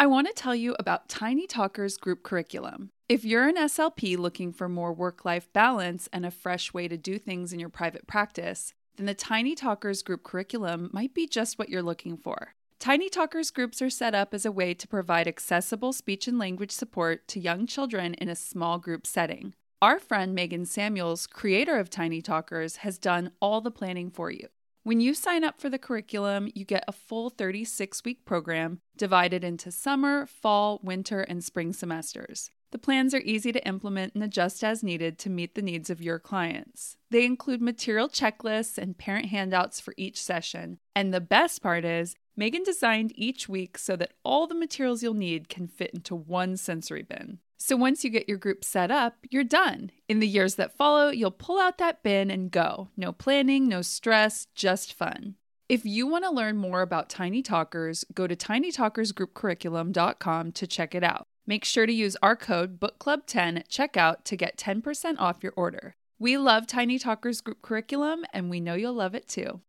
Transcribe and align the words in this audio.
I 0.00 0.06
want 0.06 0.28
to 0.28 0.32
tell 0.32 0.54
you 0.54 0.74
about 0.78 1.10
Tiny 1.10 1.46
Talkers 1.46 1.98
group 1.98 2.22
curriculum. 2.22 2.88
If 3.06 3.22
you're 3.22 3.48
an 3.48 3.58
SLP 3.58 4.16
looking 4.16 4.50
for 4.50 4.66
more 4.66 4.94
work 4.94 5.26
life 5.26 5.52
balance 5.52 6.08
and 6.10 6.24
a 6.24 6.30
fresh 6.30 6.72
way 6.72 6.88
to 6.88 6.96
do 6.96 7.18
things 7.18 7.52
in 7.52 7.60
your 7.60 7.68
private 7.68 8.06
practice, 8.06 8.72
then 8.96 9.04
the 9.04 9.12
Tiny 9.12 9.54
Talkers 9.54 10.00
group 10.00 10.22
curriculum 10.22 10.88
might 10.94 11.12
be 11.12 11.26
just 11.26 11.58
what 11.58 11.68
you're 11.68 11.82
looking 11.82 12.16
for. 12.16 12.54
Tiny 12.78 13.10
Talkers 13.10 13.50
groups 13.50 13.82
are 13.82 13.90
set 13.90 14.14
up 14.14 14.32
as 14.32 14.46
a 14.46 14.50
way 14.50 14.72
to 14.72 14.88
provide 14.88 15.28
accessible 15.28 15.92
speech 15.92 16.26
and 16.26 16.38
language 16.38 16.72
support 16.72 17.28
to 17.28 17.38
young 17.38 17.66
children 17.66 18.14
in 18.14 18.30
a 18.30 18.34
small 18.34 18.78
group 18.78 19.06
setting. 19.06 19.52
Our 19.82 19.98
friend 19.98 20.34
Megan 20.34 20.64
Samuels, 20.64 21.26
creator 21.26 21.76
of 21.76 21.90
Tiny 21.90 22.22
Talkers, 22.22 22.76
has 22.76 22.96
done 22.96 23.32
all 23.38 23.60
the 23.60 23.70
planning 23.70 24.10
for 24.10 24.30
you. 24.30 24.48
When 24.82 25.00
you 25.00 25.12
sign 25.12 25.44
up 25.44 25.60
for 25.60 25.68
the 25.68 25.78
curriculum, 25.78 26.48
you 26.54 26.64
get 26.64 26.84
a 26.88 26.92
full 26.92 27.28
36 27.28 28.02
week 28.02 28.24
program 28.24 28.80
divided 28.96 29.44
into 29.44 29.70
summer, 29.70 30.24
fall, 30.24 30.80
winter, 30.82 31.20
and 31.20 31.44
spring 31.44 31.74
semesters. 31.74 32.50
The 32.70 32.78
plans 32.78 33.12
are 33.12 33.20
easy 33.20 33.52
to 33.52 33.66
implement 33.66 34.14
and 34.14 34.24
adjust 34.24 34.64
as 34.64 34.82
needed 34.82 35.18
to 35.18 35.28
meet 35.28 35.54
the 35.54 35.60
needs 35.60 35.90
of 35.90 36.00
your 36.00 36.18
clients. 36.18 36.96
They 37.10 37.26
include 37.26 37.60
material 37.60 38.08
checklists 38.08 38.78
and 38.78 38.96
parent 38.96 39.26
handouts 39.26 39.80
for 39.80 39.92
each 39.98 40.22
session. 40.22 40.78
And 40.96 41.12
the 41.12 41.20
best 41.20 41.62
part 41.62 41.84
is, 41.84 42.16
Megan 42.34 42.62
designed 42.62 43.12
each 43.14 43.50
week 43.50 43.76
so 43.76 43.96
that 43.96 44.14
all 44.24 44.46
the 44.46 44.54
materials 44.54 45.02
you'll 45.02 45.12
need 45.12 45.50
can 45.50 45.68
fit 45.68 45.90
into 45.92 46.14
one 46.14 46.56
sensory 46.56 47.02
bin. 47.02 47.40
So 47.62 47.76
once 47.76 48.02
you 48.02 48.10
get 48.10 48.26
your 48.26 48.38
group 48.38 48.64
set 48.64 48.90
up, 48.90 49.18
you're 49.28 49.44
done. 49.44 49.90
In 50.08 50.18
the 50.18 50.26
years 50.26 50.54
that 50.54 50.78
follow, 50.78 51.10
you'll 51.10 51.30
pull 51.30 51.60
out 51.60 51.76
that 51.76 52.02
bin 52.02 52.30
and 52.30 52.50
go. 52.50 52.88
No 52.96 53.12
planning, 53.12 53.68
no 53.68 53.82
stress, 53.82 54.46
just 54.54 54.94
fun. 54.94 55.34
If 55.68 55.84
you 55.84 56.06
want 56.06 56.24
to 56.24 56.30
learn 56.30 56.56
more 56.56 56.80
about 56.80 57.10
Tiny 57.10 57.42
Talkers, 57.42 58.02
go 58.14 58.26
to 58.26 58.34
tinytalkersgroupcurriculum.com 58.34 60.52
to 60.52 60.66
check 60.66 60.94
it 60.94 61.04
out. 61.04 61.26
Make 61.46 61.66
sure 61.66 61.84
to 61.84 61.92
use 61.92 62.16
our 62.22 62.34
code 62.34 62.80
BookClub10 62.80 63.58
at 63.58 63.68
checkout 63.68 64.24
to 64.24 64.36
get 64.36 64.56
10% 64.56 65.16
off 65.18 65.42
your 65.42 65.52
order. 65.54 65.92
We 66.18 66.38
love 66.38 66.66
Tiny 66.66 66.98
Talkers 66.98 67.42
group 67.42 67.60
curriculum 67.60 68.24
and 68.32 68.48
we 68.48 68.60
know 68.60 68.72
you'll 68.74 68.94
love 68.94 69.14
it 69.14 69.28
too. 69.28 69.60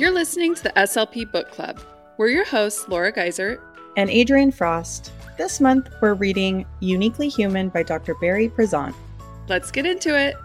You're 0.00 0.10
listening 0.12 0.54
to 0.54 0.62
the 0.62 0.70
SLP 0.70 1.30
Book 1.30 1.50
Club. 1.50 1.78
We're 2.16 2.30
your 2.30 2.46
hosts, 2.46 2.88
Laura 2.88 3.12
Geiser 3.12 3.60
and 3.98 4.08
Adrienne 4.08 4.50
Frost. 4.50 5.12
This 5.36 5.60
month, 5.60 5.90
we're 6.00 6.14
reading 6.14 6.64
Uniquely 6.80 7.28
Human 7.28 7.68
by 7.68 7.82
Dr. 7.82 8.14
Barry 8.14 8.48
Prizant. 8.48 8.94
Let's 9.46 9.70
get 9.70 9.84
into 9.84 10.18
it. 10.18 10.36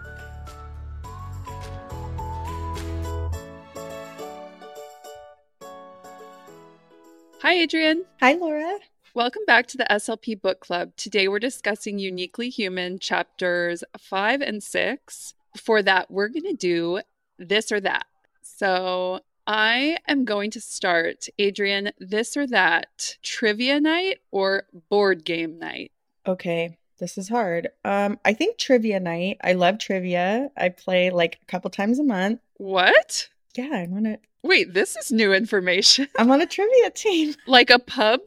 Hi, 7.40 7.62
Adrienne. 7.62 8.04
Hi, 8.20 8.34
Laura. 8.34 8.78
Welcome 9.14 9.44
back 9.46 9.68
to 9.68 9.78
the 9.78 9.86
SLP 9.90 10.38
Book 10.38 10.60
Club. 10.60 10.94
Today 10.98 11.28
we're 11.28 11.38
discussing 11.38 11.98
Uniquely 11.98 12.50
Human 12.50 12.98
chapters 12.98 13.82
five 13.96 14.42
and 14.42 14.62
six. 14.62 15.32
For 15.56 15.82
that, 15.82 16.10
we're 16.10 16.28
going 16.28 16.42
to 16.42 16.52
do 16.52 17.00
this 17.38 17.72
or 17.72 17.80
that. 17.80 18.04
So 18.42 19.22
I 19.46 19.98
am 20.08 20.24
going 20.24 20.50
to 20.52 20.60
start, 20.60 21.28
Adrienne, 21.40 21.92
this 21.98 22.36
or 22.36 22.46
that 22.48 23.16
trivia 23.22 23.80
night 23.80 24.18
or 24.32 24.64
board 24.88 25.24
game 25.24 25.58
night? 25.58 25.92
Okay, 26.26 26.78
this 26.98 27.16
is 27.16 27.28
hard. 27.28 27.68
Um, 27.84 28.18
I 28.24 28.32
think 28.32 28.58
trivia 28.58 28.98
night. 28.98 29.38
I 29.44 29.52
love 29.52 29.78
trivia. 29.78 30.50
I 30.56 30.70
play 30.70 31.10
like 31.10 31.38
a 31.42 31.46
couple 31.46 31.70
times 31.70 31.98
a 32.00 32.04
month. 32.04 32.40
What? 32.56 33.28
Yeah, 33.56 33.70
I 33.72 33.86
want 33.88 34.06
to. 34.06 34.18
Wait, 34.42 34.74
this 34.74 34.96
is 34.96 35.12
new 35.12 35.32
information. 35.32 36.08
I'm 36.18 36.30
on 36.30 36.40
a 36.40 36.46
trivia 36.46 36.90
team. 36.94 37.34
like 37.46 37.70
a 37.70 37.78
pub 37.78 38.20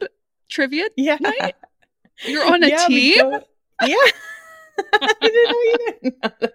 trivia 0.48 0.86
yeah. 0.96 1.18
night? 1.20 1.54
You're 2.24 2.46
on 2.46 2.62
a 2.62 2.68
yeah, 2.68 2.86
team? 2.86 3.18
Go... 3.18 3.42
Yeah. 3.86 3.94
I 4.94 5.12
didn't 5.20 5.44
know 5.44 5.50
you 5.50 5.76
didn't 6.02 6.22
know 6.22 6.48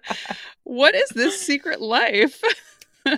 What 0.64 0.96
is 0.96 1.10
this 1.10 1.40
secret 1.40 1.80
life? 1.80 2.42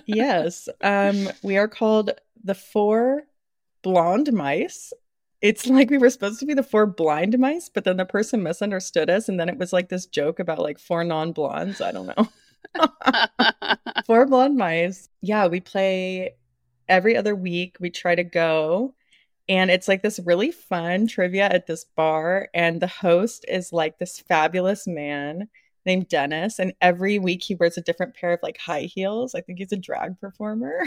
Yes. 0.05 0.69
Um, 0.81 1.29
we 1.43 1.57
are 1.57 1.67
called 1.67 2.11
the 2.43 2.55
Four 2.55 3.23
Blonde 3.81 4.31
Mice. 4.33 4.93
It's 5.41 5.67
like 5.67 5.89
we 5.89 5.97
were 5.97 6.09
supposed 6.09 6.39
to 6.41 6.45
be 6.45 6.53
the 6.53 6.63
four 6.63 6.85
blind 6.85 7.39
mice, 7.39 7.69
but 7.69 7.85
then 7.85 7.95
the 7.95 8.05
person 8.05 8.43
misunderstood 8.43 9.09
us, 9.09 9.29
and 9.29 9.39
then 9.39 9.47
it 9.47 9.57
was 9.57 9.71
like 9.71 9.87
this 9.87 10.05
joke 10.05 10.39
about 10.39 10.59
like 10.59 10.77
four 10.79 11.03
non 11.03 11.31
blondes. 11.31 11.79
I 11.79 11.93
don't 11.93 12.07
know. 12.07 12.27
four 14.05 14.25
blonde 14.25 14.57
mice. 14.57 15.07
Yeah, 15.21 15.47
we 15.47 15.61
play 15.61 16.35
every 16.89 17.15
other 17.15 17.35
week. 17.35 17.77
We 17.79 17.89
try 17.89 18.15
to 18.15 18.23
go. 18.23 18.95
And 19.47 19.71
it's 19.71 19.87
like 19.87 20.03
this 20.03 20.19
really 20.19 20.51
fun 20.51 21.07
trivia 21.07 21.45
at 21.45 21.67
this 21.67 21.85
bar. 21.95 22.49
And 22.53 22.81
the 22.81 22.87
host 22.87 23.45
is 23.47 23.73
like 23.73 23.97
this 23.97 24.19
fabulous 24.19 24.85
man 24.85 25.47
named 25.85 26.07
Dennis, 26.07 26.59
and 26.59 26.73
every 26.81 27.19
week 27.19 27.43
he 27.43 27.55
wears 27.55 27.77
a 27.77 27.81
different 27.81 28.15
pair 28.15 28.33
of 28.33 28.39
like 28.43 28.57
high 28.57 28.83
heels. 28.83 29.35
I 29.35 29.41
think 29.41 29.59
he's 29.59 29.71
a 29.71 29.77
drag 29.77 30.19
performer. 30.19 30.85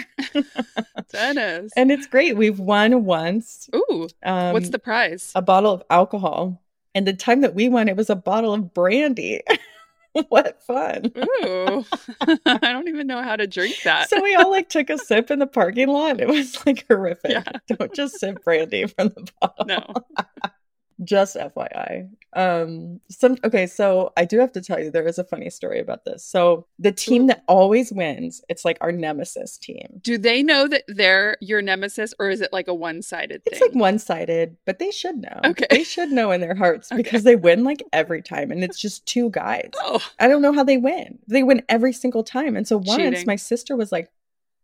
Dennis. 1.13 1.73
And 1.77 1.91
it's 1.91 2.07
great. 2.07 2.37
We've 2.37 2.59
won 2.59 3.05
once. 3.05 3.69
Ooh. 3.75 4.09
Um, 4.23 4.53
what's 4.53 4.71
the 4.71 4.79
prize? 4.79 5.33
A 5.35 5.43
bottle 5.43 5.73
of 5.73 5.83
alcohol. 5.91 6.63
And 6.95 7.07
the 7.07 7.13
time 7.13 7.41
that 7.41 7.55
we 7.55 7.69
won, 7.69 7.89
it 7.89 7.97
was 7.97 8.11
a 8.11 8.17
bottle 8.17 8.53
of 8.53 8.75
brandy. 8.75 9.41
what 10.29 10.63
fun. 10.63 11.11
Ooh. 11.17 11.85
I 12.47 12.59
don't 12.61 12.89
even 12.89 13.07
know 13.07 13.23
how 13.23 13.37
to 13.37 13.47
drink 13.47 13.77
that. 13.85 14.11
So 14.11 14.23
we 14.23 14.35
all 14.35 14.51
like 14.51 14.69
took 14.69 14.91
a 14.91 14.99
sip 14.99 15.31
in 15.31 15.39
the 15.39 15.47
parking 15.47 15.89
lot. 15.89 16.21
It 16.21 16.29
was 16.29 16.65
like 16.67 16.87
horrific. 16.87 17.31
Yeah. 17.31 17.45
Don't 17.69 17.95
just 17.95 18.21
sip 18.21 18.45
brandy 18.45 18.87
from 18.87 19.09
the 19.09 19.31
bottle. 19.41 19.65
No 19.67 19.95
just 21.05 21.37
FYI. 21.37 22.09
Um 22.35 23.01
some 23.11 23.37
okay, 23.45 23.67
so 23.67 24.13
I 24.17 24.25
do 24.25 24.39
have 24.39 24.53
to 24.53 24.61
tell 24.61 24.81
you 24.81 24.91
there 24.91 25.07
is 25.07 25.19
a 25.19 25.25
funny 25.25 25.51
story 25.51 25.81
about 25.81 26.05
this. 26.05 26.25
So 26.25 26.67
the 26.79 26.93
team 26.93 27.27
that 27.27 27.45
always 27.47 27.93
wins, 27.93 28.43
it's 28.49 28.65
like 28.65 28.79
our 28.81 28.93
nemesis 28.93 29.59
team. 29.59 30.01
Do 30.01 30.17
they 30.17 30.43
know 30.43 30.67
that 30.69 30.85
they're 30.89 31.37
your 31.41 31.61
nemesis 31.61 32.15
or 32.19 32.31
is 32.31 32.41
it 32.41 32.53
like 32.53 32.69
a 32.69 32.75
one-sided 32.75 33.45
thing? 33.45 33.53
It's 33.53 33.61
like 33.61 33.75
one-sided, 33.75 34.57
but 34.65 34.79
they 34.79 34.91
should 34.91 35.17
know. 35.17 35.41
Okay. 35.45 35.67
They 35.71 35.85
should 35.85 36.11
know 36.11 36.31
in 36.31 36.41
their 36.41 36.55
hearts 36.55 36.91
okay. 36.93 37.03
because 37.03 37.25
they 37.25 37.37
win 37.37 37.65
like 37.65 37.83
every 37.93 38.23
time 38.23 38.51
and 38.51 38.65
it's 38.65 38.81
just 38.81 39.05
two 39.07 39.31
guys. 39.31 39.71
Oh. 39.81 40.01
I 40.19 40.29
don't 40.29 40.43
know 40.43 40.53
how 40.53 40.65
they 40.65 40.79
win. 40.79 41.19
They 41.29 41.43
win 41.43 41.63
every 41.69 41.93
single 41.93 42.25
time. 42.25 42.57
And 42.57 42.67
so 42.67 42.79
once 42.79 42.97
Cheating. 42.97 43.25
my 43.27 43.37
sister 43.37 43.77
was 43.77 43.93
like, 43.93 44.11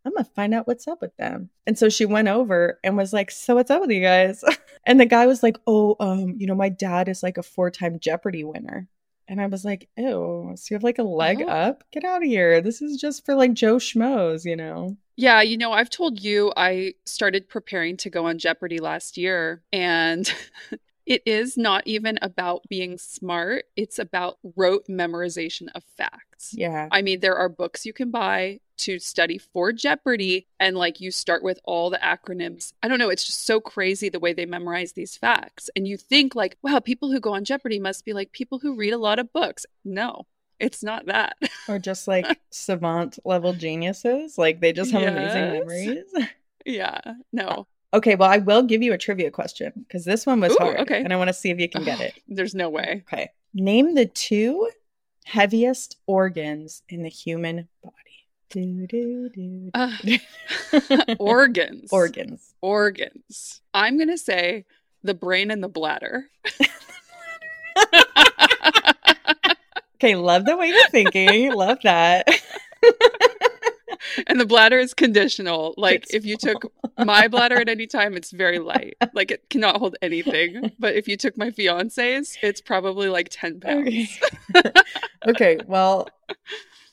I'm 0.08 0.14
gonna 0.14 0.24
find 0.24 0.54
out 0.54 0.66
what's 0.66 0.88
up 0.88 1.00
with 1.00 1.16
them. 1.16 1.50
And 1.66 1.78
so 1.78 1.88
she 1.88 2.06
went 2.06 2.28
over 2.28 2.78
and 2.82 2.96
was 2.96 3.12
like, 3.12 3.30
So 3.30 3.54
what's 3.54 3.70
up 3.70 3.82
with 3.82 3.90
you 3.90 4.02
guys? 4.02 4.42
And 4.86 4.98
the 4.98 5.06
guy 5.06 5.26
was 5.26 5.42
like, 5.42 5.58
Oh, 5.66 5.96
um, 6.00 6.36
you 6.38 6.46
know, 6.46 6.54
my 6.54 6.70
dad 6.70 7.08
is 7.08 7.22
like 7.22 7.36
a 7.36 7.42
four-time 7.42 7.98
Jeopardy 8.00 8.42
winner. 8.42 8.88
And 9.28 9.38
I 9.38 9.46
was 9.46 9.62
like, 9.64 9.88
Ew, 9.98 10.52
so 10.56 10.66
you 10.70 10.76
have 10.76 10.82
like 10.82 10.98
a 10.98 11.02
leg 11.02 11.42
oh. 11.42 11.48
up? 11.48 11.84
Get 11.92 12.04
out 12.04 12.22
of 12.22 12.28
here. 12.28 12.62
This 12.62 12.80
is 12.80 12.98
just 12.98 13.26
for 13.26 13.34
like 13.34 13.52
Joe 13.52 13.76
Schmoes, 13.76 14.46
you 14.46 14.56
know? 14.56 14.96
Yeah, 15.16 15.42
you 15.42 15.58
know, 15.58 15.72
I've 15.72 15.90
told 15.90 16.22
you 16.22 16.52
I 16.56 16.94
started 17.04 17.48
preparing 17.48 17.98
to 17.98 18.08
go 18.08 18.26
on 18.26 18.38
Jeopardy 18.38 18.78
last 18.78 19.18
year 19.18 19.62
and 19.72 20.32
it 21.06 21.22
is 21.26 21.58
not 21.58 21.86
even 21.86 22.18
about 22.22 22.62
being 22.68 22.96
smart. 22.96 23.64
It's 23.76 23.98
about 23.98 24.38
rote 24.56 24.86
memorization 24.88 25.68
of 25.74 25.82
facts. 25.96 26.52
Yeah. 26.52 26.88
I 26.92 27.02
mean, 27.02 27.20
there 27.20 27.36
are 27.36 27.48
books 27.48 27.84
you 27.84 27.92
can 27.92 28.10
buy 28.10 28.60
to 28.78 28.98
study 28.98 29.38
for 29.38 29.72
Jeopardy, 29.72 30.46
and 30.58 30.76
like 30.76 31.00
you 31.00 31.10
start 31.10 31.42
with 31.42 31.60
all 31.64 31.90
the 31.90 31.98
acronyms. 31.98 32.72
I 32.82 32.88
don't 32.88 32.98
know. 32.98 33.10
It's 33.10 33.24
just 33.24 33.46
so 33.46 33.60
crazy 33.60 34.08
the 34.08 34.20
way 34.20 34.32
they 34.32 34.46
memorize 34.46 34.92
these 34.92 35.16
facts. 35.16 35.70
And 35.76 35.86
you 35.86 35.96
think, 35.96 36.34
like, 36.34 36.56
wow, 36.62 36.80
people 36.80 37.10
who 37.10 37.20
go 37.20 37.34
on 37.34 37.44
Jeopardy 37.44 37.78
must 37.78 38.04
be 38.04 38.12
like 38.12 38.32
people 38.32 38.58
who 38.58 38.76
read 38.76 38.92
a 38.92 38.98
lot 38.98 39.18
of 39.18 39.32
books. 39.32 39.66
No, 39.84 40.26
it's 40.58 40.82
not 40.82 41.06
that. 41.06 41.36
or 41.68 41.78
just 41.78 42.08
like 42.08 42.40
savant 42.50 43.18
level 43.24 43.52
geniuses. 43.52 44.38
Like 44.38 44.60
they 44.60 44.72
just 44.72 44.90
have 44.92 45.02
yes. 45.02 45.12
amazing 45.12 45.52
memories. 45.52 46.28
Yeah. 46.64 47.00
No. 47.32 47.46
Uh, 47.46 47.96
okay, 47.96 48.14
well, 48.14 48.28
I 48.28 48.38
will 48.38 48.62
give 48.62 48.82
you 48.82 48.92
a 48.92 48.98
trivia 48.98 49.30
question 49.30 49.72
because 49.76 50.04
this 50.04 50.26
one 50.26 50.40
was 50.40 50.52
Ooh, 50.52 50.58
hard. 50.60 50.80
Okay. 50.80 51.02
And 51.02 51.14
I 51.14 51.16
want 51.16 51.28
to 51.28 51.32
see 51.32 51.48
if 51.48 51.58
you 51.58 51.68
can 51.68 51.82
get 51.82 52.00
it. 52.00 52.12
There's 52.28 52.54
no 52.54 52.68
way. 52.68 53.04
Okay. 53.06 53.30
Name 53.54 53.94
the 53.94 54.04
two 54.04 54.68
heaviest 55.24 55.96
organs 56.06 56.82
in 56.88 57.02
the 57.02 57.08
human 57.08 57.68
body. 57.82 57.94
Do, 58.50 58.86
do, 58.86 59.28
do, 59.28 59.70
uh, 59.74 59.96
organs. 61.18 61.92
Organs. 61.92 62.54
Organs. 62.62 63.60
I'm 63.74 63.98
going 63.98 64.08
to 64.08 64.16
say 64.16 64.64
the 65.02 65.14
brain 65.14 65.50
and 65.50 65.62
the 65.62 65.68
bladder. 65.68 66.30
okay, 69.96 70.16
love 70.16 70.46
the 70.46 70.56
way 70.56 70.68
you're 70.68 70.88
thinking. 70.88 71.52
love 71.52 71.78
that 71.82 72.26
and 74.26 74.40
the 74.40 74.46
bladder 74.46 74.78
is 74.78 74.94
conditional. 74.94 75.74
Like 75.76 76.04
it's 76.04 76.14
if 76.14 76.24
you 76.24 76.36
took 76.36 76.72
my 76.98 77.28
bladder 77.28 77.56
at 77.56 77.68
any 77.68 77.86
time, 77.86 78.16
it's 78.16 78.30
very 78.30 78.58
light. 78.58 78.96
Like 79.12 79.30
it 79.30 79.48
cannot 79.50 79.76
hold 79.76 79.96
anything. 80.02 80.72
But 80.78 80.94
if 80.94 81.08
you 81.08 81.16
took 81.16 81.36
my 81.36 81.50
fiance's, 81.50 82.36
it's 82.42 82.60
probably 82.60 83.08
like 83.08 83.28
10 83.30 83.60
pounds. 83.60 84.18
Okay. 84.54 84.72
okay. 85.26 85.58
Well, 85.66 86.08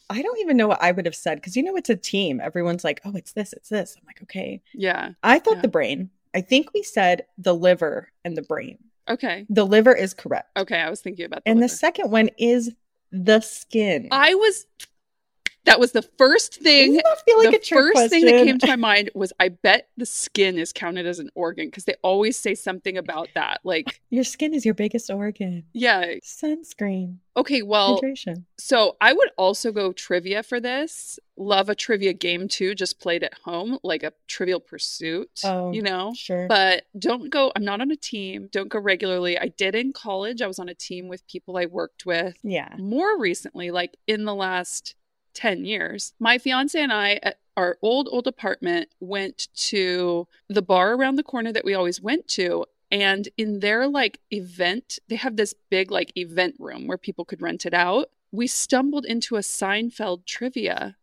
I 0.10 0.22
don't 0.22 0.40
even 0.40 0.58
know 0.58 0.68
what 0.68 0.82
I 0.82 0.92
would 0.92 1.06
have 1.06 1.16
said 1.16 1.36
because 1.36 1.56
you 1.56 1.64
know 1.64 1.76
it's 1.76 1.90
a 1.90 1.96
team. 1.96 2.40
Everyone's 2.40 2.84
like, 2.84 3.02
oh, 3.06 3.14
it's 3.16 3.32
this, 3.34 3.54
it's 3.54 3.70
this. 3.70 3.96
I'm 3.98 4.06
like, 4.06 4.22
okay. 4.24 4.62
Yeah. 4.74 5.12
I 5.24 5.40
thought 5.40 5.56
Yeah. 5.58 5.62
the 5.62 5.68
brain. 5.68 6.10
I 6.34 6.42
think 6.42 6.74
we 6.74 6.84
said 6.84 7.26
the 7.38 7.56
liver 7.56 8.12
and 8.24 8.36
the 8.38 8.42
brain. 8.44 8.78
Okay. 9.10 9.46
The 9.50 9.66
liver 9.66 9.94
is 9.96 10.14
correct. 10.14 10.50
Okay. 10.58 10.80
I 10.80 10.90
was 10.90 11.02
thinking 11.02 11.26
about 11.26 11.44
the 11.44 11.50
And 11.52 11.62
the 11.62 11.70
second 11.70 12.12
one 12.12 12.30
is 12.38 12.72
the 13.12 13.40
skin. 13.42 14.10
I 14.12 14.34
was. 14.36 14.66
That 15.66 15.80
was 15.80 15.92
the 15.94 16.02
first 16.04 16.56
thing. 16.62 16.94
Feel 17.26 17.38
like 17.44 17.60
the 17.62 17.68
first 17.68 18.10
thing 18.10 18.26
that 18.26 18.44
came 18.46 18.58
to 18.60 18.68
my 18.68 18.76
mind 18.76 19.10
was 19.16 19.34
I 19.40 19.50
bet 19.50 19.90
the 19.98 20.06
skin 20.06 20.58
is 20.58 20.72
counted 20.72 21.06
as 21.06 21.20
an 21.20 21.30
organ 21.36 21.68
because 21.68 21.86
they 21.86 21.96
always 22.04 22.38
say 22.38 22.54
something 22.56 22.98
about 22.98 23.30
that. 23.36 23.62
Like, 23.64 24.00
Your 24.10 24.24
skin 24.24 24.54
is 24.54 24.64
your 24.64 24.74
biggest 24.76 25.10
organ. 25.10 25.64
yeah. 25.74 26.16
Sunscreen, 26.24 27.18
Okay. 27.38 27.62
Well, 27.64 28.00
hydration. 28.02 28.44
so 28.58 28.96
I 29.02 29.12
would 29.14 29.30
also 29.38 29.72
go 29.72 29.92
trivia 29.92 30.44
for 30.44 30.60
this. 30.60 31.20
Love 31.38 31.68
a 31.70 31.76
trivia 31.76 32.14
game 32.14 32.48
too, 32.48 32.76
just 32.76 33.00
played 33.00 33.24
at 33.24 33.34
home, 33.44 33.78
like 33.84 34.04
a 34.04 34.14
trivial 34.28 34.60
pursuit, 34.60 35.30
Oh, 35.44 35.72
you 35.74 35.82
know? 35.82 36.14
Sure. 36.16 36.48
But 36.48 36.84
don't 36.98 37.30
go, 37.30 37.52
I'm 37.56 37.66
not 37.66 37.82
on 37.82 37.92
a 37.92 37.96
team. 37.98 38.48
Don't 38.52 38.70
go 38.70 38.80
regularly. 38.80 39.38
I 39.38 39.48
did 39.50 39.76
in 39.76 39.92
college. 39.92 40.42
I 40.42 40.48
was 40.48 40.60
on 40.60 40.70
a 40.70 40.74
team 40.76 41.08
with 41.10 41.28
people 41.28 41.58
I 41.58 41.66
worked 41.66 42.06
with. 42.06 42.36
yeah. 42.44 42.74
more 42.78 43.20
recently, 43.20 43.72
like 43.72 43.98
in 44.08 44.24
the 44.26 44.36
last 44.36 44.96
10 45.36 45.66
years, 45.66 46.14
my 46.20 46.38
fiance 46.38 46.80
and 46.80 46.92
I 46.92 47.20
at 47.22 47.40
our 47.58 47.78
old, 47.82 48.10
old 48.12 48.28
apartment 48.28 48.90
went 49.00 49.48
to 49.56 50.28
the 50.50 50.62
bar 50.62 50.94
around 50.94 51.16
the 51.16 51.24
corner 51.24 51.52
that 51.54 51.66
we 51.66 51.74
always 51.74 52.02
went 52.02 52.28
to. 52.30 52.66
And 52.92 53.30
in 53.38 53.60
their 53.60 53.88
like 53.88 54.20
event, 54.32 55.00
they 55.08 55.16
have 55.16 55.36
this 55.36 55.54
big 55.70 55.92
like 55.92 56.12
event 56.18 56.56
room 56.60 56.88
where 56.88 56.98
people 56.98 57.26
could 57.26 57.42
rent 57.42 57.66
it 57.66 57.74
out. 57.74 58.10
We 58.32 58.48
stumbled 58.48 59.06
into 59.06 59.36
a 59.38 59.40
Seinfeld 59.40 60.26
trivia 60.26 60.98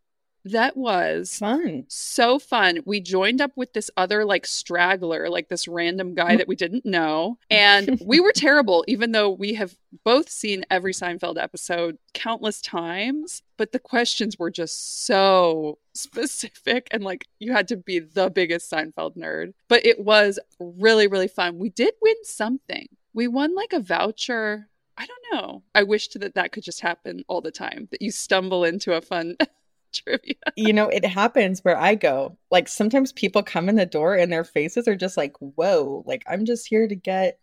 that 0.45 0.77
was 0.77 1.39
Fun. 1.39 1.85
so 1.89 2.39
fun. 2.39 2.81
We 2.85 3.01
joined 3.01 3.41
up 3.41 3.53
with 3.57 3.73
this 3.73 3.91
other 3.97 4.25
like 4.25 4.47
straggler, 4.47 5.29
like 5.29 5.49
this 5.49 5.69
random 5.69 6.15
guy 6.15 6.35
mm. 6.35 6.39
that 6.39 6.49
we 6.49 6.57
didn't 6.57 6.85
know. 6.85 7.39
And 7.51 8.01
we 8.05 8.19
were 8.19 8.33
terrible, 8.33 8.85
even 8.89 9.13
though 9.13 9.31
we 9.31 9.55
have 9.55 9.77
both 10.05 10.29
seen 10.29 10.65
every 10.71 10.93
Seinfeld 10.93 11.41
episode 11.41 11.99
countless 12.15 12.61
times. 12.61 13.43
But 13.57 13.73
the 13.73 13.79
questions 13.79 14.39
were 14.39 14.51
just 14.51 15.05
so 15.05 15.79
specific 15.95 16.89
and 16.91 17.05
like 17.05 17.27
you 17.39 17.53
had 17.53 17.69
to 17.69 17.77
be 17.77 18.01
the 18.01 18.31
biggest 18.31 18.71
Seinfeld 18.71 19.17
nerd. 19.17 19.53
But 19.69 19.87
it 19.87 20.01
was 20.01 20.39
really, 20.59 21.07
really 21.07 21.29
fun. 21.29 21.59
We 21.59 21.71
did 21.71 21.95
win 22.01 22.17
something. 22.25 22.89
We 23.15 23.29
won 23.29 23.55
like 23.55 23.73
a 23.73 23.81
voucher. 23.81 24.69
I 24.97 25.07
don't 25.07 25.43
know. 25.43 25.63
I 25.75 25.85
wished 25.85 26.19
that 26.19 26.35
that 26.35 26.53
could 26.53 26.65
just 26.65 26.81
happen 26.81 27.25
all 27.29 27.41
the 27.41 27.51
time, 27.51 27.89
that 27.91 28.03
you 28.03 28.11
stumble 28.11 28.65
into 28.65 28.95
a 28.95 29.01
fun 29.01 29.37
trivia. 30.05 30.35
you 30.57 30.73
know, 30.73 30.89
it 30.89 31.05
happens 31.05 31.61
where 31.61 31.79
I 31.79 31.95
go. 31.95 32.37
Like 32.51 32.69
sometimes 32.69 33.13
people 33.13 33.43
come 33.43 33.69
in 33.69 33.77
the 33.77 33.87
door 33.87 34.15
and 34.15 34.33
their 34.33 34.45
faces 34.45 34.89
are 34.89 34.97
just 34.97 35.17
like, 35.17 35.35
whoa, 35.39 36.03
like 36.07 36.23
I'm 36.29 36.45
just 36.45 36.67
here 36.69 36.87
to 36.89 36.95
get 36.97 37.39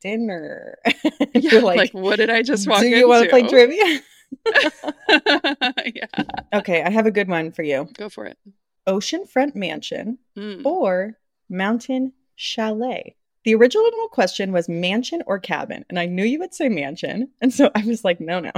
dinner. 0.00 0.78
Yeah, 1.34 1.50
you're 1.52 1.62
like, 1.62 1.76
like, 1.78 1.94
what 1.94 2.16
did 2.16 2.30
I 2.30 2.42
just 2.42 2.66
walk 2.68 2.80
do 2.80 2.86
into? 2.86 2.98
you 2.98 3.08
want 3.08 3.24
to 3.24 3.30
play 3.30 3.46
trivia? 3.46 4.00
yeah, 5.08 6.06
okay, 6.52 6.82
I 6.82 6.90
have 6.90 7.06
a 7.06 7.10
good 7.10 7.28
one 7.28 7.52
for 7.52 7.62
you. 7.62 7.88
go 7.94 8.08
for 8.08 8.26
it. 8.26 8.38
Oceanfront 8.86 9.54
mansion 9.54 10.18
Mm. 10.36 10.64
or 10.64 11.16
mountain 11.48 12.12
chalet? 12.36 13.14
The 13.44 13.54
original 13.54 13.90
question 14.10 14.52
was 14.52 14.68
mansion 14.68 15.22
or 15.26 15.38
cabin, 15.38 15.84
and 15.88 15.98
I 15.98 16.06
knew 16.06 16.24
you 16.24 16.38
would 16.40 16.54
say 16.54 16.68
mansion, 16.68 17.30
and 17.40 17.52
so 17.52 17.70
I 17.74 17.84
was 17.84 18.04
like, 18.04 18.20
no, 18.20 18.40
no. 18.40 18.52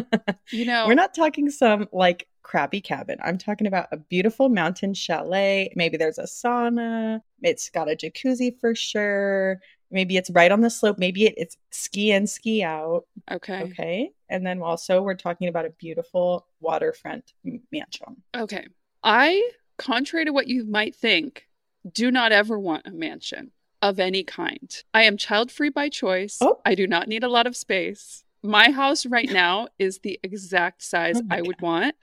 You 0.52 0.64
know, 0.64 0.86
We're 0.86 0.94
not 0.94 1.14
talking 1.14 1.50
some 1.50 1.88
like 1.92 2.28
crappy 2.42 2.80
cabin. 2.80 3.18
I'm 3.24 3.38
talking 3.38 3.66
about 3.66 3.88
a 3.90 3.96
beautiful 3.96 4.48
mountain 4.48 4.94
chalet. 4.94 5.72
Maybe 5.74 5.96
there's 5.96 6.18
a 6.18 6.22
sauna. 6.22 7.20
It's 7.42 7.68
got 7.70 7.90
a 7.90 7.96
jacuzzi 7.96 8.58
for 8.60 8.74
sure. 8.74 9.60
Maybe 9.90 10.16
it's 10.16 10.30
right 10.30 10.50
on 10.52 10.60
the 10.60 10.70
slope. 10.70 10.98
Maybe 10.98 11.26
it, 11.26 11.34
it's 11.36 11.56
ski 11.70 12.12
in, 12.12 12.26
ski 12.26 12.62
out. 12.62 13.04
okay. 13.30 13.62
Okay. 13.62 14.10
And 14.28 14.46
then 14.46 14.60
also, 14.62 15.02
we're 15.02 15.14
talking 15.14 15.48
about 15.48 15.66
a 15.66 15.70
beautiful 15.70 16.46
waterfront 16.60 17.32
m- 17.44 17.62
mansion. 17.72 18.22
Okay. 18.36 18.66
I, 19.02 19.50
contrary 19.78 20.24
to 20.24 20.32
what 20.32 20.48
you 20.48 20.64
might 20.64 20.94
think, 20.94 21.46
do 21.92 22.10
not 22.10 22.32
ever 22.32 22.58
want 22.58 22.86
a 22.86 22.90
mansion 22.90 23.52
of 23.82 24.00
any 24.00 24.24
kind. 24.24 24.82
I 24.94 25.02
am 25.04 25.16
child 25.16 25.52
free 25.52 25.70
by 25.70 25.88
choice. 25.88 26.38
Oh. 26.40 26.60
I 26.64 26.74
do 26.74 26.86
not 26.86 27.08
need 27.08 27.22
a 27.22 27.28
lot 27.28 27.46
of 27.46 27.56
space. 27.56 28.24
My 28.42 28.70
house 28.70 29.06
right 29.06 29.30
now 29.30 29.68
is 29.78 29.98
the 29.98 30.20
exact 30.22 30.82
size 30.82 31.16
Oh 31.16 31.26
I 31.30 31.42
would 31.42 31.60
want, 31.60 31.94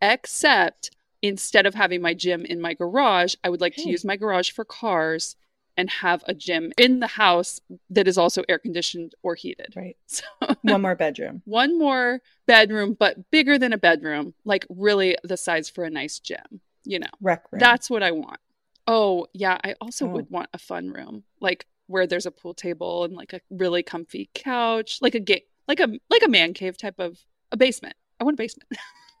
except 0.00 0.90
instead 1.22 1.66
of 1.66 1.74
having 1.74 2.02
my 2.02 2.14
gym 2.14 2.44
in 2.44 2.60
my 2.60 2.74
garage, 2.74 3.34
I 3.44 3.50
would 3.50 3.60
like 3.60 3.76
to 3.76 3.88
use 3.88 4.04
my 4.04 4.16
garage 4.16 4.50
for 4.50 4.64
cars 4.64 5.36
and 5.76 5.88
have 5.88 6.22
a 6.26 6.34
gym 6.34 6.72
in 6.76 7.00
the 7.00 7.06
house 7.06 7.60
that 7.90 8.06
is 8.08 8.18
also 8.18 8.42
air 8.48 8.58
conditioned 8.58 9.14
or 9.22 9.34
heated. 9.34 9.72
Right. 9.76 9.96
So 10.06 10.24
One 10.62 10.82
more 10.82 10.94
bedroom. 10.94 11.42
one 11.46 11.78
more 11.78 12.20
bedroom, 12.46 12.94
but 12.98 13.30
bigger 13.30 13.58
than 13.58 13.72
a 13.72 13.78
bedroom, 13.78 14.34
like 14.44 14.66
really 14.68 15.16
the 15.24 15.36
size 15.36 15.70
for 15.70 15.84
a 15.84 15.90
nice 15.90 16.18
gym, 16.18 16.60
you 16.84 16.98
know. 16.98 17.06
Rec 17.20 17.50
room. 17.52 17.60
That's 17.60 17.88
what 17.88 18.02
I 18.02 18.10
want. 18.10 18.38
Oh, 18.86 19.26
yeah. 19.32 19.58
I 19.64 19.74
also 19.80 20.06
Oh. 20.06 20.08
would 20.08 20.30
want 20.30 20.48
a 20.52 20.58
fun 20.58 20.90
room, 20.90 21.22
like 21.40 21.66
where 21.86 22.06
there's 22.06 22.26
a 22.26 22.30
pool 22.30 22.54
table 22.54 23.04
and 23.04 23.14
like 23.14 23.32
a 23.32 23.40
really 23.50 23.82
comfy 23.82 24.28
couch, 24.34 24.98
like 25.00 25.14
a 25.14 25.20
ga- 25.20 25.44
like 25.68 25.80
a 25.80 25.88
like 26.10 26.22
a 26.24 26.28
man 26.28 26.54
cave 26.54 26.76
type 26.76 26.98
of 26.98 27.18
a 27.50 27.56
basement. 27.56 27.94
I 28.20 28.24
want 28.24 28.34
a 28.34 28.42
basement, 28.42 28.68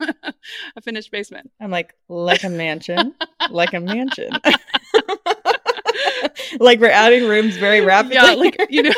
a 0.76 0.80
finished 0.82 1.10
basement. 1.10 1.50
I'm 1.60 1.70
like, 1.70 1.94
like 2.08 2.44
a 2.44 2.48
mansion, 2.48 3.14
like 3.50 3.74
a 3.74 3.80
mansion. 3.80 4.30
like 6.58 6.80
we're 6.80 6.90
adding 6.90 7.28
rooms 7.28 7.56
very 7.56 7.80
rapidly. 7.80 8.16
Yeah, 8.16 8.34
like 8.34 8.56
you 8.70 8.82
know, 8.84 8.92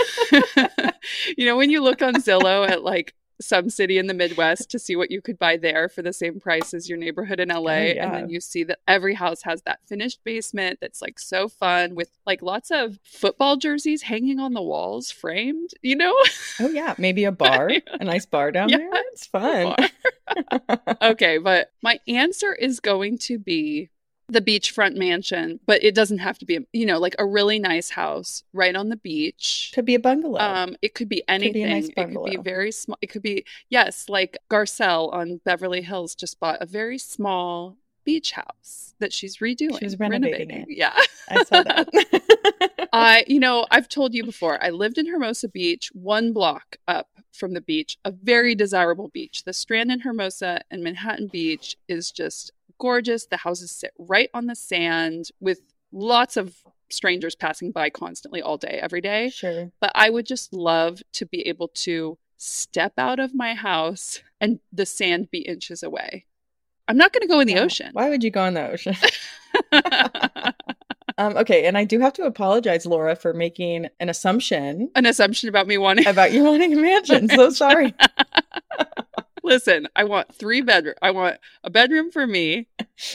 you 1.36 1.46
know 1.46 1.56
when 1.56 1.70
you 1.70 1.82
look 1.82 2.02
on 2.02 2.14
Zillow 2.14 2.68
at 2.68 2.82
like 2.82 3.14
some 3.40 3.68
city 3.70 3.98
in 3.98 4.06
the 4.06 4.14
Midwest 4.14 4.70
to 4.70 4.78
see 4.78 4.96
what 4.96 5.10
you 5.10 5.20
could 5.20 5.38
buy 5.38 5.56
there 5.56 5.88
for 5.88 6.02
the 6.02 6.12
same 6.12 6.40
price 6.40 6.72
as 6.74 6.88
your 6.88 6.98
neighborhood 6.98 7.40
in 7.40 7.48
LA, 7.48 7.54
oh, 7.54 7.60
and 7.60 7.64
Oh, 7.64 7.94
yeah. 7.94 8.10
then 8.12 8.28
you 8.30 8.40
see 8.40 8.64
that 8.64 8.78
every 8.86 9.14
house 9.14 9.42
has 9.42 9.62
that 9.62 9.80
finished 9.86 10.22
basement 10.24 10.78
that's 10.80 11.02
like 11.02 11.18
so 11.18 11.48
fun 11.48 11.94
with 11.94 12.10
like 12.26 12.42
lots 12.42 12.70
of 12.70 12.98
football 13.04 13.56
jerseys 13.56 14.02
hanging 14.02 14.38
on 14.40 14.52
the 14.54 14.62
walls, 14.62 15.10
framed. 15.10 15.70
You 15.82 15.96
know, 15.96 16.14
oh 16.60 16.68
yeah, 16.68 16.94
maybe 16.98 17.24
a 17.24 17.32
bar, 17.44 17.70
a 18.00 18.04
nice 18.04 18.26
bar 18.26 18.50
down 18.52 18.68
Yeah, 18.68 18.78
there. 18.78 18.90
It's 19.12 19.26
fun. 19.26 19.74
okay, 21.02 21.38
but 21.38 21.70
my 21.82 21.98
answer 22.08 22.52
is 22.54 22.80
going 22.80 23.18
to 23.18 23.38
be 23.38 23.90
the 24.28 24.40
beachfront 24.40 24.96
mansion, 24.96 25.60
but 25.66 25.82
it 25.82 25.94
doesn't 25.94 26.18
have 26.18 26.38
to 26.38 26.46
be, 26.46 26.66
you 26.72 26.86
know, 26.86 26.98
like 26.98 27.14
a 27.18 27.26
really 27.26 27.58
nice 27.58 27.90
house 27.90 28.42
right 28.52 28.74
on 28.74 28.88
the 28.88 28.96
beach. 28.96 29.70
Could 29.74 29.84
be 29.84 29.94
a 29.94 30.00
bungalow. 30.00 30.38
Um, 30.40 30.76
it 30.82 30.94
could 30.94 31.08
be 31.08 31.22
anything. 31.28 31.52
be 31.52 31.62
a 31.62 31.68
nice 31.68 31.88
it 31.88 31.94
could 31.94 32.24
be 32.24 32.36
very 32.36 32.72
small. 32.72 32.96
It 33.02 33.08
could 33.08 33.22
be 33.22 33.44
yes, 33.68 34.08
like 34.08 34.38
Garcelle 34.50 35.12
on 35.12 35.40
Beverly 35.44 35.82
Hills 35.82 36.14
just 36.14 36.40
bought 36.40 36.58
a 36.60 36.66
very 36.66 36.98
small 36.98 37.76
beach 38.04 38.32
house 38.32 38.94
that 39.00 39.12
she's 39.12 39.38
redoing. 39.38 39.78
She 39.78 39.84
was 39.84 39.98
renovating 39.98 40.50
it. 40.50 40.66
Yeah. 40.68 40.98
I 41.28 41.44
saw 41.44 41.62
that. 41.62 42.88
I, 42.92 43.24
you 43.26 43.40
know, 43.40 43.66
I've 43.70 43.88
told 43.88 44.14
you 44.14 44.24
before, 44.24 44.62
I 44.62 44.70
lived 44.70 44.98
in 44.98 45.06
Hermosa 45.06 45.48
Beach, 45.48 45.90
one 45.94 46.32
block 46.32 46.76
up 46.86 47.08
from 47.32 47.54
the 47.54 47.60
beach, 47.60 47.98
a 48.04 48.10
very 48.10 48.54
desirable 48.54 49.08
beach. 49.08 49.44
The 49.44 49.52
Strand 49.52 49.90
in 49.90 50.00
Hermosa 50.00 50.60
and 50.70 50.82
Manhattan 50.82 51.26
Beach 51.26 51.76
is 51.88 52.12
just 52.12 52.52
gorgeous. 52.88 53.24
The 53.26 53.38
houses 53.38 53.70
sit 53.70 53.92
right 53.98 54.28
on 54.34 54.46
the 54.46 54.54
sand 54.54 55.30
with 55.40 55.60
lots 55.90 56.36
of 56.36 56.54
strangers 56.90 57.34
passing 57.34 57.72
by 57.72 57.88
constantly 57.88 58.42
all 58.42 58.58
day, 58.58 58.78
every 58.82 59.00
day. 59.00 59.30
sure. 59.30 59.70
But 59.80 59.90
I 59.94 60.10
would 60.10 60.26
just 60.26 60.52
love 60.52 61.02
to 61.14 61.24
be 61.24 61.40
able 61.48 61.68
to 61.86 62.18
step 62.36 62.92
out 62.98 63.18
of 63.18 63.34
my 63.34 63.54
house 63.54 64.20
and 64.40 64.60
the 64.70 64.84
sand 64.84 65.30
be 65.30 65.38
inches 65.38 65.82
away. 65.82 66.26
I'm 66.86 66.98
not 66.98 67.12
going 67.14 67.22
to 67.22 67.26
go 67.34 67.40
in 67.40 67.46
the 67.48 67.54
Wow. 67.54 67.62
ocean. 67.64 67.90
Why 67.94 68.10
would 68.10 68.22
you 68.22 68.30
go 68.30 68.44
in 68.44 68.52
the 68.54 68.68
ocean? 68.70 68.94
um, 71.18 71.36
okay, 71.38 71.64
and 71.64 71.78
I 71.78 71.84
do 71.84 72.00
have 72.00 72.12
to 72.14 72.24
apologize, 72.24 72.84
Laura, 72.84 73.16
for 73.16 73.32
making 73.32 73.88
an 74.00 74.08
assumption 74.10 74.90
An 74.94 75.06
assumption 75.06 75.48
about 75.48 75.66
me 75.66 75.78
wanting. 75.78 76.06
about 76.06 76.32
you 76.32 76.44
wanting 76.44 76.74
a 76.74 76.76
mansion. 76.76 77.28
So 77.28 77.48
sorry. 77.50 77.94
Listen, 79.44 79.86
I 79.94 80.04
want 80.04 80.34
three 80.34 80.62
bedroom. 80.62 80.94
I 81.02 81.10
want 81.10 81.36
a 81.62 81.70
bedroom 81.70 82.10
for 82.10 82.26
me, 82.26 82.66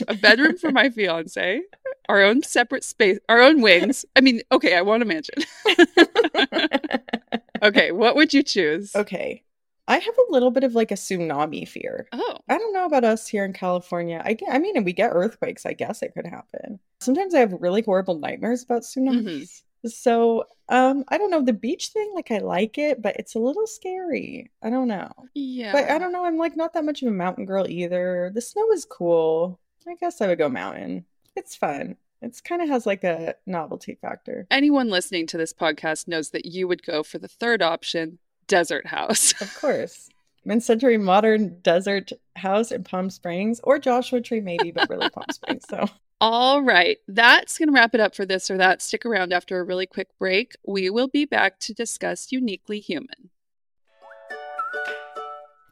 a 0.06 0.14
bedroom 0.14 0.56
for 0.56 0.70
my 0.70 0.88
fiance, 0.88 1.62
our 2.08 2.22
own 2.22 2.44
separate 2.44 2.84
space, 2.84 3.18
our 3.28 3.40
own 3.40 3.60
wings. 3.60 4.04
I 4.14 4.20
mean, 4.20 4.40
okay, 4.52 4.76
I 4.76 4.82
want 4.82 5.02
a 5.02 5.06
mansion. 5.06 5.34
okay, 7.62 7.90
what 7.90 8.14
would 8.14 8.32
you 8.32 8.44
choose? 8.44 8.94
okay. 8.94 9.42
I 9.88 9.98
have 9.98 10.16
a 10.16 10.32
little 10.32 10.52
bit 10.52 10.62
of 10.62 10.76
like 10.76 10.92
a 10.92 10.94
tsunami 10.94 11.66
fear. 11.66 12.06
Oh, 12.12 12.38
I 12.48 12.58
don't 12.58 12.72
know 12.72 12.84
about 12.84 13.02
us 13.02 13.26
here 13.26 13.44
in 13.44 13.52
California. 13.52 14.22
I, 14.24 14.36
I 14.48 14.60
mean, 14.60 14.76
if 14.76 14.84
we 14.84 14.92
get 14.92 15.10
earthquakes, 15.12 15.66
I 15.66 15.72
guess 15.72 16.00
it 16.00 16.14
could 16.14 16.26
happen. 16.26 16.78
Sometimes 17.00 17.34
I 17.34 17.40
have 17.40 17.54
really 17.54 17.82
horrible 17.82 18.16
nightmares 18.16 18.62
about 18.62 18.82
tsunamis. 18.82 19.24
Mm-hmm. 19.24 19.69
So, 19.86 20.44
um, 20.68 21.04
I 21.08 21.18
don't 21.18 21.30
know. 21.30 21.42
The 21.42 21.52
beach 21.52 21.88
thing, 21.88 22.12
like, 22.14 22.30
I 22.30 22.38
like 22.38 22.78
it, 22.78 23.00
but 23.00 23.16
it's 23.16 23.34
a 23.34 23.38
little 23.38 23.66
scary. 23.66 24.50
I 24.62 24.70
don't 24.70 24.88
know. 24.88 25.10
Yeah. 25.34 25.72
But 25.72 25.90
I 25.90 25.98
don't 25.98 26.12
know. 26.12 26.24
I'm 26.24 26.36
like 26.36 26.56
not 26.56 26.74
that 26.74 26.84
much 26.84 27.02
of 27.02 27.08
a 27.08 27.12
mountain 27.12 27.46
girl 27.46 27.66
either. 27.68 28.30
The 28.34 28.40
snow 28.40 28.70
is 28.72 28.84
cool. 28.84 29.58
I 29.88 29.94
guess 29.94 30.20
I 30.20 30.26
would 30.26 30.38
go 30.38 30.48
mountain. 30.48 31.06
It's 31.34 31.56
fun. 31.56 31.96
It's 32.22 32.42
kind 32.42 32.60
of 32.60 32.68
has 32.68 32.84
like 32.84 33.02
a 33.02 33.34
novelty 33.46 33.94
factor. 33.94 34.46
Anyone 34.50 34.90
listening 34.90 35.26
to 35.28 35.38
this 35.38 35.54
podcast 35.54 36.06
knows 36.06 36.30
that 36.30 36.44
you 36.44 36.68
would 36.68 36.82
go 36.82 37.02
for 37.02 37.18
the 37.18 37.28
third 37.28 37.62
option, 37.62 38.18
desert 38.46 38.86
house. 38.86 39.32
Of 39.40 39.54
course. 39.58 40.10
Mid-century 40.44 40.98
modern 40.98 41.60
desert 41.62 42.12
house 42.36 42.72
in 42.72 42.84
Palm 42.84 43.08
Springs 43.10 43.60
or 43.64 43.78
Joshua 43.78 44.20
Tree 44.20 44.40
maybe, 44.40 44.70
but 44.70 44.88
really 44.90 45.08
Palm 45.08 45.24
Springs. 45.30 45.64
So 45.68 45.86
All 46.22 46.62
right, 46.62 46.98
that's 47.08 47.56
going 47.56 47.68
to 47.68 47.72
wrap 47.72 47.94
it 47.94 48.00
up 48.00 48.14
for 48.14 48.26
this 48.26 48.50
or 48.50 48.58
that. 48.58 48.82
Stick 48.82 49.06
around 49.06 49.32
after 49.32 49.58
a 49.58 49.64
really 49.64 49.86
quick 49.86 50.08
break. 50.18 50.54
We 50.66 50.90
will 50.90 51.08
be 51.08 51.24
back 51.24 51.58
to 51.60 51.72
discuss 51.72 52.30
Uniquely 52.30 52.78
Human. 52.78 53.30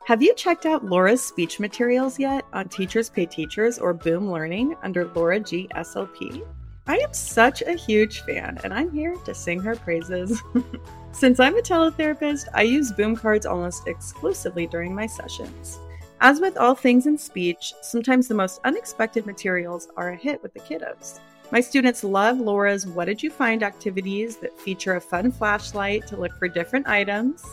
Have 0.06 0.22
you 0.22 0.34
checked 0.34 0.64
out 0.64 0.86
Laura's 0.86 1.22
speech 1.22 1.60
materials 1.60 2.18
yet 2.18 2.46
on 2.54 2.70
Teachers 2.70 3.10
Pay 3.10 3.26
Teachers 3.26 3.78
or 3.78 3.92
Boom 3.92 4.30
Learning 4.30 4.74
under 4.82 5.12
Laura 5.14 5.38
G. 5.38 5.68
SLP? 5.74 6.42
I 6.86 6.96
am 6.96 7.12
such 7.12 7.60
a 7.60 7.74
huge 7.74 8.22
fan, 8.22 8.58
and 8.64 8.72
I'm 8.72 8.90
here 8.90 9.16
to 9.26 9.34
sing 9.34 9.60
her 9.60 9.76
praises. 9.76 10.42
Since 11.12 11.40
I'm 11.40 11.58
a 11.58 11.60
teletherapist, 11.60 12.46
I 12.54 12.62
use 12.62 12.90
Boom 12.90 13.16
cards 13.16 13.44
almost 13.44 13.86
exclusively 13.86 14.66
during 14.66 14.94
my 14.94 15.04
sessions. 15.04 15.78
As 16.20 16.40
with 16.40 16.56
all 16.56 16.74
things 16.74 17.06
in 17.06 17.16
speech, 17.16 17.74
sometimes 17.80 18.26
the 18.26 18.34
most 18.34 18.60
unexpected 18.64 19.24
materials 19.24 19.88
are 19.96 20.10
a 20.10 20.16
hit 20.16 20.42
with 20.42 20.52
the 20.52 20.58
kiddos. 20.58 21.20
My 21.52 21.60
students 21.60 22.02
love 22.02 22.40
Laura's 22.40 22.88
What 22.88 23.04
Did 23.04 23.22
You 23.22 23.30
Find 23.30 23.62
activities 23.62 24.36
that 24.38 24.58
feature 24.58 24.96
a 24.96 25.00
fun 25.00 25.30
flashlight 25.30 26.08
to 26.08 26.16
look 26.16 26.36
for 26.36 26.48
different 26.48 26.88
items. 26.88 27.44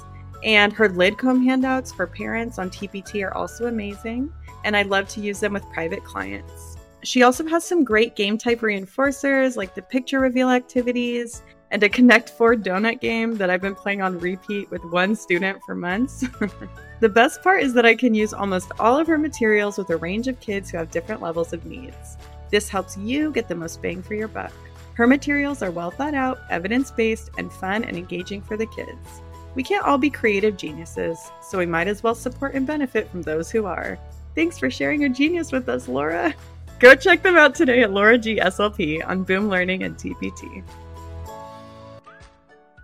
And 0.43 0.73
her 0.73 0.89
Lidcombe 0.89 1.43
handouts 1.43 1.91
for 1.91 2.07
parents 2.07 2.57
on 2.57 2.71
TPT 2.71 3.23
are 3.23 3.33
also 3.35 3.67
amazing, 3.67 4.33
and 4.63 4.75
I 4.75 4.81
love 4.81 5.07
to 5.09 5.21
use 5.21 5.39
them 5.39 5.53
with 5.53 5.71
private 5.71 6.03
clients. 6.03 6.75
She 7.03 7.21
also 7.21 7.45
has 7.47 7.63
some 7.63 7.83
great 7.83 8.15
game 8.15 8.35
type 8.35 8.61
reinforcers 8.61 9.57
like 9.57 9.75
the 9.75 9.83
picture 9.83 10.19
reveal 10.19 10.49
activities 10.49 11.43
and 11.69 11.83
a 11.83 11.89
Connect 11.89 12.31
4 12.31 12.55
donut 12.55 12.99
game 12.99 13.37
that 13.37 13.51
I've 13.51 13.61
been 13.61 13.75
playing 13.75 14.01
on 14.01 14.17
repeat 14.17 14.71
with 14.71 14.83
one 14.85 15.15
student 15.15 15.59
for 15.67 15.75
months. 15.75 16.25
the 17.01 17.09
best 17.09 17.43
part 17.43 17.61
is 17.61 17.73
that 17.73 17.85
I 17.85 17.95
can 17.95 18.13
use 18.13 18.33
almost 18.33 18.71
all 18.79 18.97
of 18.97 19.07
her 19.07 19.17
materials 19.17 19.77
with 19.77 19.89
a 19.89 19.97
range 19.97 20.27
of 20.27 20.39
kids 20.39 20.69
who 20.69 20.77
have 20.77 20.91
different 20.91 21.21
levels 21.21 21.51
of 21.51 21.65
needs. 21.65 22.17
This 22.51 22.69
helps 22.69 22.97
you 22.97 23.31
get 23.31 23.47
the 23.47 23.55
most 23.55 23.81
bang 23.81 24.01
for 24.01 24.13
your 24.13 24.27
buck. 24.27 24.53
Her 24.93 25.07
materials 25.07 25.61
are 25.61 25.71
well 25.71 25.91
thought 25.91 26.13
out, 26.13 26.39
evidence 26.49 26.91
based, 26.91 27.31
and 27.37 27.51
fun 27.51 27.83
and 27.83 27.97
engaging 27.97 28.41
for 28.41 28.55
the 28.55 28.67
kids. 28.67 29.21
We 29.55 29.63
can't 29.63 29.85
all 29.85 29.97
be 29.97 30.09
creative 30.09 30.55
geniuses, 30.55 31.19
so 31.41 31.57
we 31.57 31.65
might 31.65 31.87
as 31.87 32.01
well 32.01 32.15
support 32.15 32.53
and 32.53 32.65
benefit 32.65 33.09
from 33.09 33.21
those 33.21 33.51
who 33.51 33.65
are. 33.65 33.99
Thanks 34.35 34.57
for 34.57 34.69
sharing 34.69 35.01
your 35.01 35.09
genius 35.09 35.51
with 35.51 35.67
us, 35.67 35.87
Laura. 35.87 36.33
Go 36.79 36.95
check 36.95 37.23
them 37.23 37.37
out 37.37 37.55
today 37.55 37.83
at 37.83 37.91
Laura 37.91 38.17
G 38.17 38.37
SLP 38.37 39.05
on 39.07 39.23
Boom 39.23 39.49
Learning 39.49 39.83
and 39.83 39.97
TPT. 39.97 40.63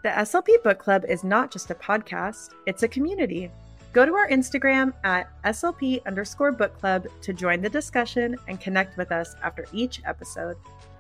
The 0.03 0.09
SLP 0.09 0.63
Book 0.63 0.79
Club 0.79 1.05
is 1.07 1.23
not 1.23 1.51
just 1.51 1.69
a 1.71 1.75
podcast, 1.75 2.51
it's 2.65 2.83
a 2.83 2.87
community. 2.87 3.51
Go 3.93 4.05
to 4.05 4.13
our 4.13 4.29
Instagram 4.29 4.93
at 5.03 5.29
SLP 5.43 6.05
underscore 6.05 6.53
book 6.53 6.79
club 6.79 7.07
to 7.21 7.33
join 7.33 7.61
the 7.61 7.69
discussion 7.69 8.37
and 8.47 8.59
connect 8.59 8.97
with 8.97 9.11
us 9.11 9.35
after 9.43 9.65
each 9.73 10.01
episode. 10.05 10.55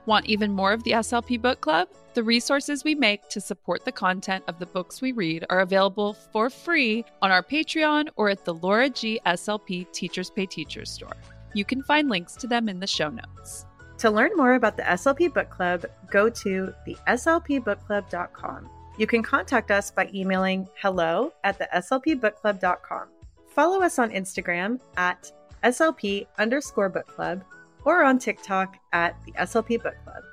Want 0.05 0.25
even 0.25 0.51
more 0.51 0.73
of 0.73 0.83
the 0.83 0.91
SLP 0.91 1.41
Book 1.41 1.61
Club? 1.61 1.87
The 2.15 2.23
resources 2.23 2.83
we 2.83 2.95
make 2.95 3.29
to 3.29 3.39
support 3.39 3.85
the 3.85 3.91
content 3.91 4.43
of 4.47 4.57
the 4.59 4.65
books 4.65 5.01
we 5.01 5.11
read 5.11 5.45
are 5.49 5.59
available 5.59 6.13
for 6.13 6.49
free 6.49 7.05
on 7.21 7.31
our 7.31 7.43
Patreon 7.43 8.09
or 8.15 8.29
at 8.29 8.43
the 8.43 8.55
Laura 8.55 8.89
G. 8.89 9.21
SLP 9.25 9.89
Teachers 9.93 10.29
Pay 10.31 10.47
Teachers 10.47 10.89
store. 10.89 11.15
You 11.53 11.63
can 11.63 11.83
find 11.83 12.09
links 12.09 12.35
to 12.37 12.47
them 12.47 12.67
in 12.67 12.79
the 12.79 12.87
show 12.87 13.09
notes. 13.09 13.65
To 13.99 14.09
learn 14.09 14.31
more 14.35 14.55
about 14.55 14.75
the 14.75 14.83
SLP 14.83 15.33
Book 15.33 15.49
Club, 15.51 15.85
go 16.09 16.29
to 16.29 16.73
the 16.85 16.97
slpbookclub.com. 17.07 18.69
You 19.01 19.07
can 19.07 19.23
contact 19.23 19.71
us 19.71 19.89
by 19.89 20.11
emailing 20.13 20.69
hello 20.79 21.33
at 21.43 21.57
the 21.57 21.67
slpbookclub.com. 21.73 23.07
Follow 23.47 23.81
us 23.81 23.97
on 23.97 24.11
Instagram 24.11 24.79
at 24.95 25.31
slp 25.63 26.27
underscore 26.37 26.87
book 26.87 27.07
club 27.07 27.43
or 27.83 28.03
on 28.03 28.19
TikTok 28.19 28.77
at 28.93 29.15
the 29.25 29.31
SLP 29.31 29.81
Book 29.81 29.95
Club. 30.03 30.23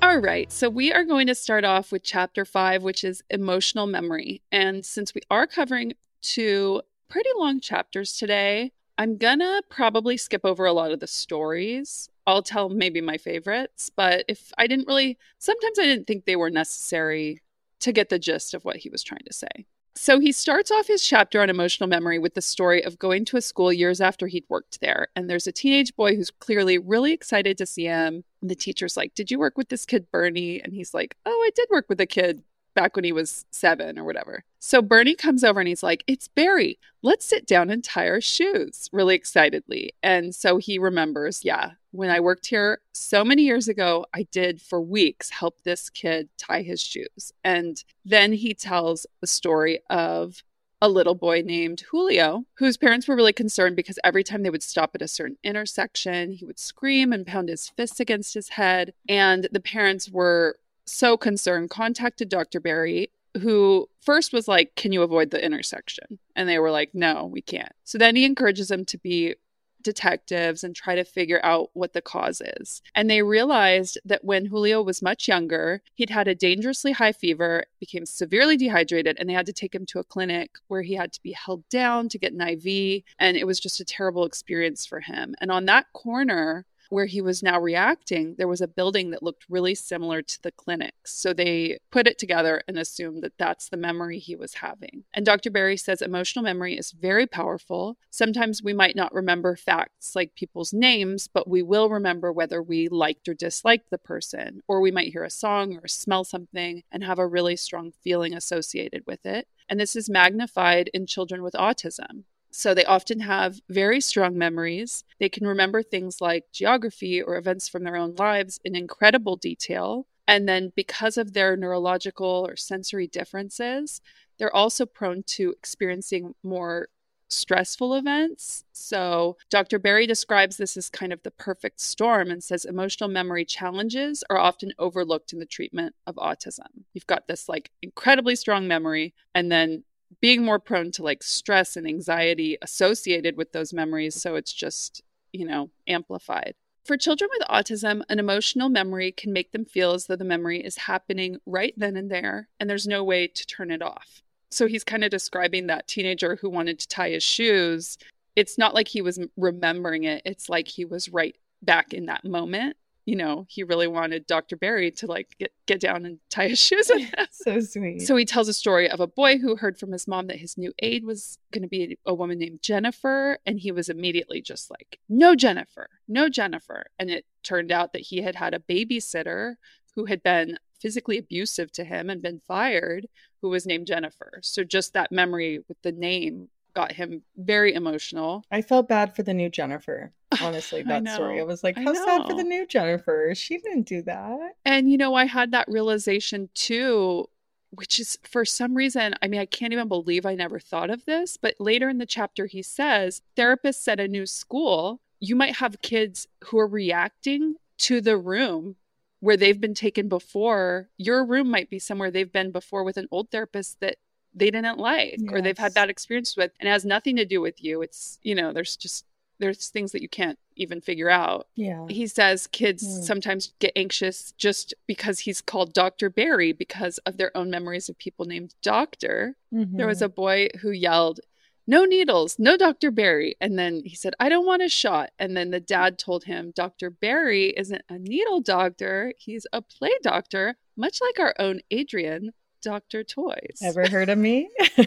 All 0.00 0.18
right, 0.18 0.52
so 0.52 0.70
we 0.70 0.92
are 0.92 1.02
going 1.04 1.26
to 1.26 1.34
start 1.34 1.64
off 1.64 1.90
with 1.90 2.04
chapter 2.04 2.44
five, 2.44 2.84
which 2.84 3.02
is 3.02 3.24
emotional 3.30 3.88
memory. 3.88 4.40
And 4.52 4.86
since 4.86 5.16
we 5.16 5.22
are 5.32 5.48
covering 5.48 5.94
two 6.22 6.82
pretty 7.08 7.30
long 7.36 7.58
chapters 7.58 8.16
today, 8.16 8.70
I'm 9.00 9.16
gonna 9.16 9.62
probably 9.70 10.18
skip 10.18 10.42
over 10.44 10.66
a 10.66 10.74
lot 10.74 10.92
of 10.92 11.00
the 11.00 11.06
stories. 11.06 12.10
I'll 12.26 12.42
tell 12.42 12.68
maybe 12.68 13.00
my 13.00 13.16
favorites, 13.16 13.90
but 13.96 14.26
if 14.28 14.52
I 14.58 14.66
didn't 14.66 14.88
really, 14.88 15.16
sometimes 15.38 15.78
I 15.78 15.84
didn't 15.84 16.06
think 16.06 16.26
they 16.26 16.36
were 16.36 16.50
necessary 16.50 17.40
to 17.78 17.92
get 17.92 18.10
the 18.10 18.18
gist 18.18 18.52
of 18.52 18.62
what 18.66 18.76
he 18.76 18.90
was 18.90 19.02
trying 19.02 19.24
to 19.24 19.32
say. 19.32 19.48
So 19.94 20.20
he 20.20 20.32
starts 20.32 20.70
off 20.70 20.86
his 20.86 21.02
chapter 21.02 21.40
on 21.40 21.48
emotional 21.48 21.88
memory 21.88 22.18
with 22.18 22.34
the 22.34 22.42
story 22.42 22.84
of 22.84 22.98
going 22.98 23.24
to 23.24 23.38
a 23.38 23.40
school 23.40 23.72
years 23.72 24.02
after 24.02 24.26
he'd 24.26 24.44
worked 24.50 24.82
there. 24.82 25.08
And 25.16 25.30
there's 25.30 25.46
a 25.46 25.52
teenage 25.52 25.96
boy 25.96 26.14
who's 26.14 26.30
clearly 26.30 26.76
really 26.76 27.14
excited 27.14 27.56
to 27.56 27.64
see 27.64 27.84
him. 27.84 28.24
And 28.42 28.50
the 28.50 28.54
teacher's 28.54 28.98
like, 28.98 29.14
Did 29.14 29.30
you 29.30 29.38
work 29.38 29.56
with 29.56 29.70
this 29.70 29.86
kid, 29.86 30.10
Bernie? 30.12 30.60
And 30.62 30.74
he's 30.74 30.92
like, 30.92 31.16
Oh, 31.24 31.42
I 31.46 31.50
did 31.54 31.68
work 31.70 31.86
with 31.88 32.02
a 32.02 32.06
kid 32.06 32.42
back 32.80 32.96
when 32.96 33.04
he 33.04 33.12
was 33.12 33.44
seven 33.50 33.98
or 33.98 34.04
whatever. 34.04 34.42
So 34.58 34.80
Bernie 34.80 35.14
comes 35.14 35.44
over 35.44 35.60
and 35.60 35.68
he's 35.68 35.82
like, 35.82 36.02
It's 36.06 36.28
Barry. 36.28 36.78
Let's 37.02 37.26
sit 37.26 37.46
down 37.46 37.68
and 37.68 37.84
tie 37.84 38.08
our 38.08 38.22
shoes, 38.22 38.88
really 38.90 39.14
excitedly. 39.14 39.92
And 40.02 40.34
so 40.34 40.56
he 40.56 40.78
remembers, 40.78 41.44
yeah, 41.44 41.72
when 41.90 42.08
I 42.08 42.20
worked 42.20 42.46
here 42.46 42.80
so 42.92 43.22
many 43.22 43.42
years 43.42 43.68
ago, 43.68 44.06
I 44.14 44.22
did 44.32 44.62
for 44.62 44.80
weeks 44.80 45.28
help 45.28 45.62
this 45.62 45.90
kid 45.90 46.30
tie 46.38 46.62
his 46.62 46.80
shoes. 46.80 47.32
And 47.44 47.82
then 48.04 48.32
he 48.32 48.54
tells 48.54 49.06
the 49.20 49.26
story 49.26 49.80
of 49.90 50.42
a 50.82 50.88
little 50.88 51.14
boy 51.14 51.42
named 51.44 51.82
Julio, 51.90 52.44
whose 52.54 52.78
parents 52.78 53.06
were 53.06 53.16
really 53.16 53.34
concerned 53.34 53.76
because 53.76 53.98
every 54.02 54.24
time 54.24 54.42
they 54.42 54.48
would 54.50 54.62
stop 54.62 54.92
at 54.94 55.02
a 55.02 55.08
certain 55.08 55.36
intersection, 55.44 56.32
he 56.32 56.46
would 56.46 56.58
scream 56.58 57.12
and 57.12 57.26
pound 57.26 57.50
his 57.50 57.68
fists 57.68 58.00
against 58.00 58.32
his 58.32 58.50
head. 58.50 58.94
And 59.06 59.48
the 59.52 59.60
parents 59.60 60.10
were 60.10 60.56
so 60.92 61.16
concerned, 61.16 61.70
contacted 61.70 62.28
Dr. 62.28 62.60
Barry, 62.60 63.10
who 63.40 63.88
first 64.00 64.32
was 64.32 64.48
like, 64.48 64.74
Can 64.76 64.92
you 64.92 65.02
avoid 65.02 65.30
the 65.30 65.44
intersection? 65.44 66.18
And 66.34 66.48
they 66.48 66.58
were 66.58 66.70
like, 66.70 66.94
No, 66.94 67.26
we 67.26 67.42
can't. 67.42 67.72
So 67.84 67.98
then 67.98 68.16
he 68.16 68.24
encourages 68.24 68.68
them 68.68 68.84
to 68.86 68.98
be 68.98 69.34
detectives 69.82 70.62
and 70.62 70.74
try 70.74 70.94
to 70.94 71.04
figure 71.04 71.40
out 71.42 71.70
what 71.72 71.92
the 71.92 72.02
cause 72.02 72.42
is. 72.58 72.82
And 72.94 73.08
they 73.08 73.22
realized 73.22 73.98
that 74.04 74.24
when 74.24 74.46
Julio 74.46 74.82
was 74.82 75.02
much 75.02 75.28
younger, 75.28 75.82
he'd 75.94 76.10
had 76.10 76.28
a 76.28 76.34
dangerously 76.34 76.92
high 76.92 77.12
fever, 77.12 77.64
became 77.78 78.06
severely 78.06 78.56
dehydrated, 78.56 79.16
and 79.18 79.28
they 79.28 79.34
had 79.34 79.46
to 79.46 79.52
take 79.52 79.74
him 79.74 79.86
to 79.86 79.98
a 79.98 80.04
clinic 80.04 80.56
where 80.68 80.82
he 80.82 80.94
had 80.94 81.12
to 81.12 81.22
be 81.22 81.32
held 81.32 81.68
down 81.68 82.08
to 82.10 82.18
get 82.18 82.32
an 82.32 82.40
IV. 82.40 83.02
And 83.18 83.36
it 83.36 83.46
was 83.46 83.60
just 83.60 83.80
a 83.80 83.84
terrible 83.84 84.24
experience 84.24 84.86
for 84.86 85.00
him. 85.00 85.34
And 85.40 85.50
on 85.50 85.64
that 85.66 85.92
corner, 85.92 86.66
where 86.90 87.06
he 87.06 87.20
was 87.20 87.42
now 87.42 87.58
reacting, 87.58 88.34
there 88.36 88.48
was 88.48 88.60
a 88.60 88.68
building 88.68 89.10
that 89.10 89.22
looked 89.22 89.46
really 89.48 89.74
similar 89.74 90.22
to 90.22 90.42
the 90.42 90.52
clinic. 90.52 90.94
So 91.04 91.32
they 91.32 91.78
put 91.90 92.06
it 92.06 92.18
together 92.18 92.62
and 92.68 92.76
assumed 92.78 93.22
that 93.22 93.38
that's 93.38 93.68
the 93.68 93.76
memory 93.76 94.18
he 94.18 94.36
was 94.36 94.54
having. 94.54 95.04
And 95.14 95.24
Dr. 95.24 95.50
Barry 95.50 95.76
says 95.76 96.02
emotional 96.02 96.44
memory 96.44 96.76
is 96.76 96.92
very 96.92 97.26
powerful. 97.26 97.96
Sometimes 98.10 98.62
we 98.62 98.74
might 98.74 98.96
not 98.96 99.14
remember 99.14 99.56
facts 99.56 100.14
like 100.14 100.34
people's 100.34 100.72
names, 100.72 101.28
but 101.28 101.48
we 101.48 101.62
will 101.62 101.88
remember 101.88 102.32
whether 102.32 102.62
we 102.62 102.88
liked 102.88 103.28
or 103.28 103.34
disliked 103.34 103.90
the 103.90 103.98
person, 103.98 104.62
or 104.68 104.80
we 104.80 104.90
might 104.90 105.12
hear 105.12 105.24
a 105.24 105.30
song 105.30 105.76
or 105.76 105.88
smell 105.88 106.24
something 106.24 106.82
and 106.92 107.04
have 107.04 107.18
a 107.18 107.26
really 107.26 107.56
strong 107.56 107.92
feeling 107.92 108.34
associated 108.34 109.04
with 109.06 109.24
it. 109.24 109.46
And 109.68 109.78
this 109.78 109.94
is 109.94 110.10
magnified 110.10 110.90
in 110.92 111.06
children 111.06 111.42
with 111.42 111.54
autism. 111.54 112.24
So 112.50 112.74
they 112.74 112.84
often 112.84 113.20
have 113.20 113.60
very 113.68 114.00
strong 114.00 114.36
memories. 114.36 115.04
They 115.18 115.28
can 115.28 115.46
remember 115.46 115.82
things 115.82 116.20
like 116.20 116.44
geography 116.52 117.22
or 117.22 117.36
events 117.36 117.68
from 117.68 117.84
their 117.84 117.96
own 117.96 118.14
lives 118.16 118.58
in 118.64 118.74
incredible 118.74 119.36
detail. 119.36 120.06
And 120.26 120.48
then, 120.48 120.72
because 120.76 121.16
of 121.16 121.32
their 121.32 121.56
neurological 121.56 122.46
or 122.48 122.56
sensory 122.56 123.06
differences, 123.06 124.00
they're 124.38 124.54
also 124.54 124.86
prone 124.86 125.22
to 125.24 125.50
experiencing 125.50 126.34
more 126.42 126.88
stressful 127.28 127.94
events. 127.94 128.64
So, 128.72 129.36
Dr. 129.50 129.78
Barry 129.78 130.06
describes 130.06 130.56
this 130.56 130.76
as 130.76 130.90
kind 130.90 131.12
of 131.12 131.22
the 131.22 131.30
perfect 131.30 131.80
storm 131.80 132.30
and 132.30 132.42
says 132.42 132.64
emotional 132.64 133.08
memory 133.08 133.44
challenges 133.44 134.22
are 134.30 134.38
often 134.38 134.72
overlooked 134.78 135.32
in 135.32 135.38
the 135.38 135.46
treatment 135.46 135.94
of 136.06 136.16
autism. 136.16 136.84
You've 136.92 137.06
got 137.06 137.28
this 137.28 137.48
like 137.48 137.70
incredibly 137.82 138.36
strong 138.36 138.66
memory, 138.68 139.14
and 139.34 139.50
then 139.50 139.84
being 140.20 140.44
more 140.44 140.58
prone 140.58 140.90
to 140.92 141.02
like 141.02 141.22
stress 141.22 141.76
and 141.76 141.86
anxiety 141.86 142.58
associated 142.62 143.36
with 143.36 143.52
those 143.52 143.72
memories. 143.72 144.20
So 144.20 144.34
it's 144.34 144.52
just 144.52 145.02
you 145.32 145.44
know, 145.46 145.70
amplified. 145.86 146.54
For 146.84 146.96
children 146.96 147.30
with 147.32 147.48
autism, 147.48 148.02
an 148.08 148.18
emotional 148.18 148.68
memory 148.68 149.12
can 149.12 149.32
make 149.32 149.52
them 149.52 149.64
feel 149.64 149.92
as 149.92 150.06
though 150.06 150.16
the 150.16 150.24
memory 150.24 150.64
is 150.64 150.76
happening 150.76 151.38
right 151.46 151.74
then 151.76 151.96
and 151.96 152.10
there, 152.10 152.48
and 152.58 152.68
there's 152.68 152.86
no 152.86 153.04
way 153.04 153.26
to 153.28 153.46
turn 153.46 153.70
it 153.70 153.82
off. 153.82 154.22
So 154.50 154.66
he's 154.66 154.82
kind 154.82 155.04
of 155.04 155.10
describing 155.10 155.66
that 155.66 155.86
teenager 155.86 156.36
who 156.36 156.50
wanted 156.50 156.78
to 156.80 156.88
tie 156.88 157.10
his 157.10 157.22
shoes. 157.22 157.98
It's 158.34 158.58
not 158.58 158.74
like 158.74 158.88
he 158.88 159.02
was 159.02 159.20
remembering 159.36 160.04
it, 160.04 160.22
it's 160.24 160.48
like 160.48 160.68
he 160.68 160.84
was 160.84 161.08
right 161.08 161.36
back 161.62 161.92
in 161.92 162.06
that 162.06 162.24
moment 162.24 162.76
you 163.10 163.16
know, 163.16 163.44
he 163.48 163.64
really 163.64 163.88
wanted 163.88 164.24
Dr. 164.28 164.56
Barry 164.56 164.92
to 164.92 165.08
like 165.08 165.34
get, 165.36 165.52
get 165.66 165.80
down 165.80 166.06
and 166.06 166.20
tie 166.30 166.46
his 166.46 166.60
shoes. 166.64 166.88
so 167.32 167.58
sweet. 167.58 168.02
So 168.02 168.14
he 168.14 168.24
tells 168.24 168.46
a 168.46 168.54
story 168.54 168.88
of 168.88 169.00
a 169.00 169.08
boy 169.08 169.36
who 169.36 169.56
heard 169.56 169.80
from 169.80 169.90
his 169.90 170.06
mom 170.06 170.28
that 170.28 170.36
his 170.36 170.56
new 170.56 170.72
aide 170.78 171.04
was 171.04 171.36
going 171.52 171.62
to 171.62 171.68
be 171.68 171.98
a 172.06 172.14
woman 172.14 172.38
named 172.38 172.62
Jennifer. 172.62 173.38
And 173.44 173.58
he 173.58 173.72
was 173.72 173.88
immediately 173.88 174.40
just 174.40 174.70
like, 174.70 175.00
no, 175.08 175.34
Jennifer, 175.34 175.88
no, 176.06 176.28
Jennifer. 176.28 176.86
And 177.00 177.10
it 177.10 177.24
turned 177.42 177.72
out 177.72 177.92
that 177.94 178.02
he 178.02 178.22
had 178.22 178.36
had 178.36 178.54
a 178.54 178.60
babysitter 178.60 179.54
who 179.96 180.04
had 180.04 180.22
been 180.22 180.56
physically 180.80 181.18
abusive 181.18 181.72
to 181.72 181.84
him 181.84 182.10
and 182.10 182.22
been 182.22 182.42
fired, 182.46 183.08
who 183.42 183.48
was 183.48 183.66
named 183.66 183.88
Jennifer. 183.88 184.38
So 184.42 184.62
just 184.62 184.92
that 184.92 185.10
memory 185.10 185.58
with 185.66 185.82
the 185.82 185.90
name 185.90 186.48
got 186.74 186.92
him 186.92 187.22
very 187.36 187.74
emotional. 187.74 188.44
I 188.50 188.62
felt 188.62 188.88
bad 188.88 189.14
for 189.14 189.22
the 189.22 189.34
new 189.34 189.48
Jennifer. 189.48 190.12
Honestly, 190.40 190.82
that 190.86 191.06
I 191.06 191.14
story. 191.14 191.40
I 191.40 191.44
was 191.44 191.64
like, 191.64 191.76
how 191.76 191.94
sad 191.94 192.26
for 192.26 192.34
the 192.34 192.44
new 192.44 192.66
Jennifer. 192.66 193.32
She 193.34 193.58
didn't 193.58 193.86
do 193.86 194.02
that. 194.02 194.54
And 194.64 194.90
you 194.90 194.98
know, 194.98 195.14
I 195.14 195.26
had 195.26 195.52
that 195.52 195.68
realization 195.68 196.48
too, 196.54 197.28
which 197.70 198.00
is 198.00 198.18
for 198.22 198.44
some 198.44 198.74
reason, 198.74 199.14
I 199.22 199.28
mean, 199.28 199.40
I 199.40 199.46
can't 199.46 199.72
even 199.72 199.88
believe 199.88 200.26
I 200.26 200.34
never 200.34 200.58
thought 200.58 200.90
of 200.90 201.04
this, 201.04 201.36
but 201.36 201.54
later 201.58 201.88
in 201.88 201.98
the 201.98 202.06
chapter 202.06 202.46
he 202.46 202.62
says, 202.62 203.22
therapists 203.36 203.86
at 203.88 204.00
a 204.00 204.08
new 204.08 204.26
school, 204.26 205.00
you 205.20 205.36
might 205.36 205.56
have 205.56 205.82
kids 205.82 206.26
who 206.44 206.58
are 206.58 206.66
reacting 206.66 207.56
to 207.78 208.00
the 208.00 208.16
room 208.16 208.76
where 209.20 209.36
they've 209.36 209.60
been 209.60 209.74
taken 209.74 210.08
before. 210.08 210.88
Your 210.96 211.24
room 211.24 211.50
might 211.50 211.70
be 211.70 211.78
somewhere 211.78 212.10
they've 212.10 212.32
been 212.32 212.50
before 212.50 212.82
with 212.82 212.96
an 212.96 213.08
old 213.10 213.30
therapist 213.30 213.80
that 213.80 213.96
they 214.34 214.50
didn't 214.50 214.78
like 214.78 215.16
yes. 215.18 215.32
or 215.32 215.40
they've 215.40 215.58
had 215.58 215.74
bad 215.74 215.90
experience 215.90 216.36
with 216.36 216.52
and 216.60 216.68
it 216.68 216.72
has 216.72 216.84
nothing 216.84 217.16
to 217.16 217.24
do 217.24 217.40
with 217.40 217.62
you 217.62 217.82
it's 217.82 218.18
you 218.22 218.34
know 218.34 218.52
there's 218.52 218.76
just 218.76 219.04
there's 219.40 219.68
things 219.68 219.92
that 219.92 220.02
you 220.02 220.08
can't 220.08 220.38
even 220.54 220.80
figure 220.80 221.10
out. 221.10 221.48
Yeah. 221.56 221.86
He 221.88 222.06
says 222.06 222.46
kids 222.46 222.86
mm. 222.86 223.02
sometimes 223.02 223.54
get 223.58 223.72
anxious 223.74 224.32
just 224.32 224.74
because 224.86 225.20
he's 225.20 225.40
called 225.40 225.72
Dr. 225.72 226.10
Barry 226.10 226.52
because 226.52 226.98
of 226.98 227.16
their 227.16 227.36
own 227.36 227.50
memories 227.50 227.88
of 227.88 227.98
people 227.98 228.26
named 228.26 228.54
Doctor. 228.62 229.36
Mm-hmm. 229.52 229.78
There 229.78 229.86
was 229.86 229.98
mm-hmm. 229.98 230.04
a 230.04 230.08
boy 230.10 230.48
who 230.60 230.70
yelled, 230.70 231.20
No 231.66 231.84
needles, 231.84 232.38
no 232.38 232.56
Dr. 232.56 232.90
Barry. 232.90 233.36
And 233.40 233.58
then 233.58 233.82
he 233.84 233.96
said, 233.96 234.14
I 234.20 234.28
don't 234.28 234.46
want 234.46 234.62
a 234.62 234.68
shot. 234.68 235.10
And 235.18 235.36
then 235.36 235.50
the 235.50 235.60
dad 235.60 235.98
told 235.98 236.24
him, 236.24 236.52
Dr. 236.54 236.90
Barry 236.90 237.54
isn't 237.56 237.82
a 237.88 237.98
needle 237.98 238.40
doctor, 238.40 239.14
he's 239.16 239.46
a 239.52 239.62
play 239.62 239.92
doctor, 240.02 240.56
much 240.76 241.00
like 241.00 241.18
our 241.18 241.34
own 241.38 241.60
Adrienne. 241.72 242.32
Dr. 242.62 243.04
Toys. 243.04 243.60
Ever 243.62 243.88
heard 243.88 244.08
of 244.08 244.18
me? 244.18 244.50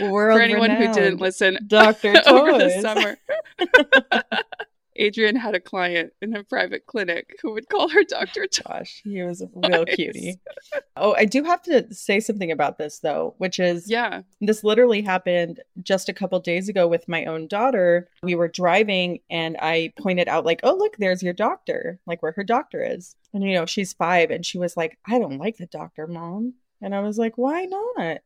World 0.00 0.36
For 0.36 0.40
anyone 0.40 0.70
who 0.70 0.92
didn't 0.92 1.20
listen, 1.20 1.58
Dr. 1.66 2.14
Toys. 2.14 2.22
over 2.26 2.58
the 2.58 2.80
summer. 2.80 3.16
Adrienne 5.00 5.36
had 5.36 5.54
a 5.54 5.60
client 5.60 6.12
in 6.22 6.36
a 6.36 6.44
private 6.44 6.86
clinic 6.86 7.36
who 7.42 7.52
would 7.52 7.68
call 7.68 7.88
her 7.88 8.04
Dr. 8.04 8.46
Josh. 8.46 9.02
He 9.14 9.22
was 9.22 9.42
a 9.42 9.48
real 9.54 9.84
cutie. 9.84 10.40
Oh, 10.96 11.14
I 11.14 11.24
do 11.24 11.42
have 11.44 11.62
to 11.62 11.92
say 11.92 12.20
something 12.20 12.50
about 12.50 12.78
this 12.78 12.98
though, 13.00 13.34
which 13.38 13.58
is 13.58 13.90
yeah, 13.90 14.22
this 14.40 14.64
literally 14.64 15.02
happened 15.02 15.60
just 15.82 16.08
a 16.08 16.12
couple 16.12 16.38
days 16.40 16.68
ago 16.68 16.88
with 16.88 17.08
my 17.08 17.24
own 17.24 17.46
daughter. 17.46 18.08
We 18.22 18.34
were 18.34 18.48
driving 18.48 19.20
and 19.30 19.56
I 19.60 19.92
pointed 19.98 20.28
out 20.28 20.44
like, 20.44 20.60
"Oh, 20.62 20.74
look, 20.74 20.96
there's 20.96 21.22
your 21.22 21.32
doctor." 21.32 21.98
Like 22.06 22.22
where 22.22 22.32
her 22.32 22.44
doctor 22.44 22.82
is. 22.82 23.16
And 23.32 23.42
you 23.42 23.54
know, 23.54 23.66
she's 23.66 23.92
5 23.92 24.30
and 24.30 24.44
she 24.44 24.58
was 24.58 24.76
like, 24.76 24.98
"I 25.06 25.18
don't 25.18 25.38
like 25.38 25.56
the 25.56 25.66
doctor, 25.66 26.06
mom." 26.06 26.54
And 26.80 26.94
I 26.94 27.00
was 27.00 27.18
like, 27.18 27.36
"Why 27.38 27.64
not?" 27.64 28.18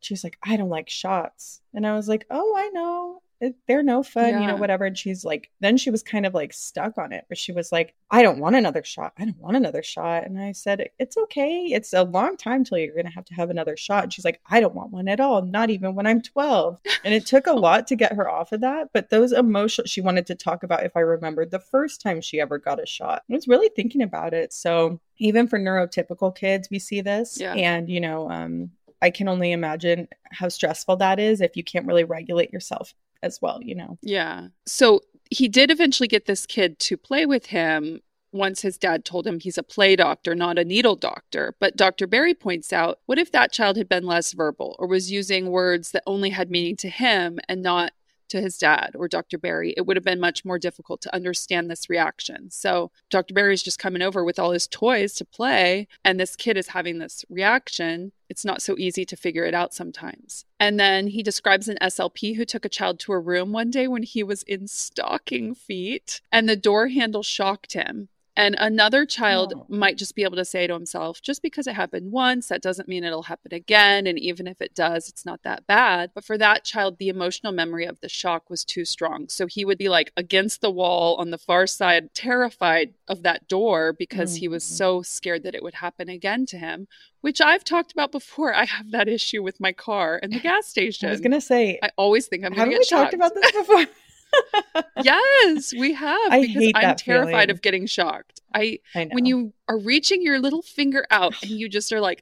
She's 0.00 0.24
like, 0.24 0.38
"I 0.42 0.56
don't 0.56 0.68
like 0.68 0.88
shots." 0.90 1.60
And 1.74 1.86
I 1.86 1.94
was 1.94 2.08
like, 2.08 2.26
"Oh, 2.30 2.54
I 2.56 2.68
know 2.70 3.22
they're 3.66 3.82
no 3.82 4.02
fun, 4.02 4.28
yeah. 4.28 4.40
you 4.40 4.46
know, 4.46 4.56
whatever. 4.56 4.84
And 4.84 4.98
she's 4.98 5.24
like, 5.24 5.50
then 5.60 5.76
she 5.76 5.90
was 5.90 6.02
kind 6.02 6.26
of 6.26 6.34
like 6.34 6.52
stuck 6.52 6.98
on 6.98 7.12
it, 7.12 7.24
but 7.28 7.38
she 7.38 7.52
was 7.52 7.70
like, 7.70 7.94
I 8.10 8.22
don't 8.22 8.40
want 8.40 8.56
another 8.56 8.82
shot. 8.82 9.12
I 9.18 9.24
don't 9.24 9.38
want 9.38 9.56
another 9.56 9.82
shot. 9.82 10.24
And 10.24 10.40
I 10.40 10.52
said, 10.52 10.88
It's 10.98 11.16
okay. 11.16 11.66
It's 11.66 11.92
a 11.92 12.02
long 12.02 12.36
time 12.36 12.64
till 12.64 12.78
you're 12.78 12.94
going 12.94 13.06
to 13.06 13.12
have 13.12 13.26
to 13.26 13.34
have 13.34 13.50
another 13.50 13.76
shot. 13.76 14.04
And 14.04 14.12
she's 14.12 14.24
like, 14.24 14.40
I 14.46 14.60
don't 14.60 14.74
want 14.74 14.90
one 14.90 15.08
at 15.08 15.20
all, 15.20 15.42
not 15.42 15.70
even 15.70 15.94
when 15.94 16.06
I'm 16.06 16.22
12. 16.22 16.80
And 17.04 17.14
it 17.14 17.26
took 17.26 17.46
a 17.46 17.52
lot 17.52 17.86
to 17.88 17.96
get 17.96 18.14
her 18.14 18.28
off 18.28 18.52
of 18.52 18.62
that. 18.62 18.88
But 18.92 19.10
those 19.10 19.32
emotional, 19.32 19.86
she 19.86 20.00
wanted 20.00 20.26
to 20.26 20.34
talk 20.34 20.62
about 20.62 20.84
if 20.84 20.96
I 20.96 21.00
remembered 21.00 21.50
the 21.50 21.60
first 21.60 22.00
time 22.00 22.20
she 22.20 22.40
ever 22.40 22.58
got 22.58 22.82
a 22.82 22.86
shot. 22.86 23.22
I 23.30 23.34
was 23.34 23.48
really 23.48 23.70
thinking 23.74 24.02
about 24.02 24.34
it. 24.34 24.52
So 24.52 25.00
even 25.18 25.46
for 25.46 25.58
neurotypical 25.58 26.34
kids, 26.34 26.68
we 26.70 26.78
see 26.78 27.02
this. 27.02 27.38
Yeah. 27.38 27.54
And, 27.54 27.88
you 27.88 28.00
know, 28.00 28.30
um, 28.30 28.70
I 29.00 29.10
can 29.10 29.28
only 29.28 29.52
imagine 29.52 30.08
how 30.32 30.48
stressful 30.48 30.96
that 30.96 31.20
is 31.20 31.40
if 31.40 31.56
you 31.56 31.62
can't 31.62 31.86
really 31.86 32.04
regulate 32.04 32.52
yourself 32.52 32.94
as 33.22 33.40
well, 33.40 33.60
you 33.62 33.74
know? 33.74 33.98
Yeah. 34.02 34.48
So 34.66 35.00
he 35.30 35.48
did 35.48 35.70
eventually 35.70 36.08
get 36.08 36.26
this 36.26 36.46
kid 36.46 36.78
to 36.80 36.96
play 36.96 37.26
with 37.26 37.46
him 37.46 38.00
once 38.32 38.60
his 38.60 38.76
dad 38.76 39.04
told 39.04 39.26
him 39.26 39.40
he's 39.40 39.58
a 39.58 39.62
play 39.62 39.96
doctor, 39.96 40.34
not 40.34 40.58
a 40.58 40.64
needle 40.64 40.96
doctor. 40.96 41.54
But 41.60 41.76
Dr. 41.76 42.06
Barry 42.06 42.34
points 42.34 42.72
out 42.72 42.98
what 43.06 43.18
if 43.18 43.32
that 43.32 43.52
child 43.52 43.76
had 43.76 43.88
been 43.88 44.04
less 44.04 44.32
verbal 44.32 44.76
or 44.78 44.86
was 44.86 45.10
using 45.10 45.50
words 45.50 45.92
that 45.92 46.02
only 46.06 46.30
had 46.30 46.50
meaning 46.50 46.76
to 46.76 46.88
him 46.88 47.38
and 47.48 47.62
not 47.62 47.92
to 48.28 48.40
his 48.40 48.58
dad 48.58 48.90
or 48.94 49.08
Dr. 49.08 49.38
Barry, 49.38 49.72
it 49.76 49.86
would 49.86 49.96
have 49.96 50.04
been 50.04 50.20
much 50.20 50.44
more 50.44 50.58
difficult 50.58 51.00
to 51.02 51.14
understand 51.14 51.70
this 51.70 51.88
reaction. 51.88 52.50
So 52.50 52.90
Dr. 53.10 53.32
Barry's 53.32 53.62
just 53.62 53.78
coming 53.78 54.02
over 54.02 54.22
with 54.22 54.38
all 54.38 54.50
his 54.50 54.66
toys 54.66 55.14
to 55.14 55.24
play, 55.24 55.88
and 56.04 56.20
this 56.20 56.36
kid 56.36 56.58
is 56.58 56.68
having 56.68 56.98
this 56.98 57.24
reaction. 57.30 58.12
It's 58.28 58.44
not 58.44 58.62
so 58.62 58.76
easy 58.78 59.04
to 59.06 59.16
figure 59.16 59.44
it 59.44 59.54
out 59.54 59.72
sometimes. 59.72 60.44
And 60.60 60.78
then 60.78 61.08
he 61.08 61.22
describes 61.22 61.68
an 61.68 61.78
SLP 61.80 62.36
who 62.36 62.44
took 62.44 62.64
a 62.64 62.68
child 62.68 62.98
to 63.00 63.12
a 63.12 63.18
room 63.18 63.52
one 63.52 63.70
day 63.70 63.88
when 63.88 64.02
he 64.02 64.22
was 64.22 64.42
in 64.42 64.68
stocking 64.68 65.54
feet, 65.54 66.20
and 66.30 66.48
the 66.48 66.56
door 66.56 66.88
handle 66.88 67.22
shocked 67.22 67.72
him. 67.72 68.08
And 68.38 68.54
another 68.60 69.04
child 69.04 69.52
oh. 69.56 69.66
might 69.68 69.98
just 69.98 70.14
be 70.14 70.22
able 70.22 70.36
to 70.36 70.44
say 70.44 70.68
to 70.68 70.72
himself, 70.72 71.20
just 71.20 71.42
because 71.42 71.66
it 71.66 71.74
happened 71.74 72.12
once, 72.12 72.46
that 72.46 72.62
doesn't 72.62 72.88
mean 72.88 73.02
it'll 73.02 73.24
happen 73.24 73.52
again. 73.52 74.06
And 74.06 74.16
even 74.16 74.46
if 74.46 74.60
it 74.60 74.76
does, 74.76 75.08
it's 75.08 75.26
not 75.26 75.42
that 75.42 75.66
bad. 75.66 76.12
But 76.14 76.24
for 76.24 76.38
that 76.38 76.62
child, 76.62 76.98
the 76.98 77.08
emotional 77.08 77.52
memory 77.52 77.84
of 77.84 77.98
the 78.00 78.08
shock 78.08 78.48
was 78.48 78.64
too 78.64 78.84
strong. 78.84 79.28
So 79.28 79.48
he 79.48 79.64
would 79.64 79.76
be 79.76 79.88
like 79.88 80.12
against 80.16 80.60
the 80.60 80.70
wall 80.70 81.16
on 81.16 81.32
the 81.32 81.36
far 81.36 81.66
side, 81.66 82.14
terrified 82.14 82.94
of 83.08 83.24
that 83.24 83.48
door 83.48 83.92
because 83.92 84.34
mm-hmm. 84.34 84.40
he 84.42 84.48
was 84.48 84.62
mm-hmm. 84.62 84.76
so 84.76 85.02
scared 85.02 85.42
that 85.42 85.56
it 85.56 85.64
would 85.64 85.74
happen 85.74 86.08
again 86.08 86.46
to 86.46 86.58
him, 86.58 86.86
which 87.22 87.40
I've 87.40 87.64
talked 87.64 87.90
about 87.90 88.12
before. 88.12 88.54
I 88.54 88.66
have 88.66 88.92
that 88.92 89.08
issue 89.08 89.42
with 89.42 89.58
my 89.58 89.72
car 89.72 90.20
and 90.22 90.32
the 90.32 90.38
gas 90.48 90.68
station. 90.68 91.08
I 91.08 91.10
was 91.10 91.20
going 91.20 91.32
to 91.32 91.40
say, 91.40 91.80
I 91.82 91.90
always 91.96 92.28
think 92.28 92.44
I'm 92.44 92.52
going 92.52 92.70
to 92.70 92.76
get 92.76 92.86
shocked. 92.86 93.10
Have 93.10 93.18
we 93.18 93.18
talked 93.18 93.34
about 93.34 93.42
this 93.42 93.66
before? 93.66 93.84
yes, 95.02 95.72
we 95.72 95.92
have. 95.94 96.32
I 96.32 96.46
because 96.46 96.72
I'm 96.74 96.96
terrified 96.96 97.32
feeling. 97.32 97.50
of 97.50 97.62
getting 97.62 97.86
shocked. 97.86 98.40
I, 98.54 98.80
I 98.94 99.08
when 99.12 99.26
you 99.26 99.52
are 99.68 99.78
reaching 99.78 100.22
your 100.22 100.38
little 100.38 100.62
finger 100.62 101.04
out 101.10 101.34
and 101.42 101.50
you 101.50 101.68
just 101.68 101.92
are 101.92 102.00
like, 102.00 102.20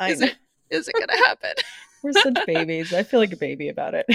is 0.00 0.20
it, 0.20 0.36
is 0.70 0.88
it 0.88 0.94
going 0.94 1.08
to 1.08 1.16
happen? 1.16 1.52
We're 2.02 2.12
such 2.12 2.46
babies. 2.46 2.92
I 2.92 3.02
feel 3.02 3.18
like 3.18 3.32
a 3.32 3.36
baby 3.36 3.68
about 3.68 3.94
it. 3.94 4.06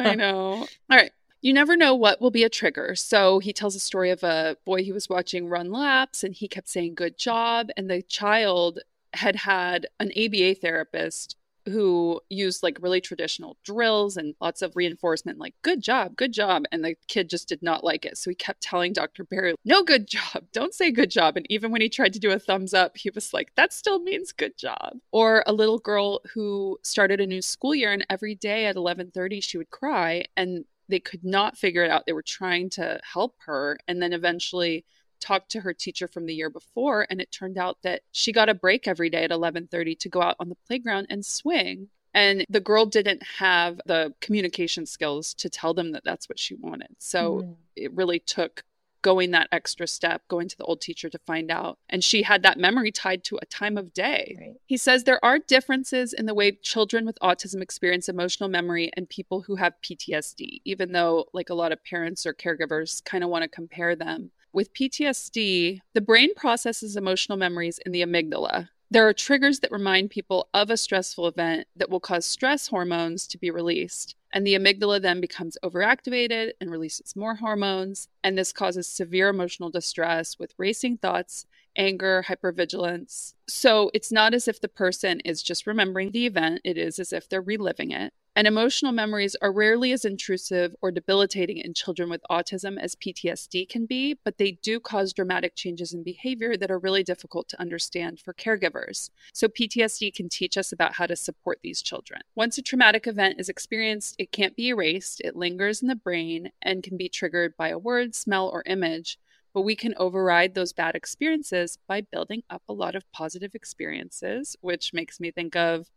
I 0.00 0.16
know. 0.16 0.66
All 0.66 0.66
right. 0.90 1.12
You 1.42 1.52
never 1.52 1.76
know 1.76 1.94
what 1.94 2.20
will 2.20 2.32
be 2.32 2.44
a 2.44 2.50
trigger. 2.50 2.94
So 2.96 3.38
he 3.38 3.52
tells 3.52 3.74
a 3.76 3.80
story 3.80 4.10
of 4.10 4.22
a 4.24 4.56
boy 4.66 4.82
he 4.82 4.92
was 4.92 5.08
watching 5.08 5.48
run 5.48 5.70
laps 5.70 6.24
and 6.24 6.34
he 6.34 6.48
kept 6.48 6.68
saying, 6.68 6.96
Good 6.96 7.16
job. 7.16 7.68
And 7.76 7.88
the 7.88 8.02
child 8.02 8.80
had 9.14 9.36
had 9.36 9.86
an 10.00 10.10
ABA 10.16 10.56
therapist 10.56 11.36
who 11.66 12.20
used 12.28 12.62
like 12.62 12.78
really 12.80 13.00
traditional 13.00 13.56
drills 13.64 14.16
and 14.16 14.34
lots 14.40 14.62
of 14.62 14.76
reinforcement, 14.76 15.38
like, 15.38 15.54
good 15.62 15.82
job, 15.82 16.16
good 16.16 16.32
job. 16.32 16.64
And 16.72 16.84
the 16.84 16.94
kid 17.08 17.28
just 17.28 17.48
did 17.48 17.62
not 17.62 17.84
like 17.84 18.04
it. 18.04 18.18
So 18.18 18.30
he 18.30 18.34
kept 18.34 18.62
telling 18.62 18.92
Dr. 18.92 19.24
Barry, 19.24 19.54
no 19.64 19.82
good 19.82 20.06
job, 20.06 20.44
don't 20.52 20.74
say 20.74 20.90
good 20.90 21.10
job. 21.10 21.36
And 21.36 21.46
even 21.50 21.70
when 21.70 21.80
he 21.80 21.88
tried 21.88 22.12
to 22.14 22.20
do 22.20 22.30
a 22.30 22.38
thumbs 22.38 22.74
up, 22.74 22.96
he 22.96 23.10
was 23.10 23.32
like, 23.32 23.52
that 23.56 23.72
still 23.72 24.00
means 24.00 24.32
good 24.32 24.56
job. 24.56 24.98
Or 25.12 25.44
a 25.46 25.52
little 25.52 25.78
girl 25.78 26.20
who 26.34 26.78
started 26.82 27.20
a 27.20 27.26
new 27.26 27.42
school 27.42 27.74
year 27.74 27.92
and 27.92 28.06
every 28.10 28.34
day 28.34 28.66
at 28.66 28.76
11:30 28.76 29.42
she 29.42 29.58
would 29.58 29.70
cry 29.70 30.24
and 30.36 30.64
they 30.88 31.00
could 31.00 31.24
not 31.24 31.56
figure 31.56 31.84
it 31.84 31.90
out. 31.90 32.04
They 32.06 32.12
were 32.12 32.22
trying 32.22 32.68
to 32.70 33.00
help 33.02 33.36
her. 33.46 33.78
And 33.88 34.02
then 34.02 34.12
eventually 34.12 34.84
talked 35.20 35.50
to 35.50 35.60
her 35.60 35.72
teacher 35.72 36.08
from 36.08 36.26
the 36.26 36.34
year 36.34 36.50
before 36.50 37.06
and 37.10 37.20
it 37.20 37.30
turned 37.30 37.58
out 37.58 37.78
that 37.82 38.02
she 38.12 38.32
got 38.32 38.48
a 38.48 38.54
break 38.54 38.88
every 38.88 39.10
day 39.10 39.24
at 39.24 39.30
11:30 39.30 39.98
to 39.98 40.08
go 40.08 40.22
out 40.22 40.36
on 40.40 40.48
the 40.48 40.56
playground 40.66 41.06
and 41.10 41.24
swing 41.24 41.88
and 42.12 42.44
the 42.48 42.60
girl 42.60 42.86
didn't 42.86 43.22
have 43.38 43.80
the 43.86 44.12
communication 44.20 44.84
skills 44.84 45.32
to 45.34 45.48
tell 45.48 45.74
them 45.74 45.92
that 45.92 46.04
that's 46.04 46.28
what 46.28 46.38
she 46.38 46.54
wanted 46.54 46.94
so 46.98 47.42
mm. 47.42 47.54
it 47.76 47.92
really 47.94 48.18
took 48.18 48.64
going 49.02 49.30
that 49.30 49.48
extra 49.52 49.86
step, 49.86 50.26
going 50.28 50.48
to 50.48 50.56
the 50.56 50.64
old 50.64 50.80
teacher 50.80 51.08
to 51.08 51.18
find 51.18 51.50
out. 51.50 51.78
And 51.88 52.02
she 52.04 52.22
had 52.22 52.42
that 52.42 52.58
memory 52.58 52.90
tied 52.90 53.24
to 53.24 53.38
a 53.40 53.46
time 53.46 53.78
of 53.78 53.92
day. 53.92 54.36
Right. 54.38 54.54
He 54.66 54.76
says 54.76 55.04
there 55.04 55.24
are 55.24 55.38
differences 55.38 56.12
in 56.12 56.26
the 56.26 56.34
way 56.34 56.52
children 56.52 57.06
with 57.06 57.18
autism 57.22 57.62
experience 57.62 58.08
emotional 58.08 58.48
memory 58.48 58.90
and 58.96 59.08
people 59.08 59.42
who 59.42 59.56
have 59.56 59.74
PTSD, 59.82 60.60
even 60.64 60.92
though, 60.92 61.26
like 61.32 61.50
a 61.50 61.54
lot 61.54 61.72
of 61.72 61.82
parents 61.84 62.26
or 62.26 62.34
caregivers, 62.34 63.02
kind 63.04 63.24
of 63.24 63.30
want 63.30 63.42
to 63.42 63.48
compare 63.48 63.96
them. 63.96 64.30
With 64.52 64.74
PTSD, 64.74 65.80
the 65.94 66.00
brain 66.00 66.34
processes 66.34 66.96
emotional 66.96 67.38
memories 67.38 67.78
in 67.86 67.92
the 67.92 68.02
amygdala, 68.02 68.68
there 68.92 69.06
are 69.06 69.12
triggers 69.12 69.60
that 69.60 69.70
remind 69.70 70.10
people 70.10 70.48
of 70.52 70.68
a 70.68 70.76
stressful 70.76 71.28
event 71.28 71.68
that 71.76 71.88
will 71.88 72.00
cause 72.00 72.26
stress 72.26 72.66
hormones 72.66 73.28
to 73.28 73.38
be 73.38 73.52
released. 73.52 74.16
And 74.32 74.44
the 74.44 74.54
amygdala 74.54 75.00
then 75.00 75.20
becomes 75.20 75.56
overactivated 75.62 76.50
and 76.60 76.72
releases 76.72 77.14
more 77.14 77.36
hormones. 77.36 78.08
And 78.24 78.36
this 78.36 78.52
causes 78.52 78.88
severe 78.88 79.28
emotional 79.28 79.70
distress 79.70 80.36
with 80.40 80.54
racing 80.58 80.98
thoughts, 80.98 81.46
anger, 81.76 82.24
hypervigilance. 82.26 83.34
So 83.48 83.92
it's 83.94 84.10
not 84.10 84.34
as 84.34 84.48
if 84.48 84.60
the 84.60 84.68
person 84.68 85.20
is 85.20 85.40
just 85.40 85.68
remembering 85.68 86.10
the 86.10 86.26
event, 86.26 86.60
it 86.64 86.76
is 86.76 86.98
as 86.98 87.12
if 87.12 87.28
they're 87.28 87.40
reliving 87.40 87.92
it. 87.92 88.12
And 88.36 88.46
emotional 88.46 88.92
memories 88.92 89.34
are 89.42 89.52
rarely 89.52 89.90
as 89.90 90.04
intrusive 90.04 90.74
or 90.80 90.92
debilitating 90.92 91.58
in 91.58 91.74
children 91.74 92.08
with 92.08 92.22
autism 92.30 92.78
as 92.80 92.94
PTSD 92.94 93.68
can 93.68 93.86
be, 93.86 94.18
but 94.24 94.38
they 94.38 94.52
do 94.52 94.78
cause 94.78 95.12
dramatic 95.12 95.56
changes 95.56 95.92
in 95.92 96.04
behavior 96.04 96.56
that 96.56 96.70
are 96.70 96.78
really 96.78 97.02
difficult 97.02 97.48
to 97.48 97.60
understand 97.60 98.20
for 98.20 98.32
caregivers. 98.32 99.10
So, 99.34 99.48
PTSD 99.48 100.14
can 100.14 100.28
teach 100.28 100.56
us 100.56 100.70
about 100.70 100.94
how 100.94 101.06
to 101.06 101.16
support 101.16 101.58
these 101.62 101.82
children. 101.82 102.20
Once 102.36 102.56
a 102.56 102.62
traumatic 102.62 103.08
event 103.08 103.40
is 103.40 103.48
experienced, 103.48 104.14
it 104.18 104.30
can't 104.30 104.54
be 104.54 104.68
erased, 104.68 105.20
it 105.22 105.34
lingers 105.34 105.82
in 105.82 105.88
the 105.88 105.96
brain 105.96 106.50
and 106.62 106.84
can 106.84 106.96
be 106.96 107.08
triggered 107.08 107.56
by 107.56 107.68
a 107.68 107.78
word, 107.78 108.14
smell, 108.14 108.48
or 108.48 108.62
image. 108.66 109.18
But 109.52 109.62
we 109.62 109.74
can 109.74 109.94
override 109.96 110.54
those 110.54 110.72
bad 110.72 110.94
experiences 110.94 111.78
by 111.88 112.02
building 112.02 112.44
up 112.48 112.62
a 112.68 112.72
lot 112.72 112.94
of 112.94 113.10
positive 113.10 113.56
experiences, 113.56 114.54
which 114.60 114.92
makes 114.94 115.18
me 115.18 115.32
think 115.32 115.56
of 115.56 115.88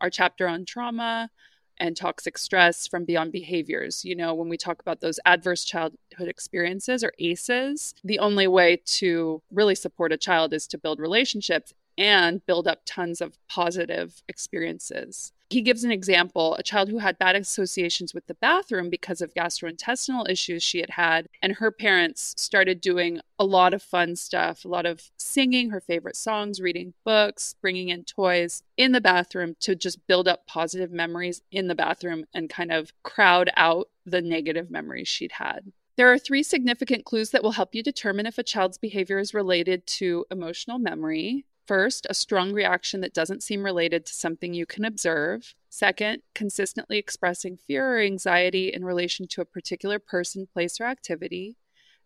our 0.00 0.08
chapter 0.08 0.48
on 0.48 0.64
trauma 0.64 1.30
and 1.78 1.96
toxic 1.96 2.38
stress 2.38 2.86
from 2.86 3.04
beyond 3.04 3.32
behaviors. 3.32 4.04
You 4.04 4.14
know, 4.14 4.34
when 4.34 4.48
we 4.48 4.56
talk 4.56 4.80
about 4.80 5.00
those 5.00 5.18
adverse 5.24 5.64
childhood 5.64 6.28
experiences 6.28 7.02
or 7.02 7.12
ACEs, 7.18 7.94
the 8.04 8.18
only 8.18 8.46
way 8.46 8.80
to 8.84 9.42
really 9.50 9.74
support 9.74 10.12
a 10.12 10.16
child 10.16 10.52
is 10.52 10.66
to 10.68 10.78
build 10.78 11.00
relationships 11.00 11.72
and 11.98 12.44
build 12.46 12.66
up 12.66 12.80
tons 12.86 13.20
of 13.20 13.36
positive 13.48 14.22
experiences 14.28 15.32
he 15.52 15.60
gives 15.60 15.84
an 15.84 15.92
example 15.92 16.54
a 16.54 16.62
child 16.62 16.88
who 16.88 16.98
had 16.98 17.18
bad 17.18 17.36
associations 17.36 18.14
with 18.14 18.26
the 18.26 18.34
bathroom 18.34 18.88
because 18.88 19.20
of 19.20 19.34
gastrointestinal 19.34 20.28
issues 20.28 20.62
she 20.62 20.78
had 20.78 20.90
had 20.90 21.28
and 21.42 21.54
her 21.54 21.70
parents 21.70 22.34
started 22.36 22.80
doing 22.80 23.20
a 23.38 23.44
lot 23.44 23.74
of 23.74 23.82
fun 23.82 24.16
stuff 24.16 24.64
a 24.64 24.68
lot 24.68 24.86
of 24.86 25.10
singing 25.16 25.70
her 25.70 25.80
favorite 25.80 26.16
songs 26.16 26.60
reading 26.60 26.94
books 27.04 27.54
bringing 27.60 27.88
in 27.88 28.04
toys 28.04 28.62
in 28.76 28.92
the 28.92 29.00
bathroom 29.00 29.54
to 29.60 29.74
just 29.74 30.06
build 30.06 30.26
up 30.26 30.46
positive 30.46 30.90
memories 30.90 31.42
in 31.50 31.68
the 31.68 31.74
bathroom 31.74 32.24
and 32.34 32.48
kind 32.48 32.72
of 32.72 32.92
crowd 33.02 33.50
out 33.56 33.88
the 34.06 34.22
negative 34.22 34.70
memories 34.70 35.08
she'd 35.08 35.32
had 35.32 35.72
there 35.96 36.10
are 36.10 36.18
three 36.18 36.42
significant 36.42 37.04
clues 37.04 37.30
that 37.30 37.42
will 37.42 37.52
help 37.52 37.74
you 37.74 37.82
determine 37.82 38.26
if 38.26 38.38
a 38.38 38.42
child's 38.42 38.78
behavior 38.78 39.18
is 39.18 39.34
related 39.34 39.86
to 39.86 40.24
emotional 40.30 40.78
memory. 40.78 41.44
First, 41.66 42.06
a 42.10 42.14
strong 42.14 42.52
reaction 42.52 43.00
that 43.02 43.14
doesn't 43.14 43.42
seem 43.42 43.62
related 43.64 44.04
to 44.06 44.14
something 44.14 44.52
you 44.52 44.66
can 44.66 44.84
observe. 44.84 45.54
Second, 45.68 46.22
consistently 46.34 46.98
expressing 46.98 47.56
fear 47.56 47.96
or 47.96 48.00
anxiety 48.00 48.72
in 48.72 48.84
relation 48.84 49.28
to 49.28 49.40
a 49.40 49.46
particular 49.46 49.98
person, 49.98 50.48
place, 50.52 50.80
or 50.80 50.84
activity. 50.84 51.56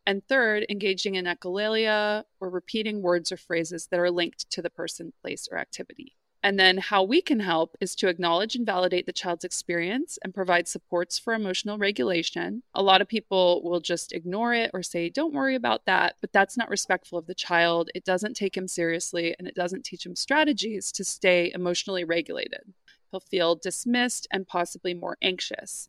And 0.07 0.23
third, 0.29 0.67
engaging 0.69 1.15
in 1.15 1.25
echolalia 1.25 2.25
or 2.39 2.51
repeating 2.51 3.03
words 3.03 3.33
or 3.33 3.37
phrases 3.37 3.89
that 3.91 3.99
are 3.99 4.11
linked 4.11 4.49
to 4.51 4.63
the 4.63 4.71
person, 4.71 5.13
place, 5.23 5.49
or 5.51 5.59
activity. 5.59 6.16
And 6.43 6.59
then 6.61 6.79
how 6.79 7.03
we 7.03 7.21
can 7.21 7.41
help 7.41 7.77
is 7.81 7.95
to 7.97 8.09
acknowledge 8.09 8.55
and 8.55 8.65
validate 8.65 9.07
the 9.07 9.13
child's 9.13 9.45
experience 9.45 10.19
and 10.23 10.35
provide 10.35 10.69
supports 10.69 11.19
for 11.19 11.35
emotional 11.35 11.79
regulation. 11.79 12.63
A 12.75 12.83
lot 12.83 13.01
of 13.01 13.09
people 13.09 13.63
will 13.65 13.81
just 13.81 14.13
ignore 14.13 14.55
it 14.55 14.71
or 14.73 14.83
say, 14.83 15.09
don't 15.09 15.35
worry 15.35 15.55
about 15.55 15.87
that, 15.87 16.17
but 16.21 16.33
that's 16.33 16.57
not 16.57 16.69
respectful 16.69 17.19
of 17.19 17.27
the 17.27 17.35
child. 17.35 17.91
It 17.95 18.05
doesn't 18.05 18.35
take 18.35 18.57
him 18.57 18.69
seriously 18.69 19.35
and 19.39 19.49
it 19.49 19.55
doesn't 19.55 19.85
teach 19.85 20.07
him 20.07 20.15
strategies 20.15 20.93
to 20.93 21.05
stay 21.05 21.51
emotionally 21.55 22.05
regulated. 22.05 22.73
He'll 23.11 23.21
feel 23.21 23.57
dismissed 23.57 24.29
and 24.31 24.47
possibly 24.47 24.95
more 24.95 25.17
anxious. 25.23 25.89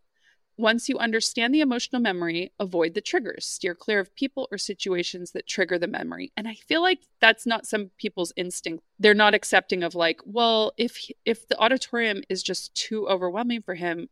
Once 0.57 0.89
you 0.89 0.97
understand 0.97 1.53
the 1.53 1.61
emotional 1.61 2.01
memory, 2.01 2.51
avoid 2.59 2.93
the 2.95 3.01
triggers. 3.01 3.45
Steer 3.45 3.75
clear 3.75 3.99
of 3.99 4.15
people 4.15 4.47
or 4.51 4.57
situations 4.57 5.31
that 5.31 5.47
trigger 5.47 5.77
the 5.77 5.87
memory. 5.87 6.31
And 6.35 6.47
I 6.47 6.55
feel 6.55 6.81
like 6.81 6.99
that's 7.21 7.45
not 7.45 7.67
some 7.67 7.91
people's 7.97 8.33
instinct. 8.35 8.83
They're 8.99 9.13
not 9.13 9.35
accepting 9.35 9.83
of 9.83 9.93
like, 9.93 10.19
well, 10.25 10.73
if 10.77 11.09
if 11.25 11.47
the 11.47 11.59
auditorium 11.59 12.23
is 12.27 12.41
just 12.41 12.73
too 12.73 13.07
overwhelming 13.07 13.61
for 13.61 13.75
him, 13.75 14.09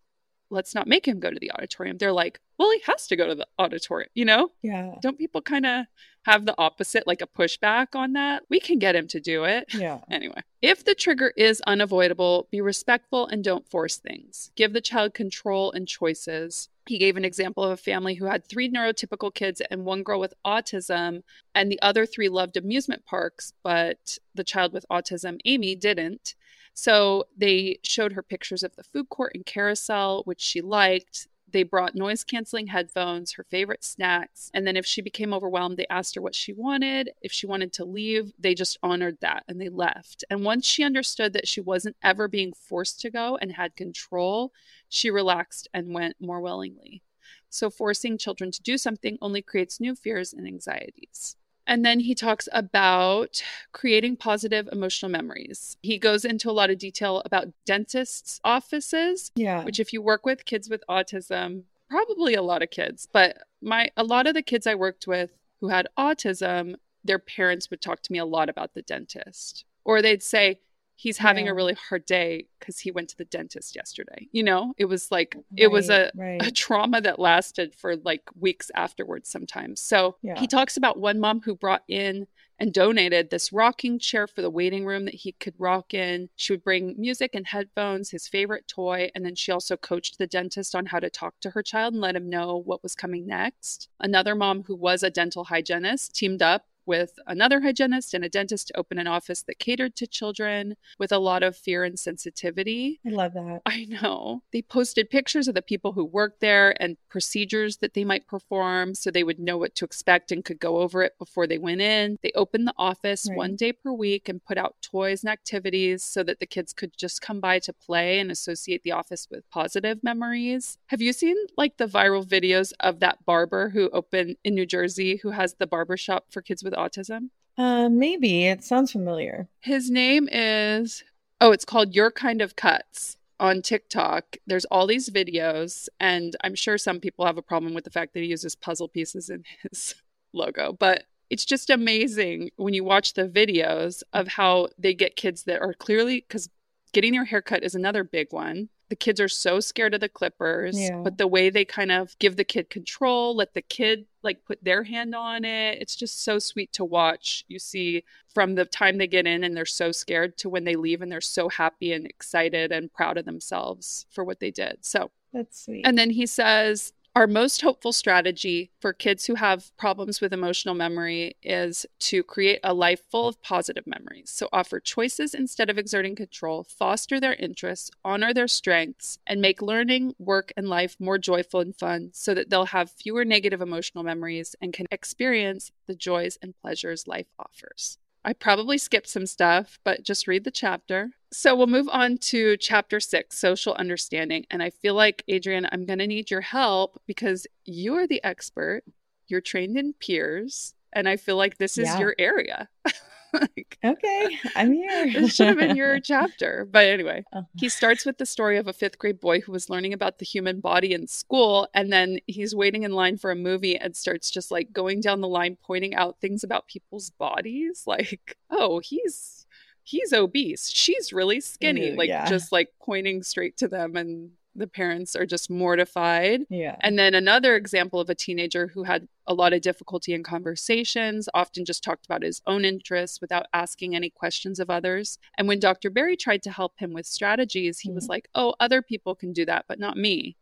let's 0.50 0.76
not 0.76 0.88
make 0.88 1.08
him 1.08 1.20
go 1.20 1.32
to 1.32 1.40
the 1.40 1.52
auditorium. 1.52 1.98
They're 1.98 2.12
like, 2.12 2.40
well, 2.58 2.72
he 2.72 2.82
has 2.86 3.08
to 3.08 3.16
go 3.16 3.28
to 3.28 3.36
the 3.36 3.48
auditorium, 3.60 4.10
you 4.14 4.26
know? 4.26 4.52
Yeah. 4.62 4.96
Don't 5.02 5.18
people 5.18 5.42
kind 5.42 5.66
of 5.66 5.86
have 6.24 6.46
the 6.46 6.56
opposite, 6.58 7.06
like 7.06 7.22
a 7.22 7.28
pushback 7.28 7.88
on 7.96 8.14
that? 8.14 8.44
We 8.50 8.60
can 8.60 8.80
get 8.80 8.96
him 8.96 9.08
to 9.10 9.20
do 9.20 9.44
it. 9.44 9.74
Yeah. 9.74 10.00
Anyway, 10.10 10.42
if 10.62 10.86
the 10.86 10.96
trigger 10.96 11.34
is 11.36 11.62
unavoidable, 11.68 12.48
be 12.52 12.62
respectful 12.62 13.28
and 13.28 13.44
don't 13.44 13.70
force 13.70 13.98
things. 13.98 14.52
Give 14.56 14.74
the 14.74 14.82
child 14.82 15.14
control 15.14 15.72
and 15.72 15.88
choices. 15.88 16.70
He 16.88 16.98
gave 17.00 17.18
an 17.18 17.26
example 17.26 17.64
of 17.64 17.72
a 17.72 17.78
family 17.78 18.16
who 18.16 18.26
had 18.26 18.46
three 18.46 18.70
neurotypical 18.70 19.34
kids 19.34 19.62
and 19.72 19.86
one 19.86 20.04
girl 20.04 20.20
with 20.20 20.36
autism, 20.46 21.24
and 21.54 21.72
the 21.72 21.82
other 21.82 22.06
three 22.06 22.30
loved 22.30 22.58
amusement 22.58 23.06
parks, 23.06 23.54
but 23.64 24.20
the 24.36 24.44
child 24.44 24.72
with 24.72 24.86
autism, 24.92 25.40
Amy, 25.46 25.76
didn't. 25.76 26.36
So 26.76 27.24
they 27.36 27.80
showed 27.84 28.14
her 28.14 28.22
pictures 28.22 28.62
of 28.62 28.76
the 28.76 28.84
food 28.84 29.10
court 29.10 29.32
and 29.34 29.46
carousel, 29.46 30.24
which 30.26 30.42
she 30.42 30.62
liked. 30.62 31.28
They 31.50 31.64
brought 31.64 31.96
noise 31.96 32.26
canceling 32.26 32.68
headphones, 32.68 33.32
her 33.34 33.46
favorite 33.50 33.84
snacks. 33.84 34.52
And 34.54 34.68
then 34.68 34.76
if 34.76 34.86
she 34.86 35.02
became 35.02 35.34
overwhelmed, 35.34 35.78
they 35.78 35.88
asked 35.90 36.16
her 36.16 36.22
what 36.22 36.36
she 36.36 36.52
wanted. 36.52 37.12
If 37.22 37.32
she 37.32 37.48
wanted 37.48 37.72
to 37.74 37.86
leave, 37.86 38.34
they 38.38 38.54
just 38.54 38.78
honored 38.84 39.18
that 39.22 39.46
and 39.48 39.60
they 39.60 39.70
left. 39.70 40.26
And 40.30 40.44
once 40.44 40.66
she 40.68 40.84
understood 40.84 41.32
that 41.32 41.48
she 41.48 41.62
wasn't 41.62 41.96
ever 42.04 42.28
being 42.28 42.52
forced 42.52 43.00
to 43.02 43.10
go 43.10 43.38
and 43.38 43.54
had 43.54 43.78
control, 43.78 44.52
she 44.90 45.10
relaxed 45.10 45.70
and 45.74 45.94
went 45.94 46.18
more 46.20 46.42
willingly. 46.42 47.02
So 47.50 47.70
forcing 47.70 48.18
children 48.18 48.52
to 48.52 48.62
do 48.62 48.78
something 48.78 49.18
only 49.22 49.42
creates 49.42 49.80
new 49.80 49.96
fears 49.96 50.34
and 50.34 50.46
anxieties. 50.46 51.38
And 51.68 51.86
then 51.86 52.00
he 52.00 52.14
talks 52.14 52.48
about 52.52 53.44
creating 53.72 54.18
positive 54.18 54.70
emotional 54.72 55.12
memories. 55.12 55.78
He 55.82 55.98
goes 55.98 56.24
into 56.24 56.50
a 56.50 56.54
lot 56.54 56.70
of 56.70 56.78
detail 56.78 57.22
about 57.26 57.48
dentists' 57.66 58.40
offices, 58.44 59.32
yeah. 59.36 59.64
which 59.64 59.80
if 59.80 59.92
you 59.92 60.02
work 60.02 60.26
with 60.26 60.46
kids 60.46 60.70
with 60.70 60.84
autism, 60.90 61.64
probably 61.90 62.36
a 62.36 62.42
lot 62.42 62.62
of 62.62 62.70
kids, 62.70 63.08
but 63.12 63.38
my 63.62 63.90
a 63.98 64.04
lot 64.04 64.28
of 64.28 64.34
the 64.34 64.42
kids 64.42 64.68
I 64.68 64.76
worked 64.76 65.08
with 65.08 65.32
who 65.60 65.70
had 65.70 65.88
autism, 65.98 66.76
their 67.04 67.20
parents 67.20 67.70
would 67.70 67.82
talk 67.82 68.02
to 68.04 68.12
me 68.12 68.20
a 68.20 68.26
lot 68.26 68.50
about 68.50 68.74
the 68.74 68.82
dentist. 68.82 69.66
Or 69.84 70.02
they'd 70.02 70.24
say, 70.24 70.60
he's 70.96 71.18
having 71.18 71.46
yeah. 71.46 71.52
a 71.52 71.56
really 71.56 71.74
hard 71.74 72.06
day 72.06 72.48
because 72.60 72.80
he 72.80 72.92
went 72.92 73.10
to 73.10 73.18
the 73.18 73.26
dentist 73.26 73.76
yesterday. 73.76 74.28
You 74.32 74.44
know, 74.44 74.74
it 74.78 74.86
was 74.86 75.12
like, 75.12 75.36
right, 75.36 75.44
it 75.58 75.68
was 75.68 75.90
a, 75.90 76.12
right. 76.16 76.46
a 76.46 76.52
trauma 76.52 77.02
that 77.02 77.20
lasted 77.20 77.76
for 77.76 77.96
like 77.98 78.24
weeks 78.40 78.72
afterwards 78.76 79.30
sometimes. 79.30 79.82
So 79.82 80.16
yeah. 80.22 80.40
he 80.40 80.48
talks 80.48 80.78
about 80.78 81.00
one 81.00 81.20
mom 81.20 81.42
who 81.42 81.56
brought 81.56 81.84
in 81.88 82.28
and 82.60 82.74
donated 82.74 83.30
this 83.30 83.52
rocking 83.52 84.00
chair 84.00 84.28
for 84.28 84.42
the 84.42 84.50
waiting 84.50 84.86
room 84.86 85.06
that 85.06 85.14
he 85.14 85.34
could 85.34 85.54
rock 85.58 85.94
in. 85.94 86.30
She 86.38 86.54
would 86.54 86.64
bring 86.64 86.96
music 86.98 87.32
and 87.36 87.46
headphones, 87.46 88.12
his 88.12 88.28
favorite 88.28 88.68
toy, 88.68 89.12
and 89.14 89.26
then 89.26 89.36
she 89.36 89.52
also 89.52 89.76
coached 89.76 90.18
the 90.18 90.28
dentist 90.28 90.74
on 90.74 90.86
how 90.86 91.00
to 91.00 91.10
talk 91.10 91.36
to 91.42 91.50
her 91.50 91.62
child 91.62 91.94
and 91.94 92.02
let 92.02 92.16
him 92.16 92.30
know 92.30 92.62
what 92.66 92.82
was 92.82 92.96
coming 92.96 93.28
next. 93.28 93.90
Another 94.00 94.36
mom 94.36 94.64
who 94.64 94.76
was 94.76 95.04
a 95.04 95.10
dental 95.10 95.44
hygienist 95.44 96.16
teamed 96.16 96.42
up 96.42 96.66
with 96.86 97.14
another 97.28 97.62
hygienist 97.62 98.14
and 98.14 98.24
a 98.24 98.30
dentist 98.30 98.68
to 98.68 98.78
open 98.78 98.98
an 98.98 99.08
office 99.08 99.44
that 99.44 99.60
catered 99.60 99.96
to 99.96 100.08
children 100.08 100.76
with 101.00 101.12
a 101.12 101.20
lot 101.20 101.44
of 101.44 101.56
fear 101.56 101.84
and 101.84 102.00
sensitivity. 102.00 103.00
I 103.06 103.10
love 103.10 103.34
that. 103.34 103.62
I 103.66 103.86
know. 103.86 104.44
They 104.52 104.62
posted 104.62 105.10
pictures 105.10 105.48
of 105.48 105.56
the 105.56 105.62
people 105.62 105.94
who 105.94 106.06
worked 106.06 106.42
there 106.42 106.80
and 106.82 106.98
procedures 107.10 107.78
that 107.78 107.94
they 107.94 108.06
might 108.06 108.28
perform 108.28 108.96
so 108.96 109.10
they 109.10 109.24
would 109.24 109.40
know 109.40 109.58
what 109.58 109.76
to 109.76 109.86
expect 109.86 110.32
and 110.32 110.46
could 110.46 110.60
go 110.60 110.78
over 110.78 111.02
it 111.02 111.14
before 111.18 111.48
they 111.48 111.58
went 111.58 111.82
in. 111.82 112.18
They 112.22 112.32
opened 112.36 112.68
the 112.68 112.74
office 112.78 113.28
right. 113.30 113.38
one 113.38 113.56
day 113.56 113.74
per 113.74 113.92
week 113.92 114.30
and 114.30 114.44
put 114.44 114.58
out 114.58 114.76
toys 114.82 115.24
and 115.24 115.32
activities 115.32 116.04
so 116.04 116.24
that 116.24 116.40
the 116.40 116.46
kids 116.46 116.74
could 116.74 116.98
just 116.98 117.22
come 117.22 117.40
by 117.40 117.60
to 117.60 117.74
play 117.74 118.20
and 118.20 118.32
associate 118.32 118.84
the 118.84 118.92
office 118.92 119.28
with 119.30 119.50
positive 119.50 120.04
memories. 120.04 120.78
Have 120.88 121.02
you 121.02 121.14
seen 121.14 121.36
like 121.58 121.78
the 121.78 121.88
viral 121.88 122.26
videos 122.26 122.74
of 122.80 123.00
that 123.00 123.26
barber 123.26 123.70
who 123.70 123.90
opened 123.90 124.38
in 124.44 124.56
New 124.56 124.66
Jersey 124.66 125.18
who 125.18 125.32
has 125.32 125.56
the 125.56 125.68
barber 125.68 125.98
shop 125.98 126.26
for 126.30 126.42
kids 126.42 126.64
with 126.64 126.75
autism? 126.76 127.30
Uh, 127.58 127.90
maybe. 127.90 128.46
It 128.46 128.64
sounds 128.64 128.92
familiar. 128.92 129.48
His 129.62 129.90
name 129.90 130.28
is, 130.32 131.04
oh, 131.40 131.52
it's 131.52 131.66
called 131.66 131.96
Your 131.96 132.12
Kind 132.12 132.42
of 132.42 132.56
Cuts 132.56 133.18
on 133.40 133.62
TikTok. 133.62 134.38
There's 134.48 134.66
all 134.66 134.88
these 134.88 135.10
videos, 135.10 135.88
and 136.00 136.36
I'm 136.44 136.56
sure 136.56 136.78
some 136.78 137.00
people 137.00 137.26
have 137.26 137.38
a 137.38 137.42
problem 137.42 137.74
with 137.74 137.84
the 137.84 137.92
fact 137.92 138.14
that 138.14 138.22
he 138.22 138.28
uses 138.28 138.56
puzzle 138.56 138.88
pieces 138.88 139.30
in 139.30 139.44
his 139.64 139.96
logo, 140.34 140.74
but 140.74 141.06
it's 141.30 141.46
just 141.46 141.70
amazing 141.70 142.52
when 142.58 142.74
you 142.74 142.84
watch 142.84 143.14
the 143.14 143.28
videos 143.28 144.04
of 144.14 144.28
how 144.28 144.68
they 144.78 144.94
get 144.94 145.16
kids 145.16 145.44
that 145.44 145.62
are 145.62 145.74
clearly 145.74 146.24
because 146.28 146.50
getting 146.94 147.14
your 147.14 147.26
haircut 147.26 147.64
is 147.64 147.76
another 147.76 148.04
big 148.04 148.32
one. 148.32 148.70
The 148.90 148.96
kids 148.96 149.20
are 149.20 149.28
so 149.28 149.60
scared 149.60 149.94
of 149.96 150.00
the 150.02 150.10
clippers, 150.10 150.80
Yeah. 150.80 150.98
but 151.04 151.18
the 151.18 151.28
way 151.28 151.50
they 151.50 151.66
kind 151.66 151.92
of 151.92 152.18
give 152.20 152.36
the 152.36 152.44
kid 152.44 152.70
control, 152.70 153.36
let 153.36 153.54
the 153.56 153.62
kid 153.64 154.06
like 154.22 154.46
put 154.46 154.64
their 154.64 154.84
hand 154.84 155.16
on 155.16 155.44
it, 155.44 155.80
it's 155.82 155.96
just 155.96 156.24
so 156.24 156.38
sweet 156.40 156.72
to 156.74 156.86
watch. 156.86 157.46
You 157.48 157.58
see 157.60 158.04
from 158.34 158.56
the 158.56 158.66
time 158.66 158.98
they 158.98 159.08
get 159.08 159.26
in 159.26 159.44
and 159.44 159.56
they're 159.58 159.66
so 159.66 159.92
scared 159.92 160.38
to 160.40 160.50
when 160.50 160.64
they 160.66 160.76
leave 160.76 161.02
and 161.02 161.12
they're 161.12 161.22
so 161.22 161.50
happy 161.50 161.94
and 161.94 162.06
excited 162.06 162.72
and 162.72 162.92
proud 162.94 163.18
of 163.18 163.26
themselves 163.26 164.06
for 164.12 164.24
what 164.24 164.40
they 164.40 164.52
did. 164.52 164.78
So 164.82 165.10
That's 165.34 165.66
sweet. 165.66 165.82
and 165.86 165.98
then 165.98 166.12
he 166.12 166.26
says, 166.28 166.94
our 167.16 167.28
most 167.28 167.62
hopeful 167.62 167.94
strategy 167.94 168.72
for 168.82 168.92
kids 168.92 169.26
who 169.26 169.36
have 169.36 169.72
problems 169.78 170.20
with 170.20 170.34
emotional 170.34 170.76
memory 170.76 171.38
is 171.42 171.86
to 171.98 172.22
create 172.24 172.60
a 172.62 172.74
life 172.74 173.02
full 173.10 173.26
of 173.26 173.42
positive 173.42 173.88
memories. 173.88 174.30
So, 174.30 174.50
offer 174.52 174.82
choices 174.82 175.34
instead 175.34 175.70
of 175.70 175.78
exerting 175.78 176.16
control, 176.16 176.66
foster 176.66 177.18
their 177.22 177.36
interests, 177.36 177.90
honor 178.04 178.34
their 178.34 178.50
strengths, 178.50 179.18
and 179.26 179.40
make 179.40 179.62
learning, 179.62 180.16
work, 180.20 180.52
and 180.58 180.68
life 180.68 180.98
more 181.00 181.18
joyful 181.18 181.62
and 181.62 181.74
fun 181.74 182.10
so 182.14 182.34
that 182.34 182.50
they'll 182.50 182.66
have 182.66 182.92
fewer 182.92 183.24
negative 183.24 183.62
emotional 183.62 184.04
memories 184.04 184.54
and 184.62 184.74
can 184.74 184.88
experience 184.92 185.72
the 185.88 185.96
joys 185.96 186.38
and 186.42 186.54
pleasures 186.62 187.08
life 187.08 187.28
offers. 187.40 187.98
I 188.26 188.34
probably 188.34 188.80
skipped 188.80 189.08
some 189.08 189.28
stuff, 189.28 189.78
but 189.84 190.04
just 190.04 190.28
read 190.28 190.44
the 190.44 190.52
chapter. 190.52 191.12
So 191.32 191.56
we'll 191.56 191.68
move 191.68 191.88
on 191.92 192.18
to 192.18 192.58
chapter 192.58 193.00
six, 193.00 193.38
social 193.38 193.76
understanding. 193.76 194.46
And 194.50 194.64
I 194.64 194.72
feel 194.72 194.96
like, 194.96 195.24
Adrienne, 195.32 195.70
I'm 195.72 195.86
going 195.86 196.00
to 196.00 196.08
need 196.08 196.32
your 196.32 196.42
help 196.42 197.00
because 197.06 197.46
you 197.66 197.94
are 197.96 198.08
the 198.08 198.24
expert. 198.24 198.82
You're 199.28 199.42
trained 199.42 199.78
in 199.78 199.94
PEERS. 199.94 200.74
And 200.92 201.08
I 201.08 201.18
feel 201.18 201.36
like 201.36 201.58
this 201.58 201.78
is 201.78 201.86
Yeah. 201.86 202.00
your 202.00 202.16
area. 202.18 202.68
like, 203.42 203.78
okay, 203.84 204.40
I'm 204.56 204.74
here. 204.74 205.12
this 205.14 205.36
should 205.36 205.48
have 205.48 205.58
been 205.58 205.76
your 205.76 206.00
chapter. 206.02 206.68
But 206.70 206.86
anyway, 206.86 207.24
Uh-huh. 207.34 207.44
he 207.56 207.70
starts 207.70 208.06
with 208.06 208.18
the 208.18 208.26
story 208.26 208.58
of 208.58 208.68
a 208.68 208.74
fifth 208.74 208.98
grade 208.98 209.20
boy 209.20 209.42
who 209.42 209.52
was 209.52 209.70
learning 209.70 209.94
about 209.94 210.20
the 210.20 210.26
human 210.26 210.60
body 210.60 210.94
in 210.94 211.08
school. 211.08 211.68
And 211.74 211.92
then 211.92 212.20
he's 212.28 212.56
waiting 212.56 212.84
in 212.84 212.92
line 212.92 213.18
for 213.18 213.32
a 213.32 213.36
movie 213.36 213.78
and 213.78 213.96
starts 213.96 214.30
just 214.32 214.52
like 214.52 214.72
going 214.74 215.02
down 215.02 215.22
the 215.22 215.28
line, 215.28 215.58
pointing 215.62 215.96
out 215.96 216.20
things 216.20 216.44
about 216.44 216.68
people's 216.68 217.10
bodies. 217.12 217.84
Like, 217.86 218.38
oh, 218.50 218.80
he's. 218.80 219.46
He's 219.88 220.14
obese. 220.14 220.72
She's 220.72 221.14
really 221.14 221.40
skinny. 221.40 221.92
Like 221.92 222.10
yeah. 222.10 222.26
just 222.28 222.52
like 222.52 222.70
pointing 222.82 223.22
straight 223.22 223.56
to 223.58 223.68
them 223.68 223.96
and 223.96 224.32
the 224.56 224.68
parents 224.68 225.16
are 225.16 225.26
just 225.26 225.50
mortified. 225.50 226.42
yeah. 226.50 226.78
And 226.82 226.98
then 226.98 227.14
another 227.14 227.56
example 227.56 228.00
of 228.00 228.10
a 228.10 228.16
teenager 228.16 228.68
who 228.68 228.84
had 228.84 229.08
a 229.28 229.34
lot 229.34 229.52
of 229.54 229.62
difficulty 229.62 230.14
in 230.14 230.24
conversations, 230.24 231.28
often 231.34 231.66
just 231.66 231.84
talked 231.84 232.06
about 232.06 232.24
his 232.24 232.42
own 232.48 232.64
interests 232.64 233.20
without 233.20 233.48
asking 233.54 233.96
any 233.96 234.10
questions 234.10 234.60
of 234.60 234.70
others. 234.70 235.18
And 235.38 235.48
when 235.48 235.60
Dr. 235.60 235.90
Barry 235.90 236.16
tried 236.16 236.44
to 236.44 236.52
help 236.52 236.80
him 236.80 236.94
with 236.94 237.06
strategies, 237.06 237.80
he 237.80 237.92
was 237.92 238.06
Mhm. 238.06 238.10
like, 238.10 238.30
Oh, 238.34 238.56
other 238.60 238.82
people 238.82 239.14
can 239.16 239.34
do 239.34 239.46
that, 239.46 239.66
but 239.68 239.80
not 239.80 239.98
me. 239.98 240.38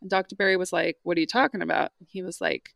And 0.00 0.08
Dr. 0.10 0.36
Barry 0.36 0.56
was 0.56 0.72
like, 0.72 0.98
What 1.02 1.16
are 1.16 1.20
you 1.20 1.26
talking 1.26 1.62
about? 1.62 1.90
He 2.06 2.22
was 2.22 2.40
like, 2.40 2.74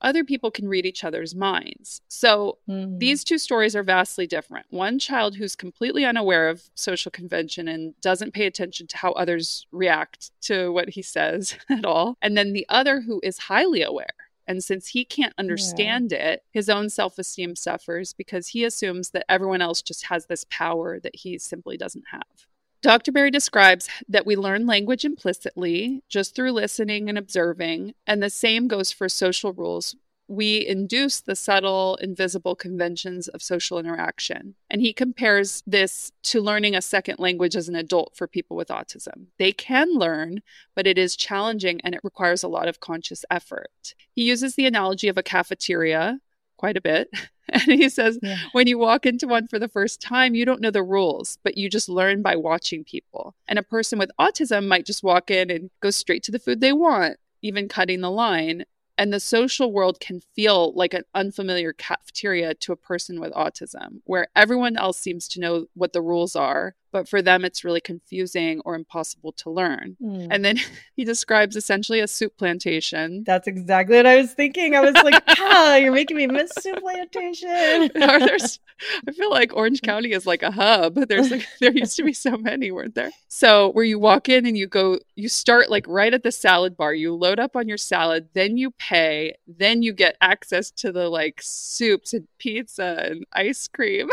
Other 0.00 0.24
people 0.24 0.50
can 0.50 0.68
read 0.68 0.86
each 0.86 1.02
other's 1.04 1.34
minds. 1.34 2.02
So 2.08 2.58
Mhm. 2.68 2.98
these 3.00 3.24
two 3.24 3.38
stories 3.38 3.74
are 3.74 3.82
vastly 3.82 4.26
different. 4.26 4.66
One 4.70 4.98
child 4.98 5.36
who's 5.36 5.56
completely 5.56 6.04
unaware 6.04 6.48
of 6.48 6.70
social 6.74 7.10
convention 7.10 7.66
and 7.68 8.00
doesn't 8.00 8.32
pay 8.32 8.46
attention 8.46 8.86
to 8.88 8.96
how 8.96 9.12
others 9.12 9.66
react 9.72 10.30
to 10.42 10.70
what 10.72 10.90
he 10.90 11.02
says 11.02 11.56
at 11.68 11.84
all. 11.84 12.16
And 12.22 12.36
then 12.36 12.52
the 12.52 12.66
other 12.68 13.00
who 13.00 13.20
is 13.22 13.38
highly 13.38 13.82
aware. 13.82 14.06
And 14.46 14.64
since 14.64 14.88
he 14.88 15.04
can't 15.04 15.34
understand 15.36 16.10
it, 16.12 16.42
his 16.52 16.70
own 16.70 16.88
self 16.88 17.18
esteem 17.18 17.54
suffers 17.54 18.14
because 18.14 18.48
he 18.48 18.64
assumes 18.64 19.10
that 19.10 19.26
everyone 19.28 19.60
else 19.60 19.82
just 19.82 20.06
has 20.06 20.24
this 20.26 20.46
power 20.48 20.98
that 21.00 21.14
he 21.16 21.36
simply 21.38 21.76
doesn't 21.76 22.04
have. 22.10 22.46
Dr. 22.80 23.10
Barry 23.10 23.32
describes 23.32 23.88
that 24.08 24.24
we 24.24 24.36
learn 24.36 24.66
language 24.66 25.04
implicitly 25.04 26.04
just 26.08 26.34
through 26.34 26.52
listening 26.52 27.08
and 27.08 27.18
observing, 27.18 27.94
and 28.06 28.22
the 28.22 28.30
same 28.30 28.68
goes 28.68 28.92
for 28.92 29.08
social 29.08 29.52
rules. 29.52 29.96
We 30.28 30.64
induce 30.64 31.20
the 31.20 31.34
subtle, 31.34 31.96
invisible 31.96 32.54
conventions 32.54 33.26
of 33.28 33.42
social 33.42 33.78
interaction. 33.78 34.54
And 34.70 34.80
he 34.80 34.92
compares 34.92 35.62
this 35.66 36.12
to 36.24 36.40
learning 36.40 36.76
a 36.76 36.82
second 36.82 37.18
language 37.18 37.56
as 37.56 37.68
an 37.68 37.74
adult 37.74 38.14
for 38.14 38.28
people 38.28 38.56
with 38.56 38.68
autism. 38.68 39.28
They 39.38 39.52
can 39.52 39.94
learn, 39.94 40.42
but 40.76 40.86
it 40.86 40.98
is 40.98 41.16
challenging 41.16 41.80
and 41.80 41.94
it 41.94 42.04
requires 42.04 42.42
a 42.42 42.48
lot 42.48 42.68
of 42.68 42.78
conscious 42.78 43.24
effort. 43.30 43.94
He 44.12 44.22
uses 44.22 44.54
the 44.54 44.66
analogy 44.66 45.08
of 45.08 45.18
a 45.18 45.22
cafeteria 45.22 46.20
quite 46.58 46.76
a 46.76 46.82
bit. 46.82 47.08
And 47.50 47.62
he 47.62 47.88
says, 47.88 48.18
Yeah. 48.20 48.36
when 48.52 48.66
you 48.66 48.76
walk 48.76 49.06
into 49.06 49.26
one 49.26 49.46
for 49.48 49.58
the 49.58 49.68
first 49.70 50.02
time, 50.02 50.34
you 50.34 50.44
don't 50.44 50.60
know 50.60 50.70
the 50.70 50.82
rules, 50.82 51.38
but 51.42 51.56
you 51.56 51.70
just 51.70 51.88
learn 51.88 52.20
by 52.20 52.36
watching 52.36 52.84
people. 52.84 53.34
And 53.48 53.58
a 53.58 53.62
person 53.62 53.98
with 53.98 54.10
autism 54.20 54.68
might 54.68 54.84
just 54.84 55.02
walk 55.02 55.30
in 55.30 55.50
and 55.50 55.70
go 55.80 55.88
straight 55.88 56.22
to 56.24 56.30
the 56.30 56.38
food 56.38 56.60
they 56.60 56.74
want, 56.74 57.16
even 57.40 57.66
cutting 57.66 58.02
the 58.02 58.10
line. 58.10 58.66
And 58.98 59.14
the 59.14 59.18
social 59.18 59.72
world 59.72 59.98
can 59.98 60.20
feel 60.36 60.74
like 60.74 60.92
an 60.92 61.04
unfamiliar 61.14 61.72
cafeteria 61.72 62.52
to 62.52 62.72
a 62.72 62.76
person 62.76 63.18
with 63.18 63.32
autism, 63.32 64.00
where 64.04 64.28
everyone 64.36 64.76
else 64.76 64.98
seems 64.98 65.26
to 65.28 65.40
know 65.40 65.68
what 65.72 65.94
the 65.94 66.02
rules 66.02 66.36
are, 66.36 66.74
but 66.92 67.08
for 67.08 67.22
them 67.22 67.44
it's 67.44 67.64
really 67.64 67.80
confusing 67.80 68.60
or 68.64 68.74
impossible 68.74 69.32
to 69.32 69.50
learn. 69.50 69.96
Mm. 70.02 70.28
And 70.30 70.44
then 70.44 70.58
he 70.96 71.04
describes 71.04 71.56
essentially 71.56 72.00
a 72.00 72.06
Souplantation. 72.06 73.24
That's 73.24 73.46
exactly 73.46 73.96
what 73.96 74.06
I 74.06 74.16
was 74.16 74.32
thinking. 74.32 74.74
I 74.74 74.80
was 74.80 74.94
like, 74.94 75.22
ah, 75.28 75.76
you're 75.76 75.92
making 75.92 76.16
me 76.16 76.26
miss 76.26 76.52
Souplantation. 76.58 77.90
Or 78.08 78.18
there's, 78.20 78.58
I 79.06 79.12
feel 79.12 79.30
like 79.30 79.54
Orange 79.54 79.82
County 79.82 80.12
is 80.12 80.26
like 80.26 80.42
a 80.42 80.50
hub. 80.50 80.94
There's 81.08 81.30
like 81.30 81.46
there 81.60 81.72
used 81.72 81.96
to 81.96 82.04
be 82.04 82.12
so 82.12 82.36
many, 82.36 82.70
weren't 82.70 82.94
there? 82.94 83.10
So 83.28 83.70
where 83.72 83.84
you 83.84 83.98
walk 83.98 84.28
in 84.28 84.46
and 84.46 84.56
you 84.56 84.66
go, 84.66 84.98
you 85.14 85.28
start 85.28 85.70
like 85.70 85.84
right 85.86 86.14
at 86.14 86.22
the 86.22 86.32
salad 86.32 86.76
bar. 86.76 86.94
You 86.94 87.14
load 87.14 87.38
up 87.38 87.56
on 87.56 87.68
your 87.68 87.76
salad, 87.76 88.28
then 88.34 88.56
you 88.56 88.70
pay, 88.72 89.34
then 89.46 89.82
you 89.82 89.92
get 89.92 90.16
access 90.20 90.70
to 90.72 90.92
the 90.92 91.08
like 91.08 91.40
soups 91.42 92.14
and 92.14 92.26
pizza 92.38 93.04
and 93.04 93.26
ice 93.32 93.68
cream. 93.68 94.08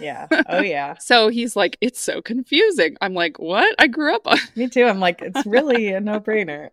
Yeah. 0.00 0.26
Oh, 0.48 0.60
yeah. 0.60 0.94
So 1.06 1.28
he's 1.28 1.54
like, 1.56 1.76
it's 1.80 2.00
so 2.00 2.20
confusing. 2.20 2.96
I'm 3.00 3.14
like, 3.14 3.38
what? 3.38 3.74
I 3.78 3.86
grew 3.86 4.14
up 4.14 4.26
on. 4.26 4.38
Me 4.56 4.68
too. 4.68 4.84
I'm 4.84 4.98
like, 4.98 5.22
it's 5.22 5.46
really 5.46 5.88
a 5.92 6.00
no 6.06 6.20
brainer. 6.20 6.70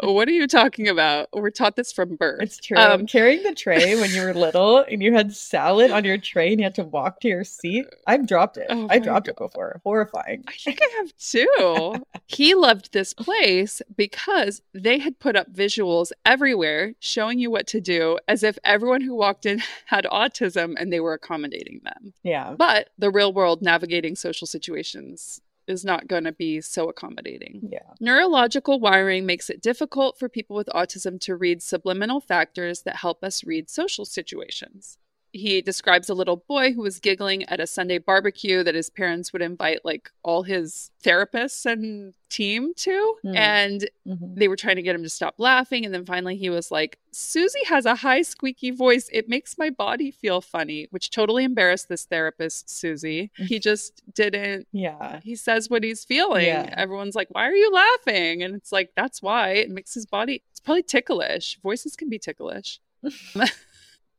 What 0.02 0.28
are 0.28 0.32
you 0.32 0.46
talking 0.46 0.88
about? 0.88 1.28
We're 1.32 1.50
taught 1.50 1.76
this 1.76 1.92
from 1.92 2.16
birth. 2.16 2.42
It's 2.42 2.58
true. 2.58 2.76
Um, 2.76 3.06
Carrying 3.06 3.42
the 3.42 3.54
tray 3.54 3.96
when 4.00 4.10
you 4.10 4.22
were 4.22 4.34
little 4.34 4.78
and 4.78 5.02
you 5.02 5.12
had 5.12 5.34
salad 5.34 5.90
on 5.90 6.04
your 6.04 6.18
tray 6.18 6.50
and 6.50 6.60
you 6.60 6.64
had 6.64 6.74
to 6.76 6.84
walk 6.84 7.20
to 7.20 7.28
your 7.28 7.44
seat. 7.44 7.86
I've 8.06 8.26
dropped 8.26 8.56
it. 8.56 8.66
Oh 8.70 8.86
I 8.90 8.98
dropped 8.98 9.28
it 9.28 9.36
before. 9.36 9.80
Horrifying. 9.84 10.44
I 10.46 10.52
think 10.52 10.78
I 10.82 10.88
have 10.98 11.12
too. 11.16 11.94
he 12.26 12.54
loved 12.54 12.92
this 12.92 13.12
place 13.12 13.82
because 13.96 14.62
they 14.72 14.98
had 14.98 15.18
put 15.18 15.36
up 15.36 15.52
visuals 15.52 16.10
everywhere 16.24 16.94
showing 17.00 17.38
you 17.38 17.50
what 17.50 17.66
to 17.68 17.80
do 17.80 18.18
as 18.28 18.42
if 18.42 18.58
everyone 18.64 19.00
who 19.00 19.14
walked 19.14 19.46
in 19.46 19.60
had 19.86 20.04
autism 20.04 20.74
and 20.78 20.92
they 20.92 21.00
were 21.00 21.14
accommodating 21.14 21.80
them. 21.84 22.12
Yeah. 22.22 22.37
But 22.56 22.90
the 22.98 23.10
real 23.10 23.32
world 23.32 23.62
navigating 23.62 24.16
social 24.16 24.46
situations 24.46 25.40
is 25.66 25.84
not 25.84 26.08
going 26.08 26.24
to 26.24 26.32
be 26.32 26.60
so 26.60 26.88
accommodating. 26.88 27.68
Yeah. 27.70 27.80
Neurological 28.00 28.80
wiring 28.80 29.26
makes 29.26 29.50
it 29.50 29.60
difficult 29.60 30.18
for 30.18 30.28
people 30.28 30.56
with 30.56 30.68
autism 30.74 31.20
to 31.20 31.36
read 31.36 31.62
subliminal 31.62 32.20
factors 32.20 32.82
that 32.82 32.96
help 32.96 33.22
us 33.22 33.44
read 33.44 33.68
social 33.68 34.04
situations. 34.04 34.98
He 35.32 35.60
describes 35.60 36.08
a 36.08 36.14
little 36.14 36.36
boy 36.48 36.72
who 36.72 36.82
was 36.82 36.98
giggling 37.00 37.44
at 37.44 37.60
a 37.60 37.66
Sunday 37.66 37.98
barbecue 37.98 38.62
that 38.62 38.74
his 38.74 38.88
parents 38.90 39.32
would 39.32 39.42
invite 39.42 39.84
like 39.84 40.10
all 40.22 40.42
his 40.42 40.90
therapists 41.04 41.66
and 41.70 42.14
team 42.30 42.72
to. 42.76 43.14
Hmm. 43.22 43.36
And 43.36 43.90
Mhm. 44.06 44.36
they 44.36 44.48
were 44.48 44.56
trying 44.56 44.76
to 44.76 44.82
get 44.82 44.94
him 44.94 45.02
to 45.02 45.08
stop 45.08 45.34
laughing. 45.38 45.84
And 45.84 45.92
then 45.94 46.04
finally 46.06 46.36
he 46.36 46.50
was 46.50 46.70
like, 46.70 46.98
Susie 47.12 47.64
has 47.66 47.84
a 47.86 47.94
high, 47.96 48.22
squeaky 48.22 48.70
voice. 48.70 49.08
It 49.12 49.28
makes 49.28 49.56
my 49.58 49.70
body 49.70 50.10
feel 50.10 50.40
funny, 50.40 50.86
which 50.90 51.10
totally 51.10 51.44
embarrassed 51.44 51.88
this 51.88 52.04
therapist, 52.04 52.68
Susie. 52.70 53.30
He 53.36 53.58
just 53.70 54.02
didn't 54.14 54.66
Yeah. 54.72 55.20
he 55.22 55.34
says 55.36 55.68
what 55.70 55.82
he's 55.84 56.04
feeling. 56.04 56.46
Yeah. 56.46 56.72
Everyone's 56.76 57.14
like, 57.14 57.28
"Why 57.30 57.46
are 57.48 57.54
you 57.54 57.70
laughing?" 57.70 58.42
And 58.42 58.54
it's 58.54 58.72
like, 58.72 58.92
"That's 58.96 59.20
why 59.22 59.50
it 59.50 59.70
makes 59.70 59.94
his 59.94 60.06
body. 60.06 60.42
It's 60.50 60.60
probably 60.60 60.82
ticklish. 60.84 61.58
Voices 61.62 61.96
can 61.96 62.08
be 62.08 62.18
ticklish." 62.18 62.80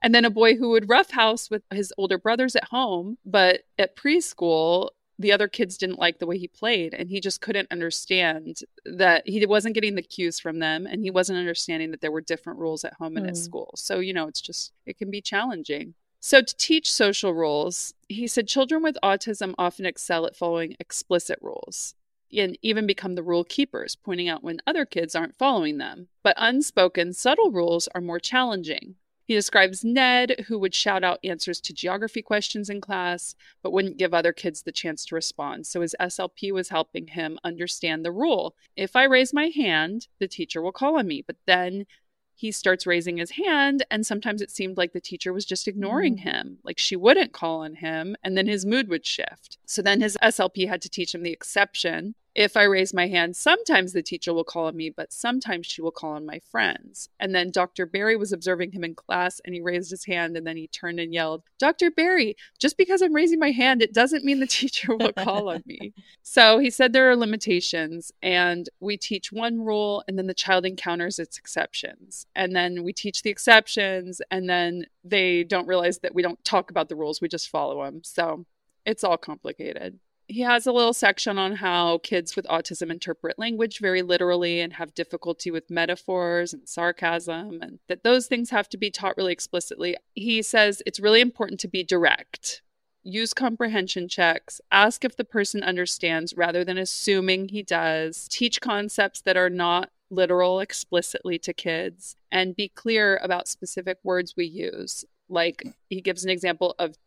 and 0.02 0.14
then 0.14 0.26
a 0.26 0.30
boy 0.30 0.56
who 0.56 0.70
would 0.70 0.90
roughhouse 0.90 1.50
with 1.50 1.64
his 1.72 1.94
older 1.98 2.18
brothers 2.18 2.56
at 2.56 2.66
home, 2.66 3.18
but 3.26 3.62
at 3.78 3.96
preschool, 3.96 4.90
the 5.18 5.34
other 5.34 5.50
kids 5.50 5.78
didn't 5.78 6.00
like 6.00 6.20
the 6.20 6.26
way 6.26 6.38
he 6.38 6.48
played, 6.48 6.94
and 6.94 7.10
he 7.10 7.20
just 7.20 7.42
couldn't 7.42 7.72
understand 7.72 8.60
that 8.86 9.28
he 9.28 9.46
wasn't 9.46 9.76
getting 9.76 9.96
the 9.96 10.02
cues 10.02 10.40
from 10.40 10.60
them, 10.60 10.86
and 10.86 11.02
he 11.04 11.12
wasn't 11.12 11.38
understanding 11.38 11.92
that 11.92 12.00
there 12.00 12.12
were 12.12 12.22
different 12.22 12.58
rules 12.60 12.86
at 12.86 12.94
home 12.94 13.18
and 13.18 13.26
at 13.26 13.36
Hmm. 13.36 13.42
school. 13.42 13.72
So 13.76 14.00
you 14.00 14.14
know, 14.14 14.28
it's 14.28 14.42
just 14.42 14.72
it 14.86 14.98
can 14.98 15.12
be 15.12 15.22
challenging. 15.22 15.96
So, 16.22 16.42
to 16.42 16.56
teach 16.58 16.92
social 16.92 17.34
rules, 17.34 17.94
he 18.10 18.28
said 18.28 18.48
children 18.48 18.84
with 18.84 18.98
autism 19.04 19.54
often 19.58 19.86
excel 19.86 20.26
at 20.26 20.36
following 20.36 20.76
explicit 20.80 21.40
rules 21.42 21.96
and 22.32 22.58
even 22.62 22.86
become 22.86 23.16
the 23.16 23.24
rule 23.24 23.44
keepers, 23.44 23.96
pointing 23.96 24.28
out 24.30 24.44
when 24.44 24.62
other 24.68 24.86
kids 24.86 25.16
aren't 25.16 25.38
following 25.38 25.78
them. 25.78 26.08
But 26.22 26.36
unspoken, 26.38 27.14
subtle 27.14 27.52
rules 27.52 27.88
are 27.96 28.02
more 28.02 28.20
challenging. 28.20 28.96
He 29.30 29.36
describes 29.36 29.86
Ned, 29.86 30.46
who 30.48 30.58
would 30.58 30.74
shout 30.74 31.04
out 31.04 31.20
answers 31.24 31.62
to 31.62 31.72
geography 31.72 32.24
questions 32.24 32.68
in 32.68 32.82
class, 32.82 33.36
but 33.62 33.70
wouldn't 33.70 33.98
give 33.98 34.12
other 34.12 34.34
kids 34.34 34.64
the 34.64 34.72
chance 34.72 35.06
to 35.06 35.14
respond. 35.14 35.68
So 35.68 35.82
his 35.82 35.96
SLP 36.00 36.52
was 36.52 36.70
helping 36.70 37.06
him 37.06 37.38
understand 37.44 38.04
the 38.04 38.12
rule. 38.12 38.56
If 38.76 38.96
I 38.96 39.04
raise 39.04 39.32
my 39.32 39.50
hand, 39.50 40.08
the 40.18 40.28
teacher 40.28 40.64
will 40.64 40.72
call 40.72 40.98
on 40.98 41.06
me, 41.06 41.22
but 41.22 41.36
then 41.46 41.86
he 42.34 42.52
starts 42.52 42.88
raising 42.88 43.18
his 43.18 43.30
hand 43.30 43.86
and 43.92 44.04
sometimes 44.04 44.42
it 44.42 44.50
seemed 44.50 44.78
like 44.78 44.94
the 44.94 45.00
teacher 45.00 45.32
was 45.32 45.46
just 45.46 45.68
ignoring 45.68 46.16
mm. 46.16 46.22
him 46.22 46.58
like 46.64 46.80
she 46.80 46.96
wouldn't 46.96 47.34
call 47.34 47.60
on 47.60 47.76
him 47.76 48.16
and 48.24 48.38
then 48.38 48.48
his 48.48 48.66
mood 48.66 48.88
would 48.88 49.06
shift 49.06 49.58
so 49.66 49.82
then 49.82 50.00
his 50.00 50.18
slp 50.24 50.66
had 50.66 50.82
to 50.82 50.88
teach 50.88 51.14
him 51.14 51.22
the 51.22 51.34
exception 51.34 52.16
if 52.40 52.56
I 52.56 52.64
raise 52.64 52.94
my 52.94 53.08
hand, 53.08 53.36
sometimes 53.36 53.92
the 53.92 54.02
teacher 54.02 54.34
will 54.34 54.46
call 54.46 54.68
on 54.68 54.78
me, 54.78 54.90
but 54.90 55.12
sometimes 55.12 55.68
she 55.68 55.82
will 55.82 55.92
call 55.92 56.14
on 56.14 56.26
my 56.26 56.40
friends. 56.40 57.10
And 57.20 57.36
then 57.36 57.52
Dr. 57.52 57.86
Barry 57.86 58.16
was 58.16 58.32
observing 58.32 58.72
him 58.72 58.86
in 58.86 58.96
class 58.96 59.42
and 59.44 59.54
he 59.54 59.60
raised 59.60 59.92
his 59.92 60.06
hand 60.06 60.38
and 60.38 60.48
then 60.48 60.56
he 60.56 60.70
turned 60.70 61.02
and 61.02 61.14
yelled, 61.14 61.44
Dr. 61.58 61.92
Barry, 61.92 62.38
just 62.58 62.78
because 62.78 63.02
I'm 63.02 63.14
raising 63.14 63.40
my 63.40 63.52
hand, 63.52 63.82
it 63.82 63.94
doesn't 63.94 64.24
mean 64.24 64.40
the 64.40 64.48
teacher 64.48 64.96
will 64.96 65.12
call 65.12 65.50
on 65.50 65.64
me. 65.66 65.94
So 66.22 66.60
he 66.60 66.70
said 66.70 66.94
there 66.94 67.10
are 67.10 67.16
limitations 67.16 68.12
and 68.22 68.70
we 68.80 68.98
teach 68.98 69.32
one 69.32 69.66
rule 69.66 70.04
and 70.08 70.16
then 70.16 70.28
the 70.28 70.34
child 70.36 70.64
encounters 70.64 71.18
its 71.18 71.40
exceptions. 71.40 72.28
And 72.36 72.56
then 72.56 72.84
we 72.84 72.94
teach 72.94 73.24
the 73.24 73.32
exceptions 73.32 74.22
and 74.30 74.48
then 74.48 74.86
they 75.04 75.44
don't 75.44 75.68
realize 75.68 76.00
that 76.00 76.14
we 76.14 76.22
don't 76.22 76.44
talk 76.46 76.70
about 76.70 76.88
the 76.88 76.96
rules, 76.96 77.20
we 77.20 77.28
just 77.28 77.50
follow 77.50 77.84
them. 77.84 78.04
So 78.04 78.46
it's 78.86 79.04
all 79.04 79.18
complicated 79.18 80.00
he 80.30 80.42
has 80.42 80.68
a 80.68 80.72
little 80.72 80.94
section 80.94 81.40
on 81.40 81.56
how 81.56 81.98
kids 81.98 82.36
with 82.36 82.46
autism 82.46 82.92
interpret 82.92 83.40
language 83.40 83.80
very 83.80 84.04
literally 84.04 84.62
and 84.62 84.74
have 84.74 84.94
difficulty 84.94 85.50
with 85.50 85.72
metaphors 85.72 86.54
and 86.54 86.70
sarcasm, 86.70 87.60
and 87.62 87.80
that 87.88 88.04
those 88.04 88.28
things 88.28 88.52
have 88.52 88.70
to 88.70 88.78
be 88.78 88.92
taught 88.92 89.18
really 89.18 89.34
explicitly. 89.34 89.98
He 90.14 90.44
says 90.44 90.84
it's 90.86 91.00
really 91.00 91.20
important 91.20 91.60
to 91.62 91.68
be 91.68 91.84
direct. 91.84 92.62
Use 93.02 93.34
comprehension 93.34 94.08
checks. 94.08 94.62
Ask 94.72 95.04
if 95.04 95.18
the 95.18 95.24
person 95.24 95.64
understands 95.64 96.36
rather 96.38 96.64
than 96.64 96.78
assuming 96.78 97.50
he 97.50 97.64
does. 97.64 98.28
Teach 98.30 98.62
concepts 98.62 99.22
that 99.22 99.36
are 99.38 99.50
not 99.50 99.90
literal 100.12 100.60
explicitly 100.60 101.40
to 101.40 101.54
kids 101.54 102.16
and 102.32 102.56
be 102.56 102.68
clear 102.68 103.18
about 103.24 103.48
specific 103.48 103.98
words 104.04 104.36
we 104.38 104.46
use. 104.46 105.06
Like 105.28 105.64
he 105.90 106.02
gives 106.02 106.24
an 106.24 106.30
example 106.30 106.76
of 106.78 106.98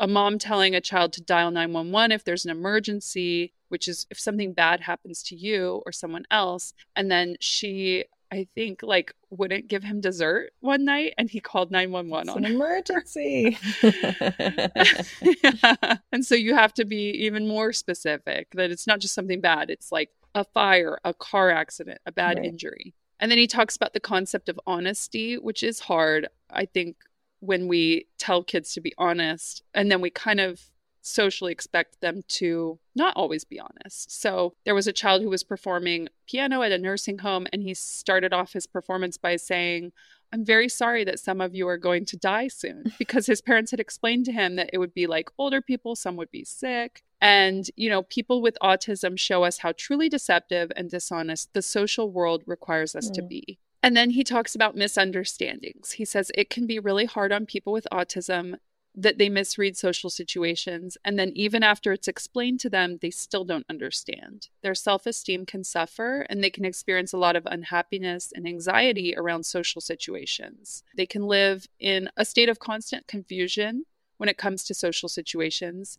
a 0.00 0.08
mom 0.08 0.38
telling 0.38 0.74
a 0.74 0.80
child 0.80 1.12
to 1.12 1.22
dial 1.22 1.50
911 1.50 2.10
if 2.10 2.24
there's 2.24 2.46
an 2.46 2.50
emergency, 2.50 3.52
which 3.68 3.86
is 3.86 4.06
if 4.10 4.18
something 4.18 4.54
bad 4.54 4.80
happens 4.80 5.22
to 5.24 5.36
you 5.36 5.82
or 5.84 5.92
someone 5.92 6.24
else. 6.30 6.72
And 6.96 7.10
then 7.10 7.36
she, 7.38 8.06
I 8.32 8.48
think, 8.54 8.82
like 8.82 9.12
wouldn't 9.28 9.68
give 9.68 9.84
him 9.84 10.00
dessert 10.00 10.52
one 10.60 10.86
night 10.86 11.12
and 11.18 11.30
he 11.30 11.38
called 11.38 11.70
911 11.70 12.28
it's 12.28 12.36
on 12.36 12.44
an 12.46 12.52
emergency. 12.52 13.58
yeah. 15.44 15.98
And 16.10 16.24
so 16.24 16.34
you 16.34 16.54
have 16.54 16.72
to 16.74 16.86
be 16.86 17.10
even 17.10 17.46
more 17.46 17.74
specific 17.74 18.48
that 18.54 18.70
it's 18.70 18.86
not 18.86 19.00
just 19.00 19.14
something 19.14 19.42
bad, 19.42 19.68
it's 19.68 19.92
like 19.92 20.08
a 20.34 20.44
fire, 20.44 20.98
a 21.04 21.12
car 21.12 21.50
accident, 21.50 22.00
a 22.06 22.12
bad 22.12 22.38
right. 22.38 22.46
injury. 22.46 22.94
And 23.20 23.30
then 23.30 23.36
he 23.36 23.46
talks 23.46 23.76
about 23.76 23.92
the 23.92 24.00
concept 24.00 24.48
of 24.48 24.58
honesty, 24.66 25.36
which 25.36 25.62
is 25.62 25.78
hard. 25.78 26.28
I 26.48 26.64
think 26.64 26.96
when 27.40 27.68
we 27.68 28.06
tell 28.18 28.42
kids 28.42 28.72
to 28.74 28.80
be 28.80 28.94
honest 28.98 29.62
and 29.74 29.90
then 29.90 30.00
we 30.00 30.10
kind 30.10 30.40
of 30.40 30.70
socially 31.02 31.52
expect 31.52 32.00
them 32.00 32.22
to 32.28 32.78
not 32.94 33.14
always 33.16 33.44
be 33.44 33.58
honest. 33.58 34.10
So 34.10 34.54
there 34.64 34.74
was 34.74 34.86
a 34.86 34.92
child 34.92 35.22
who 35.22 35.30
was 35.30 35.42
performing 35.42 36.08
piano 36.28 36.62
at 36.62 36.72
a 36.72 36.78
nursing 36.78 37.18
home 37.18 37.46
and 37.52 37.62
he 37.62 37.74
started 37.74 38.32
off 38.32 38.52
his 38.52 38.66
performance 38.66 39.16
by 39.16 39.36
saying, 39.36 39.92
I'm 40.32 40.44
very 40.44 40.68
sorry 40.68 41.04
that 41.04 41.18
some 41.18 41.40
of 41.40 41.54
you 41.54 41.66
are 41.68 41.76
going 41.76 42.04
to 42.06 42.16
die 42.16 42.48
soon 42.48 42.92
because 42.98 43.26
his 43.26 43.40
parents 43.40 43.70
had 43.70 43.80
explained 43.80 44.26
to 44.26 44.32
him 44.32 44.56
that 44.56 44.70
it 44.72 44.78
would 44.78 44.94
be 44.94 45.06
like 45.06 45.30
older 45.38 45.60
people, 45.60 45.96
some 45.96 46.16
would 46.16 46.30
be 46.30 46.44
sick. 46.44 47.02
And, 47.20 47.66
you 47.76 47.90
know, 47.90 48.02
people 48.02 48.40
with 48.40 48.56
autism 48.62 49.18
show 49.18 49.44
us 49.44 49.58
how 49.58 49.72
truly 49.76 50.08
deceptive 50.08 50.72
and 50.76 50.88
dishonest 50.88 51.52
the 51.52 51.62
social 51.62 52.10
world 52.10 52.42
requires 52.46 52.94
us 52.94 53.10
mm. 53.10 53.14
to 53.14 53.22
be. 53.22 53.58
And 53.82 53.96
then 53.96 54.10
he 54.10 54.24
talks 54.24 54.54
about 54.54 54.76
misunderstandings. 54.76 55.92
He 55.92 56.04
says 56.04 56.30
it 56.34 56.50
can 56.50 56.66
be 56.66 56.78
really 56.78 57.06
hard 57.06 57.32
on 57.32 57.46
people 57.46 57.72
with 57.72 57.86
autism 57.92 58.56
that 58.94 59.18
they 59.18 59.28
misread 59.28 59.76
social 59.76 60.10
situations. 60.10 60.98
And 61.04 61.18
then, 61.18 61.32
even 61.34 61.62
after 61.62 61.92
it's 61.92 62.08
explained 62.08 62.60
to 62.60 62.70
them, 62.70 62.98
they 63.00 63.10
still 63.10 63.44
don't 63.44 63.66
understand. 63.70 64.48
Their 64.62 64.74
self 64.74 65.06
esteem 65.06 65.46
can 65.46 65.64
suffer 65.64 66.26
and 66.28 66.42
they 66.42 66.50
can 66.50 66.64
experience 66.64 67.12
a 67.12 67.18
lot 67.18 67.36
of 67.36 67.46
unhappiness 67.46 68.32
and 68.34 68.46
anxiety 68.46 69.14
around 69.16 69.46
social 69.46 69.80
situations. 69.80 70.82
They 70.96 71.06
can 71.06 71.26
live 71.26 71.68
in 71.78 72.10
a 72.16 72.24
state 72.24 72.48
of 72.48 72.58
constant 72.58 73.06
confusion 73.06 73.84
when 74.16 74.28
it 74.28 74.36
comes 74.36 74.64
to 74.64 74.74
social 74.74 75.08
situations 75.08 75.98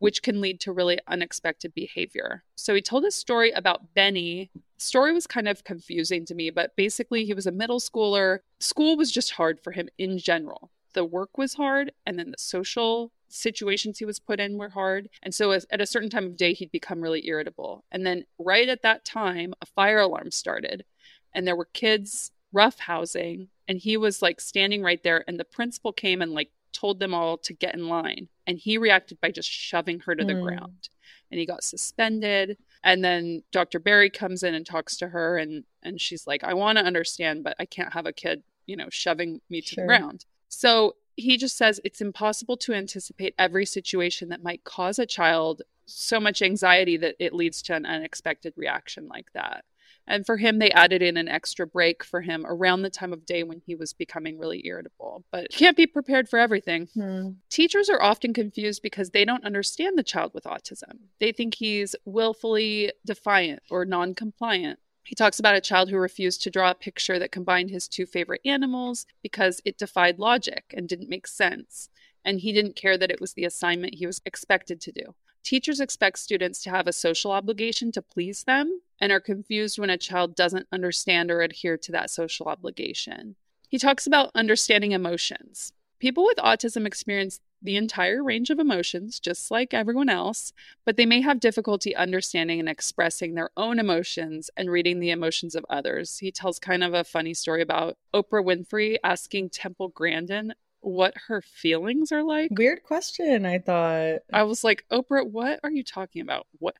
which 0.00 0.22
can 0.22 0.40
lead 0.40 0.58
to 0.58 0.72
really 0.72 0.98
unexpected 1.06 1.72
behavior. 1.74 2.42
So 2.56 2.74
he 2.74 2.82
told 2.82 3.04
a 3.04 3.10
story 3.10 3.52
about 3.52 3.94
Benny. 3.94 4.50
Story 4.78 5.12
was 5.12 5.26
kind 5.26 5.46
of 5.46 5.62
confusing 5.62 6.24
to 6.24 6.34
me, 6.34 6.50
but 6.50 6.74
basically 6.74 7.24
he 7.24 7.34
was 7.34 7.46
a 7.46 7.52
middle 7.52 7.78
schooler. 7.78 8.40
School 8.58 8.96
was 8.96 9.12
just 9.12 9.32
hard 9.32 9.60
for 9.60 9.70
him 9.72 9.88
in 9.98 10.18
general. 10.18 10.70
The 10.94 11.04
work 11.04 11.38
was 11.38 11.54
hard, 11.54 11.92
and 12.04 12.18
then 12.18 12.32
the 12.32 12.38
social 12.38 13.12
situations 13.28 13.98
he 13.98 14.04
was 14.04 14.18
put 14.18 14.40
in 14.40 14.58
were 14.58 14.70
hard. 14.70 15.08
And 15.22 15.32
so 15.32 15.52
at 15.52 15.80
a 15.80 15.86
certain 15.86 16.10
time 16.10 16.26
of 16.26 16.36
day, 16.36 16.52
he'd 16.52 16.72
become 16.72 17.00
really 17.00 17.28
irritable. 17.28 17.84
And 17.92 18.04
then 18.04 18.24
right 18.38 18.68
at 18.68 18.82
that 18.82 19.04
time, 19.04 19.54
a 19.60 19.66
fire 19.66 20.00
alarm 20.00 20.32
started, 20.32 20.84
and 21.32 21.46
there 21.46 21.54
were 21.54 21.68
kids 21.72 22.32
roughhousing, 22.52 23.48
and 23.68 23.78
he 23.78 23.96
was 23.96 24.20
like 24.22 24.40
standing 24.40 24.82
right 24.82 25.02
there, 25.04 25.24
and 25.28 25.38
the 25.38 25.44
principal 25.44 25.92
came 25.92 26.22
and 26.22 26.32
like 26.32 26.50
told 26.72 26.98
them 26.98 27.14
all 27.14 27.36
to 27.36 27.52
get 27.52 27.74
in 27.74 27.88
line. 27.88 28.28
And 28.50 28.58
he 28.58 28.78
reacted 28.78 29.20
by 29.20 29.30
just 29.30 29.48
shoving 29.48 30.00
her 30.00 30.16
to 30.16 30.24
the 30.24 30.32
mm. 30.32 30.42
ground. 30.42 30.88
And 31.30 31.38
he 31.38 31.46
got 31.46 31.62
suspended. 31.62 32.58
And 32.82 33.04
then 33.04 33.44
Dr. 33.52 33.78
Barry 33.78 34.10
comes 34.10 34.42
in 34.42 34.56
and 34.56 34.66
talks 34.66 34.96
to 34.96 35.06
her 35.06 35.38
and 35.38 35.62
and 35.84 36.00
she's 36.00 36.26
like, 36.26 36.42
I 36.42 36.54
want 36.54 36.76
to 36.78 36.84
understand, 36.84 37.44
but 37.44 37.54
I 37.60 37.64
can't 37.64 37.92
have 37.92 38.06
a 38.06 38.12
kid, 38.12 38.42
you 38.66 38.74
know, 38.74 38.88
shoving 38.90 39.40
me 39.48 39.60
to 39.60 39.74
sure. 39.76 39.84
the 39.84 39.86
ground. 39.86 40.24
So 40.48 40.96
he 41.14 41.36
just 41.36 41.56
says 41.56 41.80
it's 41.84 42.00
impossible 42.00 42.56
to 42.56 42.74
anticipate 42.74 43.36
every 43.38 43.64
situation 43.64 44.30
that 44.30 44.42
might 44.42 44.64
cause 44.64 44.98
a 44.98 45.06
child 45.06 45.62
so 45.86 46.18
much 46.18 46.42
anxiety 46.42 46.96
that 46.96 47.14
it 47.20 47.32
leads 47.32 47.62
to 47.62 47.74
an 47.76 47.86
unexpected 47.86 48.52
reaction 48.56 49.06
like 49.06 49.32
that. 49.32 49.64
And 50.10 50.26
for 50.26 50.36
him, 50.36 50.58
they 50.58 50.72
added 50.72 51.02
in 51.02 51.16
an 51.16 51.28
extra 51.28 51.68
break 51.68 52.02
for 52.02 52.20
him 52.20 52.44
around 52.44 52.82
the 52.82 52.90
time 52.90 53.12
of 53.12 53.24
day 53.24 53.44
when 53.44 53.62
he 53.64 53.76
was 53.76 53.92
becoming 53.92 54.40
really 54.40 54.60
irritable. 54.66 55.24
But 55.30 55.50
can't 55.50 55.76
be 55.76 55.86
prepared 55.86 56.28
for 56.28 56.36
everything. 56.40 56.88
Hmm. 56.94 57.28
Teachers 57.48 57.88
are 57.88 58.02
often 58.02 58.34
confused 58.34 58.82
because 58.82 59.10
they 59.10 59.24
don't 59.24 59.44
understand 59.44 59.96
the 59.96 60.02
child 60.02 60.32
with 60.34 60.44
autism. 60.44 60.98
They 61.20 61.30
think 61.30 61.54
he's 61.54 61.94
willfully 62.04 62.92
defiant 63.06 63.62
or 63.70 63.84
non 63.84 64.16
compliant. 64.16 64.80
He 65.04 65.14
talks 65.14 65.38
about 65.38 65.54
a 65.54 65.60
child 65.60 65.90
who 65.90 65.96
refused 65.96 66.42
to 66.42 66.50
draw 66.50 66.72
a 66.72 66.74
picture 66.74 67.20
that 67.20 67.30
combined 67.30 67.70
his 67.70 67.86
two 67.86 68.04
favorite 68.04 68.40
animals 68.44 69.06
because 69.22 69.62
it 69.64 69.78
defied 69.78 70.18
logic 70.18 70.74
and 70.76 70.88
didn't 70.88 71.08
make 71.08 71.28
sense. 71.28 71.88
And 72.24 72.40
he 72.40 72.52
didn't 72.52 72.76
care 72.76 72.98
that 72.98 73.12
it 73.12 73.20
was 73.20 73.34
the 73.34 73.44
assignment 73.44 73.94
he 73.94 74.06
was 74.06 74.20
expected 74.26 74.80
to 74.80 74.92
do. 74.92 75.14
Teachers 75.42 75.80
expect 75.80 76.18
students 76.18 76.62
to 76.62 76.70
have 76.70 76.86
a 76.86 76.92
social 76.92 77.32
obligation 77.32 77.92
to 77.92 78.02
please 78.02 78.44
them 78.44 78.80
and 79.00 79.10
are 79.10 79.20
confused 79.20 79.78
when 79.78 79.90
a 79.90 79.96
child 79.96 80.36
doesn't 80.36 80.66
understand 80.70 81.30
or 81.30 81.40
adhere 81.40 81.76
to 81.78 81.92
that 81.92 82.10
social 82.10 82.46
obligation. 82.46 83.36
He 83.68 83.78
talks 83.78 84.06
about 84.06 84.30
understanding 84.34 84.92
emotions. 84.92 85.72
People 85.98 86.24
with 86.24 86.38
autism 86.38 86.86
experience 86.86 87.40
the 87.62 87.76
entire 87.76 88.24
range 88.24 88.48
of 88.50 88.58
emotions, 88.58 89.20
just 89.20 89.50
like 89.50 89.74
everyone 89.74 90.08
else, 90.08 90.52
but 90.84 90.96
they 90.96 91.04
may 91.04 91.20
have 91.20 91.40
difficulty 91.40 91.94
understanding 91.94 92.58
and 92.58 92.68
expressing 92.68 93.34
their 93.34 93.50
own 93.56 93.78
emotions 93.78 94.50
and 94.56 94.70
reading 94.70 94.98
the 94.98 95.10
emotions 95.10 95.54
of 95.54 95.66
others. 95.68 96.18
He 96.18 96.32
tells 96.32 96.58
kind 96.58 96.82
of 96.82 96.94
a 96.94 97.04
funny 97.04 97.34
story 97.34 97.60
about 97.60 97.98
Oprah 98.14 98.44
Winfrey 98.44 98.96
asking 99.04 99.50
Temple 99.50 99.88
Grandin 99.88 100.54
what 100.80 101.14
her 101.28 101.42
feelings 101.42 102.12
are 102.12 102.22
like. 102.22 102.50
Weird 102.52 102.82
question, 102.82 103.46
I 103.46 103.58
thought. 103.58 104.20
I 104.32 104.42
was 104.44 104.64
like, 104.64 104.84
Oprah, 104.90 105.28
what 105.28 105.60
are 105.62 105.70
you 105.70 105.84
talking 105.84 106.22
about? 106.22 106.46
What 106.58 106.76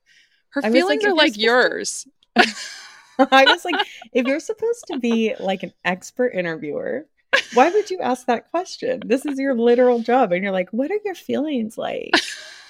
her 0.51 0.63
I 0.65 0.71
feelings 0.71 1.03
like, 1.03 1.13
are 1.13 1.15
like 1.15 1.37
yours. 1.37 2.07
To... 2.37 2.47
I 3.31 3.45
was 3.45 3.65
like, 3.65 3.87
if 4.13 4.27
you're 4.27 4.41
supposed 4.41 4.85
to 4.89 4.99
be 4.99 5.35
like 5.39 5.63
an 5.63 5.73
expert 5.85 6.29
interviewer, 6.29 7.07
why 7.55 7.71
would 7.71 7.91
you 7.91 8.01
ask 8.01 8.27
that 8.27 8.51
question? 8.51 9.03
This 9.05 9.27
is 9.27 9.39
your 9.39 9.55
literal 9.55 10.01
job. 10.01 10.33
And 10.33 10.43
you're 10.43 10.53
like, 10.53 10.71
what 10.71 10.91
are 10.91 10.99
your 11.05 11.15
feelings 11.15 11.77
like? 11.77 12.15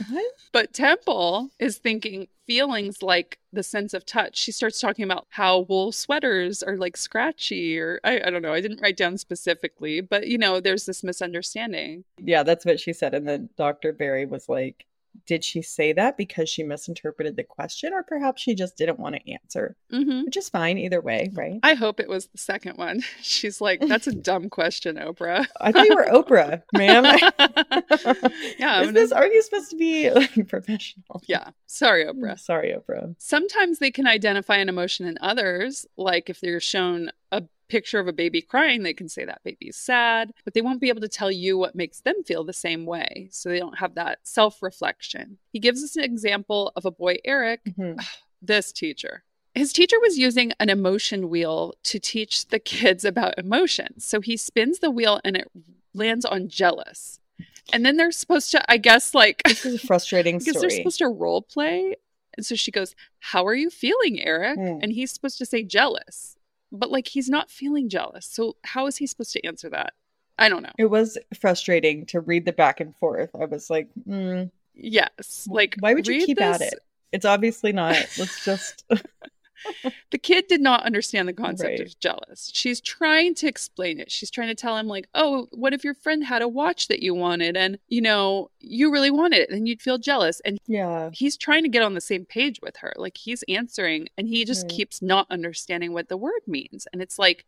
What? 0.09 0.33
But 0.53 0.73
Temple 0.73 1.51
is 1.59 1.79
thinking 1.79 2.29
feelings 2.47 3.03
like 3.03 3.39
the 3.53 3.63
sense 3.63 3.95
of 3.95 4.05
touch. 4.05 4.37
She 4.37 4.53
starts 4.53 4.81
talking 4.81 5.05
about 5.05 5.27
how 5.31 5.61
wool 5.61 5.93
sweaters 5.93 6.63
are 6.63 6.77
like 6.77 6.97
scratchy, 6.97 7.79
or 7.79 8.01
I, 8.03 8.21
I 8.25 8.31
don't 8.31 8.43
know. 8.43 8.53
I 8.53 8.61
didn't 8.61 8.81
write 8.81 8.97
down 8.97 9.19
specifically, 9.19 10.01
but 10.01 10.27
you 10.27 10.39
know, 10.39 10.61
there's 10.61 10.87
this 10.87 11.05
misunderstanding. 11.05 12.05
Yeah, 12.19 12.43
that's 12.43 12.65
what 12.65 12.81
she 12.81 12.93
said. 12.93 13.15
And 13.15 13.27
then 13.29 13.51
Dr. 13.57 13.93
Barry 13.93 14.27
was 14.27 14.49
like, 14.49 14.87
did 15.27 15.45
she 15.45 15.63
say 15.63 15.93
that 15.93 16.17
because 16.17 16.49
she 16.49 16.63
misinterpreted 16.63 17.37
the 17.37 17.45
question 17.45 17.93
or 17.93 18.03
perhaps 18.03 18.43
she 18.43 18.55
just 18.55 18.77
didn't 18.77 18.99
want 18.99 19.15
to 19.17 19.33
answer? 19.33 19.77
hmm 19.91 20.23
Which 20.25 20.37
is 20.37 20.49
fine 20.49 20.79
either 20.79 21.01
way, 21.01 21.31
right? 21.35 21.61
I 21.63 21.75
hope 21.75 22.01
it 22.01 22.09
was 22.09 22.27
the 22.29 22.39
second 22.39 22.77
one. 22.79 23.03
She's 23.23 23.61
like, 23.61 23.81
that's 23.87 24.07
a 24.07 24.15
dumb 24.31 24.49
question, 24.51 24.97
Oprah. 24.97 25.47
I 25.61 25.73
thought 25.73 25.87
you 25.87 25.95
were 25.95 26.07
Oprah, 26.11 26.63
ma'am. 26.73 27.05
Yeah, 28.59 28.81
Is 28.81 28.87
gonna- 28.87 28.93
this 28.93 29.13
are 29.13 29.27
you 29.27 29.43
supposed 29.43 29.71
to 29.71 29.77
be 29.77 30.11
like, 30.11 30.49
professional? 30.49 31.23
yeah. 31.27 31.51
Sorry, 31.67 32.05
Oprah. 32.05 32.39
Sorry, 32.39 32.75
Oprah. 32.75 33.15
Sometimes 33.19 33.79
they 33.79 33.91
can 33.91 34.07
identify 34.07 34.57
an 34.57 34.69
emotion 34.69 35.07
in 35.07 35.17
others, 35.21 35.87
like 35.97 36.29
if 36.31 36.41
they're 36.41 36.61
shown 36.61 37.11
a 37.33 37.43
picture 37.71 37.99
of 38.01 38.09
a 38.09 38.13
baby 38.13 38.43
crying, 38.43 38.83
they 38.83 38.93
can 38.93 39.09
say 39.09 39.25
that 39.25 39.43
baby 39.45 39.69
is 39.69 39.77
sad, 39.77 40.33
but 40.45 40.53
they 40.55 40.61
won't 40.61 40.81
be 40.81 40.89
able 40.89 41.01
to 41.01 41.09
tell 41.09 41.31
you 41.31 41.57
what 41.57 41.75
makes 41.75 42.01
them 42.01 42.23
feel 42.25 42.45
the 42.45 42.53
same 42.53 42.85
way. 42.85 43.29
So 43.31 43.49
they 43.49 43.59
don't 43.59 43.79
have 43.79 43.95
that 43.95 44.19
self 44.25 44.63
reflection. 44.63 45.39
He 45.53 45.59
gives 45.59 45.83
us 45.83 45.97
an 45.97 46.05
example 46.05 46.73
of 46.77 46.85
a 46.85 46.91
boy, 46.91 47.17
Eric, 47.25 47.61
Mhm. 47.65 47.99
this 48.43 48.73
teacher. 48.73 49.23
His 49.55 49.73
teacher 49.73 49.99
was 50.01 50.19
using 50.19 50.53
an 50.61 50.69
emotion 50.71 51.29
wheel 51.29 51.75
to 51.85 51.99
teach 51.99 52.47
the 52.49 52.59
kids 52.59 53.05
about 53.05 53.39
emotions. 53.39 54.05
So 54.05 54.21
he 54.21 54.37
spins 54.37 54.79
the 54.79 54.91
wheel 54.91 55.21
and 55.25 55.37
it 55.37 55.49
lands 55.95 56.25
on 56.25 56.49
jealous. 56.49 57.19
And 57.73 57.85
then 57.87 57.97
they're 57.97 58.13
supposed 58.13 58.51
to, 58.53 58.71
I 58.71 58.77
guess, 58.79 59.15
like, 59.15 59.43
This 59.45 59.65
is 59.67 59.83
a 59.83 59.87
frustrating 59.87 60.39
because 60.45 60.61
they're 60.61 60.71
supposed 60.71 60.99
to 60.99 61.09
role 61.09 61.43
play. 61.43 61.97
And 62.37 62.47
so 62.47 62.55
she 62.55 62.71
goes, 62.71 62.95
How 63.19 63.45
are 63.47 63.55
you 63.55 63.71
feeling, 63.71 64.21
Eric? 64.21 64.57
Hmm. 64.57 64.79
And 64.83 64.93
he's 64.93 65.11
supposed 65.13 65.39
to 65.39 65.47
say 65.47 65.63
jealous. 65.65 66.37
But 66.73 66.91
like 66.91 67.09
he's 67.09 67.29
not 67.29 67.51
feeling 67.51 67.89
jealous. 67.89 68.27
So 68.27 68.57
how 68.63 68.87
is 68.87 68.97
he 68.97 69.07
supposed 69.07 69.33
to 69.33 69.45
answer 69.45 69.69
that? 69.71 69.95
I 70.39 70.49
don't 70.49 70.63
know. 70.63 70.73
It 70.79 70.87
was 70.87 71.19
frustrating 71.39 72.07
to 72.07 72.21
read 72.21 72.47
the 72.47 72.53
back 72.53 72.81
and 72.81 72.97
forth. 72.97 73.31
I 73.35 73.45
was 73.45 73.69
like, 73.69 73.89
mm, 74.09 74.51
Yes. 74.75 75.47
Like 75.51 75.77
why 75.81 75.95
would 75.95 76.07
you 76.07 76.25
keep 76.25 76.41
at 76.41 76.61
it? 76.61 76.81
It's 77.13 77.25
obviously 77.25 77.73
not. 77.73 77.97
Let's 78.19 78.45
just 78.45 78.85
The 80.11 80.19
kid 80.19 80.47
did 80.49 80.61
not 80.61 80.83
understand 80.85 81.29
the 81.29 81.33
concept 81.33 81.69
Right. 81.71 81.81
of 81.81 81.99
jealous. 82.01 82.51
She's 82.55 82.81
trying 82.81 83.35
to 83.37 83.47
explain 83.47 84.01
it. 84.01 84.11
She's 84.11 84.31
trying 84.31 84.49
to 84.49 84.55
tell 84.55 84.77
him, 84.77 84.87
like, 84.89 85.09
oh, 85.15 85.49
what 85.53 85.73
if 85.73 85.85
your 85.85 85.95
friend 85.95 86.25
had 86.25 86.43
a 86.43 86.49
watch 86.49 86.89
that 86.89 87.03
you 87.03 87.15
wanted 87.15 87.57
and, 87.57 87.79
you 87.89 88.01
know, 88.01 88.51
you 88.61 88.91
really 88.93 89.11
wanted 89.11 89.41
it 89.41 89.51
and 89.51 89.69
you'd 89.69 89.83
feel 89.83 89.99
jealous? 89.99 90.41
And 90.41 90.59
yeah. 90.67 91.11
he's 91.13 91.37
trying 91.37 91.63
to 91.63 91.69
get 91.69 91.83
on 91.83 91.95
the 91.95 92.01
same 92.01 92.25
page 92.25 92.61
with 92.63 92.77
her. 92.79 92.93
Like 92.97 93.17
he's 93.17 93.45
answering 93.49 94.09
and 94.19 94.27
he 94.29 94.45
just 94.45 94.63
Right. 94.65 94.73
keeps 94.73 95.03
not 95.03 95.27
understanding 95.31 95.93
what 95.93 96.09
the 96.09 96.17
word 96.17 96.41
means. 96.47 96.87
And 96.93 97.01
it's 97.03 97.19
like, 97.19 97.45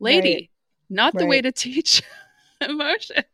lady, 0.00 0.34
Right. 0.34 0.50
not 0.90 1.14
the 1.14 1.26
way 1.26 1.40
to 1.42 1.52
teach 1.52 2.02
emotions. 2.60 3.24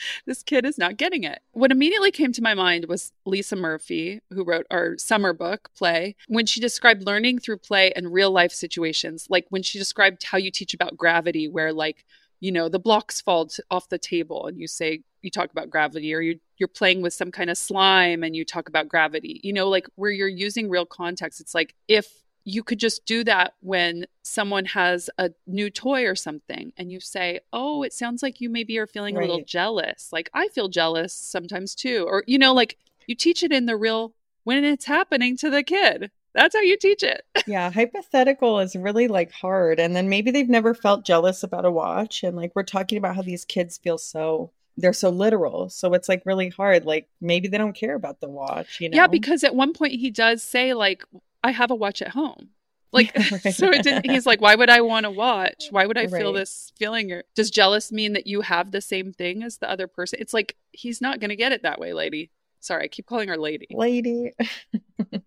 This 0.26 0.42
kid 0.42 0.64
is 0.64 0.78
not 0.78 0.96
getting 0.96 1.24
it. 1.24 1.40
What 1.52 1.72
immediately 1.72 2.10
came 2.10 2.32
to 2.32 2.42
my 2.42 2.54
mind 2.54 2.86
was 2.86 3.12
Lisa 3.24 3.56
Murphy, 3.56 4.20
who 4.30 4.44
wrote 4.44 4.66
our 4.70 4.96
summer 4.98 5.32
book 5.32 5.70
play, 5.76 6.16
when 6.28 6.46
she 6.46 6.60
described 6.60 7.06
learning 7.06 7.38
through 7.38 7.58
play 7.58 7.92
and 7.92 8.12
real 8.12 8.30
life 8.30 8.52
situations, 8.52 9.26
like 9.30 9.46
when 9.50 9.62
she 9.62 9.78
described 9.78 10.24
how 10.24 10.38
you 10.38 10.50
teach 10.50 10.74
about 10.74 10.96
gravity, 10.96 11.48
where 11.48 11.72
like, 11.72 12.04
you 12.40 12.52
know, 12.52 12.68
the 12.68 12.78
blocks 12.78 13.20
fall 13.20 13.48
off 13.70 13.88
the 13.88 13.98
table 13.98 14.46
and 14.46 14.60
you 14.60 14.66
say, 14.66 15.02
you 15.22 15.30
talk 15.30 15.50
about 15.50 15.70
gravity, 15.70 16.14
or 16.14 16.20
you're, 16.20 16.36
you're 16.58 16.68
playing 16.68 17.02
with 17.02 17.12
some 17.12 17.32
kind 17.32 17.50
of 17.50 17.58
slime 17.58 18.22
and 18.22 18.36
you 18.36 18.44
talk 18.44 18.68
about 18.68 18.88
gravity, 18.88 19.40
you 19.42 19.52
know, 19.52 19.68
like 19.68 19.88
where 19.96 20.10
you're 20.10 20.28
using 20.28 20.68
real 20.68 20.86
context. 20.86 21.40
It's 21.40 21.54
like 21.54 21.74
if 21.88 22.08
you 22.50 22.62
could 22.62 22.78
just 22.78 23.04
do 23.04 23.24
that 23.24 23.54
when 23.60 24.06
someone 24.22 24.64
has 24.64 25.10
a 25.18 25.30
new 25.46 25.70
toy 25.70 26.06
or 26.06 26.14
something 26.14 26.72
and 26.76 26.90
you 26.90 27.00
say, 27.00 27.40
Oh, 27.52 27.82
it 27.82 27.92
sounds 27.92 28.22
like 28.22 28.40
you 28.40 28.48
maybe 28.48 28.78
are 28.78 28.86
feeling 28.86 29.16
a 29.16 29.20
little 29.20 29.44
jealous. 29.44 30.10
Like 30.12 30.30
I 30.34 30.48
feel 30.48 30.68
jealous 30.68 31.12
sometimes 31.12 31.74
too. 31.74 32.06
Or, 32.08 32.24
you 32.26 32.38
know, 32.38 32.54
like 32.54 32.78
you 33.06 33.14
teach 33.14 33.42
it 33.42 33.52
in 33.52 33.66
the 33.66 33.76
real 33.76 34.14
when 34.44 34.64
it's 34.64 34.86
happening 34.86 35.36
to 35.38 35.50
the 35.50 35.62
kid. 35.62 36.10
That's 36.34 36.54
how 36.54 36.62
you 36.62 36.76
teach 36.76 37.02
it. 37.02 37.22
Yeah, 37.46 37.70
hypothetical 37.70 38.60
is 38.60 38.76
really 38.76 39.08
like 39.08 39.32
hard. 39.32 39.80
And 39.80 39.96
then 39.96 40.08
maybe 40.08 40.30
they've 40.30 40.48
never 40.48 40.74
felt 40.74 41.04
jealous 41.04 41.42
about 41.42 41.64
a 41.64 41.70
watch. 41.70 42.22
And 42.22 42.36
like 42.36 42.52
we're 42.54 42.62
talking 42.62 42.98
about 42.98 43.16
how 43.16 43.22
these 43.22 43.44
kids 43.44 43.78
feel 43.78 43.98
so 43.98 44.52
they're 44.78 44.92
so 44.92 45.10
literal. 45.10 45.68
So 45.68 45.92
it's 45.94 46.08
like 46.08 46.22
really 46.24 46.48
hard. 46.48 46.86
Like 46.86 47.08
maybe 47.20 47.48
they 47.48 47.58
don't 47.58 47.74
care 47.74 47.94
about 47.94 48.20
the 48.20 48.28
watch, 48.28 48.80
you 48.80 48.88
know? 48.88 48.96
Yeah, 48.96 49.08
because 49.08 49.44
at 49.44 49.54
one 49.54 49.72
point 49.72 49.94
he 49.94 50.10
does 50.10 50.42
say, 50.42 50.72
like, 50.72 51.04
I 51.42 51.50
have 51.52 51.70
a 51.70 51.74
watch 51.74 52.02
at 52.02 52.08
home. 52.10 52.50
Like, 52.90 53.14
Right. 53.14 53.52
so 53.54 53.68
it 53.68 53.82
didn't, 53.82 54.08
he's 54.10 54.24
like, 54.24 54.40
why 54.40 54.54
would 54.54 54.70
I 54.70 54.80
want 54.80 55.04
to 55.04 55.10
watch? 55.10 55.66
Why 55.70 55.84
would 55.84 55.98
I 55.98 56.06
feel 56.06 56.32
this 56.32 56.72
feeling? 56.78 57.12
Or 57.12 57.22
does 57.34 57.50
jealous 57.50 57.92
mean 57.92 58.14
that 58.14 58.26
you 58.26 58.40
have 58.40 58.70
the 58.70 58.80
same 58.80 59.12
thing 59.12 59.42
as 59.42 59.58
the 59.58 59.70
other 59.70 59.86
person? 59.86 60.18
It's 60.22 60.32
like, 60.32 60.56
he's 60.72 61.02
not 61.02 61.20
going 61.20 61.28
to 61.28 61.36
get 61.36 61.52
it 61.52 61.64
that 61.64 61.78
way, 61.78 61.92
lady. 61.92 62.30
Sorry, 62.60 62.84
I 62.84 62.88
keep 62.88 63.06
calling 63.06 63.28
her 63.28 63.36
lady. 63.36 63.68
lady. 63.70 64.32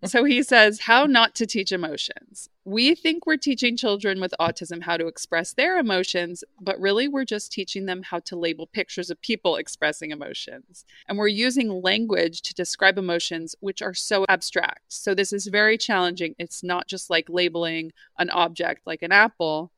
So 0.04 0.24
he 0.24 0.42
says, 0.42 0.80
How 0.80 1.06
not 1.06 1.34
to 1.36 1.46
teach 1.46 1.72
emotions. 1.72 2.48
We 2.64 2.94
think 2.94 3.26
we're 3.26 3.36
teaching 3.36 3.76
children 3.76 4.20
with 4.20 4.34
autism 4.40 4.82
how 4.82 4.96
to 4.96 5.06
express 5.06 5.54
their 5.54 5.78
emotions, 5.78 6.44
but 6.60 6.80
really 6.80 7.08
we're 7.08 7.24
just 7.24 7.50
teaching 7.50 7.86
them 7.86 8.02
how 8.02 8.20
to 8.20 8.36
label 8.36 8.66
pictures 8.66 9.10
of 9.10 9.20
people 9.20 9.56
expressing 9.56 10.10
emotions. 10.10 10.84
And 11.08 11.18
we're 11.18 11.28
using 11.28 11.82
language 11.82 12.42
to 12.42 12.54
describe 12.54 12.98
emotions, 12.98 13.56
which 13.60 13.82
are 13.82 13.94
so 13.94 14.24
abstract. 14.28 14.84
So 14.88 15.14
this 15.14 15.32
is 15.32 15.46
very 15.46 15.76
challenging. 15.78 16.34
It's 16.38 16.62
not 16.62 16.86
just 16.86 17.10
like 17.10 17.26
labeling 17.28 17.92
an 18.18 18.30
object 18.30 18.82
like 18.86 19.02
an 19.02 19.12
apple. 19.12 19.71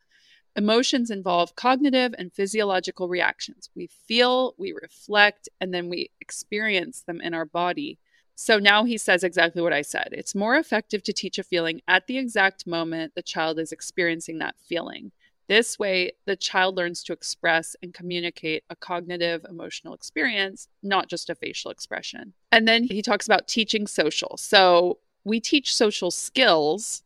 Emotions 0.56 1.10
involve 1.10 1.56
cognitive 1.56 2.14
and 2.16 2.32
physiological 2.32 3.08
reactions. 3.08 3.70
We 3.74 3.88
feel, 3.88 4.54
we 4.56 4.72
reflect, 4.72 5.48
and 5.60 5.74
then 5.74 5.88
we 5.88 6.10
experience 6.20 7.02
them 7.02 7.20
in 7.20 7.34
our 7.34 7.44
body. 7.44 7.98
So 8.36 8.58
now 8.58 8.84
he 8.84 8.96
says 8.96 9.24
exactly 9.24 9.62
what 9.62 9.72
I 9.72 9.82
said. 9.82 10.08
It's 10.12 10.34
more 10.34 10.56
effective 10.56 11.02
to 11.04 11.12
teach 11.12 11.38
a 11.38 11.44
feeling 11.44 11.80
at 11.88 12.06
the 12.06 12.18
exact 12.18 12.66
moment 12.66 13.14
the 13.14 13.22
child 13.22 13.58
is 13.58 13.72
experiencing 13.72 14.38
that 14.38 14.56
feeling. 14.58 15.12
This 15.46 15.78
way, 15.78 16.12
the 16.24 16.36
child 16.36 16.76
learns 16.76 17.02
to 17.04 17.12
express 17.12 17.76
and 17.82 17.92
communicate 17.92 18.64
a 18.70 18.76
cognitive 18.76 19.44
emotional 19.48 19.92
experience, 19.92 20.68
not 20.82 21.08
just 21.08 21.28
a 21.28 21.34
facial 21.34 21.70
expression. 21.70 22.32
And 22.50 22.66
then 22.66 22.84
he 22.84 23.02
talks 23.02 23.26
about 23.26 23.46
teaching 23.46 23.86
social. 23.86 24.36
So 24.38 24.98
we 25.24 25.40
teach 25.40 25.74
social 25.74 26.10
skills 26.10 27.02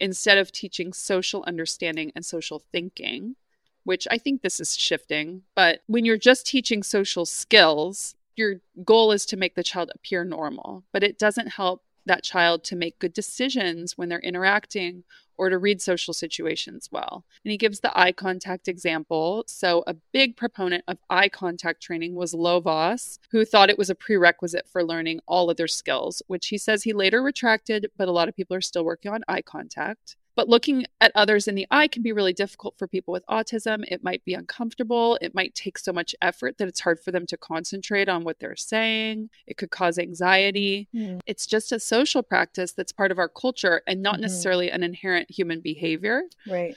instead 0.00 0.38
of 0.38 0.52
teaching 0.52 0.92
social 0.92 1.44
understanding 1.46 2.10
and 2.14 2.24
social 2.24 2.62
thinking, 2.72 3.36
which 3.84 4.06
I 4.10 4.18
think 4.18 4.42
this 4.42 4.60
is 4.60 4.76
shifting. 4.76 5.42
But 5.54 5.82
when 5.86 6.04
you're 6.04 6.16
just 6.16 6.46
teaching 6.46 6.82
social 6.82 7.26
skills, 7.26 8.14
your 8.36 8.60
goal 8.84 9.12
is 9.12 9.26
to 9.26 9.36
make 9.36 9.54
the 9.54 9.62
child 9.62 9.90
appear 9.94 10.24
normal, 10.24 10.84
but 10.92 11.02
it 11.02 11.18
doesn't 11.18 11.48
help 11.48 11.82
that 12.06 12.22
child 12.22 12.64
to 12.64 12.76
make 12.76 12.98
good 12.98 13.12
decisions 13.12 13.98
when 13.98 14.08
they're 14.08 14.18
interacting 14.20 15.04
or 15.40 15.48
to 15.48 15.56
read 15.56 15.80
social 15.80 16.12
situations 16.12 16.90
well. 16.92 17.24
And 17.42 17.50
he 17.50 17.56
gives 17.56 17.80
the 17.80 17.98
eye 17.98 18.12
contact 18.12 18.68
example. 18.68 19.42
So, 19.46 19.82
a 19.86 19.94
big 20.12 20.36
proponent 20.36 20.84
of 20.86 20.98
eye 21.08 21.30
contact 21.30 21.82
training 21.82 22.14
was 22.14 22.34
Lovaas, 22.34 23.18
who 23.30 23.46
thought 23.46 23.70
it 23.70 23.78
was 23.78 23.88
a 23.88 23.94
prerequisite 23.94 24.68
for 24.68 24.84
learning 24.84 25.20
all 25.26 25.48
other 25.48 25.66
skills, 25.66 26.20
which 26.26 26.48
he 26.48 26.58
says 26.58 26.82
he 26.82 26.92
later 26.92 27.22
retracted, 27.22 27.90
but 27.96 28.06
a 28.06 28.12
lot 28.12 28.28
of 28.28 28.36
people 28.36 28.54
are 28.54 28.60
still 28.60 28.84
working 28.84 29.10
on 29.10 29.24
eye 29.28 29.40
contact. 29.40 30.16
But 30.40 30.48
looking 30.48 30.86
at 31.02 31.12
others 31.14 31.46
in 31.48 31.54
the 31.54 31.66
eye 31.70 31.86
can 31.86 32.02
be 32.02 32.12
really 32.12 32.32
difficult 32.32 32.78
for 32.78 32.88
people 32.88 33.12
with 33.12 33.26
autism. 33.26 33.84
It 33.88 34.02
might 34.02 34.24
be 34.24 34.32
uncomfortable. 34.32 35.18
It 35.20 35.34
might 35.34 35.54
take 35.54 35.76
so 35.76 35.92
much 35.92 36.16
effort 36.22 36.56
that 36.56 36.66
it's 36.66 36.80
hard 36.80 36.98
for 36.98 37.10
them 37.12 37.26
to 37.26 37.36
concentrate 37.36 38.08
on 38.08 38.24
what 38.24 38.40
they're 38.40 38.56
saying. 38.56 39.28
It 39.46 39.58
could 39.58 39.70
cause 39.70 39.98
anxiety. 39.98 40.88
Hmm. 40.94 41.18
It's 41.26 41.44
just 41.44 41.72
a 41.72 41.78
social 41.78 42.22
practice 42.22 42.72
that's 42.72 42.90
part 42.90 43.10
of 43.10 43.18
our 43.18 43.28
culture 43.28 43.82
and 43.86 44.00
not 44.00 44.16
Mhm. 44.16 44.20
necessarily 44.22 44.70
an 44.70 44.82
inherent 44.82 45.30
human 45.30 45.60
behavior. 45.60 46.22
Right. 46.48 46.74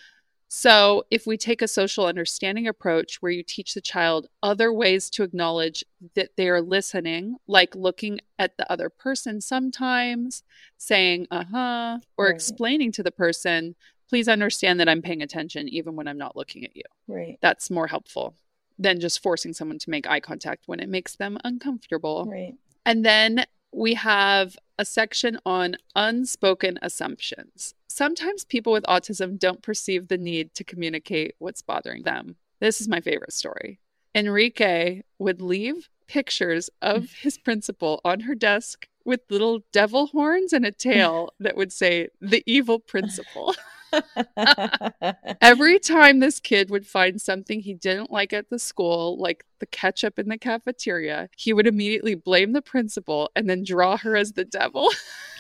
So, 0.56 1.04
if 1.10 1.26
we 1.26 1.36
take 1.36 1.64
a 1.64 1.68
social 1.68 2.06
understanding 2.06 2.68
approach 2.68 3.24
where 3.24 3.32
you 3.32 3.42
teach 3.42 3.74
the 3.74 3.82
child 3.82 4.28
other 4.44 4.72
ways 4.72 5.10
to 5.10 5.24
acknowledge 5.24 5.84
that 6.14 6.30
they 6.38 6.48
are 6.48 6.62
listening, 6.62 7.38
like 7.48 7.76
looking 7.76 8.20
at 8.38 8.56
the 8.58 8.72
other 8.72 8.92
person 8.92 9.42
sometimes, 9.42 10.44
saying, 10.78 11.26
uh 11.32 11.46
huh, 11.52 11.98
or 12.18 12.28
Right. 12.28 12.36
explaining 12.36 12.92
to 12.92 13.02
the 13.02 13.10
person, 13.10 13.74
please 14.08 14.28
understand 14.28 14.80
that 14.80 14.88
I'm 14.88 15.02
paying 15.02 15.24
attention 15.24 15.68
even 15.70 15.96
when 15.96 16.08
I'm 16.08 16.20
not 16.20 16.36
looking 16.36 16.64
at 16.66 16.76
you. 16.76 16.84
Right. 17.08 17.40
That's 17.42 17.72
more 17.72 17.88
helpful 17.88 18.36
than 18.78 19.00
just 19.00 19.24
forcing 19.24 19.54
someone 19.54 19.80
to 19.80 19.90
make 19.90 20.06
eye 20.08 20.20
contact 20.20 20.68
when 20.68 20.80
it 20.80 20.88
makes 20.88 21.16
them 21.16 21.40
uncomfortable. 21.44 22.28
Right. 22.30 22.54
And 22.86 23.04
then 23.04 23.48
we 23.74 23.96
have 23.96 24.58
a 24.78 24.86
section 24.86 25.40
on 25.46 25.76
unspoken 25.96 26.80
assumptions. 26.82 27.74
Sometimes 27.88 28.46
people 28.46 28.74
with 28.74 28.84
autism 28.86 29.38
don't 29.38 29.62
perceive 29.62 30.08
the 30.08 30.18
need 30.18 30.54
to 30.56 30.64
communicate 30.64 31.36
what's 31.40 31.62
bothering 31.62 32.04
them. 32.04 32.36
This 32.60 32.82
is 32.82 32.88
my 32.88 33.02
favorite 33.02 33.34
story. 33.34 33.80
Enrique 34.16 35.02
would 35.20 35.42
leave 35.42 35.90
pictures 36.08 36.70
of 36.82 37.04
mm. 37.04 37.22
his 37.22 37.38
principal 37.38 38.00
on 38.06 38.22
her 38.22 38.36
desk 38.36 38.88
with 39.06 39.22
little 39.30 39.64
devil 39.72 40.08
horns 40.08 40.54
and 40.54 40.66
a 40.66 40.72
tail 40.72 41.34
that 41.40 41.58
would 41.58 41.74
say, 41.74 42.10
the 42.22 42.44
evil 42.46 42.80
principal. 42.80 43.56
Every 45.42 45.80
time 45.80 46.20
this 46.20 46.40
kid 46.40 46.70
would 46.70 46.88
find 46.88 47.22
something 47.22 47.60
he 47.60 47.74
didn't 47.74 48.12
like 48.12 48.34
at 48.34 48.50
the 48.50 48.60
school, 48.60 49.18
like 49.18 49.46
the 49.60 49.66
ketchup 49.66 50.20
in 50.20 50.30
the 50.30 50.38
cafeteria, 50.38 51.30
he 51.38 51.54
would 51.54 51.68
immediately 51.68 52.16
blame 52.16 52.54
the 52.54 52.62
principal 52.62 53.30
and 53.36 53.50
then 53.50 53.64
draw 53.64 53.98
her 53.98 54.16
as 54.16 54.34
the 54.34 54.46
devil. 54.46 54.90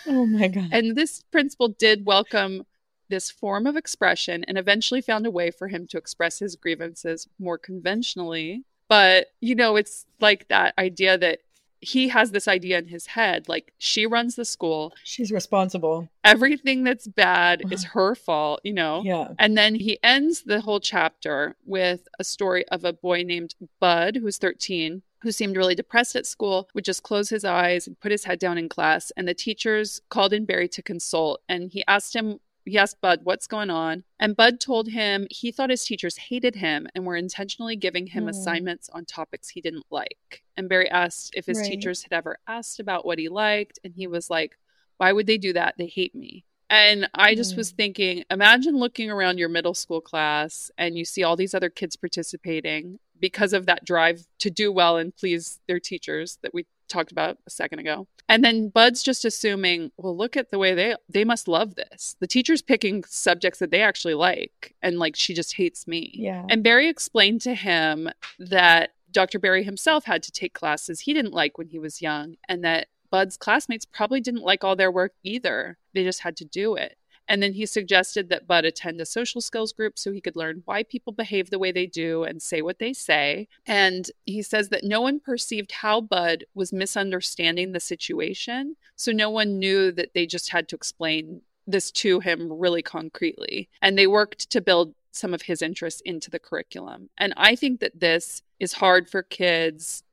oh 0.07 0.25
my 0.25 0.47
God. 0.49 0.69
And 0.71 0.95
this 0.95 1.23
principal 1.31 1.69
did 1.69 2.05
welcome 2.05 2.65
this 3.09 3.29
form 3.29 3.67
of 3.67 3.75
expression 3.75 4.43
and 4.45 4.57
eventually 4.57 5.01
found 5.01 5.25
a 5.25 5.31
way 5.31 5.51
for 5.51 5.67
him 5.67 5.87
to 5.87 5.97
express 5.97 6.39
his 6.39 6.55
grievances 6.55 7.27
more 7.37 7.57
conventionally. 7.57 8.63
But, 8.87 9.27
you 9.39 9.55
know, 9.55 9.75
it's 9.75 10.05
like 10.19 10.47
that 10.47 10.73
idea 10.77 11.17
that 11.17 11.39
he 11.83 12.07
has 12.07 12.31
this 12.31 12.47
idea 12.47 12.77
in 12.77 12.87
his 12.87 13.07
head 13.07 13.49
like 13.49 13.73
she 13.77 14.05
runs 14.05 14.35
the 14.35 14.45
school. 14.45 14.93
She's 15.03 15.31
responsible. 15.31 16.09
Everything 16.23 16.83
that's 16.83 17.07
bad 17.07 17.63
is 17.71 17.83
her 17.83 18.15
fault 18.15 18.61
you 18.63 18.73
know? 18.73 19.01
Yeah. 19.03 19.29
And 19.37 19.57
then 19.57 19.75
he 19.75 19.99
ends 20.03 20.43
the 20.43 20.61
whole 20.61 20.79
chapter 20.79 21.55
with 21.65 22.07
a 22.19 22.23
story 22.23 22.67
of 22.69 22.85
a 22.85 22.93
boy 22.93 23.23
named 23.23 23.55
bud 23.79 24.17
who's 24.17 24.37
13 24.37 25.01
who 25.21 25.31
seemed 25.31 25.55
really 25.55 25.75
depressed 25.75 26.17
at 26.17 26.25
school 26.25 26.67
would 26.73 26.83
just 26.83 27.03
close 27.03 27.29
his 27.29 27.45
eyes 27.45 27.87
and 27.87 27.99
put 27.99 28.11
his 28.11 28.25
head 28.25 28.39
down 28.39 28.57
in 28.57 28.67
class 28.67 29.11
and 29.15 29.27
the 29.27 29.33
teachers 29.33 30.01
called 30.09 30.33
in 30.33 30.45
barry 30.45 30.67
to 30.67 30.81
consult 30.81 31.41
and 31.47 31.71
he 31.71 31.83
asked 31.87 32.15
him 32.15 32.39
Yes, 32.65 32.93
Bud, 32.93 33.21
what's 33.23 33.47
going 33.47 33.69
on? 33.69 34.03
And 34.19 34.35
Bud 34.35 34.59
told 34.59 34.87
him 34.87 35.27
he 35.29 35.51
thought 35.51 35.69
his 35.69 35.83
teachers 35.83 36.17
hated 36.17 36.55
him 36.55 36.87
and 36.95 37.05
were 37.05 37.15
intentionally 37.15 37.75
giving 37.75 38.07
him 38.07 38.25
mm. 38.25 38.29
assignments 38.29 38.89
on 38.89 39.05
topics 39.05 39.49
he 39.49 39.61
didn't 39.61 39.85
like. 39.89 40.43
And 40.55 40.69
Barry 40.69 40.89
asked 40.89 41.33
if 41.35 41.45
his 41.45 41.59
right. 41.59 41.69
teachers 41.69 42.03
had 42.03 42.13
ever 42.13 42.37
asked 42.47 42.79
about 42.79 43.05
what 43.05 43.19
he 43.19 43.27
liked. 43.27 43.79
And 43.83 43.93
he 43.93 44.07
was 44.07 44.29
like, 44.29 44.57
Why 44.97 45.11
would 45.11 45.27
they 45.27 45.37
do 45.37 45.53
that? 45.53 45.75
They 45.77 45.87
hate 45.87 46.15
me. 46.15 46.45
And 46.69 47.07
I 47.13 47.35
just 47.35 47.53
mm. 47.53 47.57
was 47.57 47.71
thinking, 47.71 48.23
imagine 48.31 48.77
looking 48.77 49.11
around 49.11 49.37
your 49.37 49.49
middle 49.49 49.75
school 49.75 50.01
class 50.01 50.71
and 50.77 50.97
you 50.97 51.05
see 51.05 51.21
all 51.21 51.35
these 51.35 51.53
other 51.53 51.69
kids 51.69 51.95
participating 51.95 52.97
because 53.19 53.53
of 53.53 53.67
that 53.67 53.85
drive 53.85 54.25
to 54.39 54.49
do 54.49 54.71
well 54.71 54.97
and 54.97 55.15
please 55.15 55.59
their 55.67 55.79
teachers 55.79 56.39
that 56.41 56.53
we 56.53 56.65
talked 56.87 57.11
about 57.11 57.37
a 57.45 57.49
second 57.49 57.79
ago. 57.79 58.07
And 58.29 58.43
then 58.43 58.69
Bud's 58.69 59.03
just 59.03 59.25
assuming, 59.25 59.91
well, 59.97 60.15
look 60.15 60.37
at 60.37 60.51
the 60.51 60.59
way 60.59 60.73
they 60.73 60.95
they 61.09 61.23
must 61.23 61.47
love 61.47 61.75
this. 61.75 62.15
The 62.19 62.27
teacher's 62.27 62.61
picking 62.61 63.03
subjects 63.03 63.59
that 63.59 63.71
they 63.71 63.81
actually 63.81 64.13
like, 64.13 64.75
and 64.81 64.97
like 64.97 65.15
she 65.15 65.33
just 65.33 65.55
hates 65.55 65.87
me. 65.87 66.11
Yeah. 66.13 66.45
And 66.49 66.63
Barry 66.63 66.87
explained 66.87 67.41
to 67.41 67.53
him 67.53 68.09
that 68.39 68.93
Dr. 69.11 69.39
Barry 69.39 69.63
himself 69.63 70.05
had 70.05 70.23
to 70.23 70.31
take 70.31 70.53
classes 70.53 71.01
he 71.01 71.13
didn't 71.13 71.33
like 71.33 71.57
when 71.57 71.67
he 71.67 71.79
was 71.79 72.01
young, 72.01 72.37
and 72.47 72.63
that 72.63 72.87
Bud's 73.11 73.37
classmates 73.37 73.85
probably 73.85 74.21
didn't 74.21 74.41
like 74.41 74.63
all 74.63 74.75
their 74.75 74.91
work 74.91 75.13
either. 75.23 75.77
They 75.93 76.03
just 76.03 76.21
had 76.21 76.35
to 76.37 76.45
do 76.45 76.75
it. 76.75 76.97
And 77.27 77.41
then 77.41 77.53
he 77.53 77.65
suggested 77.65 78.29
that 78.29 78.47
Bud 78.47 78.65
attend 78.65 78.99
a 78.99 79.05
social 79.05 79.41
skills 79.41 79.71
group 79.71 79.97
so 79.97 80.11
he 80.11 80.21
could 80.21 80.35
learn 80.35 80.61
why 80.65 80.83
people 80.83 81.13
behave 81.13 81.49
the 81.49 81.59
way 81.59 81.71
they 81.71 81.85
do 81.85 82.23
and 82.23 82.41
say 82.41 82.61
what 82.61 82.79
they 82.79 82.93
say. 82.93 83.47
And 83.65 84.09
he 84.25 84.41
says 84.41 84.69
that 84.69 84.83
no 84.83 85.01
one 85.01 85.19
perceived 85.19 85.71
how 85.71 86.01
Bud 86.01 86.45
was 86.53 86.73
misunderstanding 86.73 87.71
the 87.71 87.79
situation. 87.79 88.75
So 88.95 89.11
no 89.11 89.29
one 89.29 89.59
knew 89.59 89.91
that 89.93 90.13
they 90.13 90.25
just 90.25 90.51
had 90.51 90.67
to 90.69 90.75
explain 90.75 91.41
this 91.65 91.91
to 91.91 92.19
him 92.19 92.51
really 92.51 92.81
concretely. 92.81 93.69
And 93.81 93.97
they 93.97 94.07
worked 94.07 94.49
to 94.51 94.61
build 94.61 94.93
some 95.11 95.33
of 95.33 95.43
his 95.43 95.61
interests 95.61 96.01
into 96.03 96.29
the 96.29 96.39
curriculum. 96.39 97.09
And 97.17 97.33
I 97.37 97.55
think 97.55 97.79
that 97.79 97.99
this 97.99 98.41
is 98.59 98.73
hard 98.73 99.09
for 99.09 99.23
kids 99.23 100.03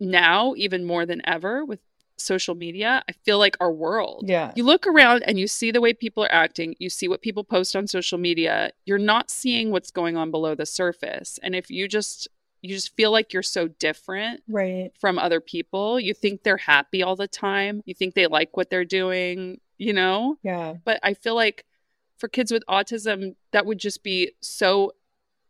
now, 0.00 0.54
even 0.56 0.84
more 0.84 1.06
than 1.06 1.22
ever, 1.24 1.64
with 1.64 1.80
social 2.18 2.54
media, 2.54 3.02
I 3.08 3.12
feel 3.24 3.38
like 3.38 3.56
our 3.60 3.72
world. 3.72 4.24
Yeah. 4.26 4.52
You 4.56 4.64
look 4.64 4.86
around 4.86 5.22
and 5.22 5.38
you 5.38 5.46
see 5.46 5.70
the 5.70 5.80
way 5.80 5.92
people 5.92 6.24
are 6.24 6.32
acting, 6.32 6.74
you 6.78 6.90
see 6.90 7.08
what 7.08 7.22
people 7.22 7.44
post 7.44 7.74
on 7.76 7.86
social 7.86 8.18
media. 8.18 8.72
You're 8.84 8.98
not 8.98 9.30
seeing 9.30 9.70
what's 9.70 9.90
going 9.90 10.16
on 10.16 10.30
below 10.30 10.54
the 10.54 10.66
surface. 10.66 11.38
And 11.42 11.54
if 11.54 11.70
you 11.70 11.88
just 11.88 12.28
you 12.60 12.74
just 12.74 12.96
feel 12.96 13.12
like 13.12 13.32
you're 13.32 13.42
so 13.42 13.68
different 13.68 14.42
right 14.48 14.90
from 14.98 15.18
other 15.18 15.40
people. 15.40 16.00
You 16.00 16.12
think 16.12 16.42
they're 16.42 16.56
happy 16.56 17.02
all 17.02 17.14
the 17.14 17.28
time. 17.28 17.82
You 17.86 17.94
think 17.94 18.14
they 18.14 18.26
like 18.26 18.56
what 18.56 18.68
they're 18.68 18.84
doing, 18.84 19.60
you 19.76 19.92
know? 19.92 20.38
Yeah. 20.42 20.74
But 20.84 20.98
I 21.04 21.14
feel 21.14 21.36
like 21.36 21.64
for 22.16 22.28
kids 22.28 22.50
with 22.50 22.64
autism 22.68 23.36
that 23.52 23.64
would 23.64 23.78
just 23.78 24.02
be 24.02 24.32
so 24.40 24.92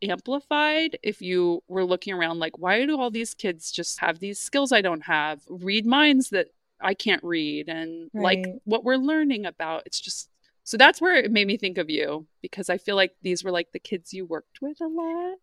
amplified 0.02 0.98
if 1.02 1.20
you 1.20 1.62
were 1.66 1.84
looking 1.84 2.14
around 2.14 2.38
like 2.38 2.56
why 2.58 2.84
do 2.86 3.00
all 3.00 3.10
these 3.10 3.34
kids 3.34 3.72
just 3.72 3.98
have 3.98 4.20
these 4.20 4.38
skills 4.38 4.70
I 4.70 4.80
don't 4.80 5.00
have 5.00 5.42
read 5.48 5.86
minds 5.86 6.30
that 6.30 6.48
I 6.80 6.94
can't 6.94 7.22
read 7.24 7.68
and 7.68 8.10
right. 8.12 8.22
like 8.22 8.46
what 8.64 8.84
we're 8.84 8.96
learning 8.96 9.46
about. 9.46 9.82
It's 9.86 10.00
just 10.00 10.30
so 10.64 10.76
that's 10.76 11.00
where 11.00 11.16
it 11.16 11.32
made 11.32 11.46
me 11.46 11.56
think 11.56 11.78
of 11.78 11.88
you 11.88 12.26
because 12.42 12.68
I 12.68 12.76
feel 12.76 12.94
like 12.94 13.14
these 13.22 13.42
were 13.42 13.50
like 13.50 13.72
the 13.72 13.78
kids 13.78 14.12
you 14.12 14.26
worked 14.26 14.60
with 14.60 14.80
a 14.80 14.86
lot. 14.86 15.38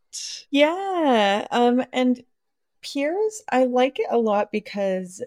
Yeah. 0.51 1.47
Um 1.51 1.83
and 1.91 2.23
PEERS, 2.81 3.41
I 3.51 3.65
like 3.65 3.99
it 3.99 4.07
a 4.11 4.17
lot 4.17 4.51
because 4.51 5.23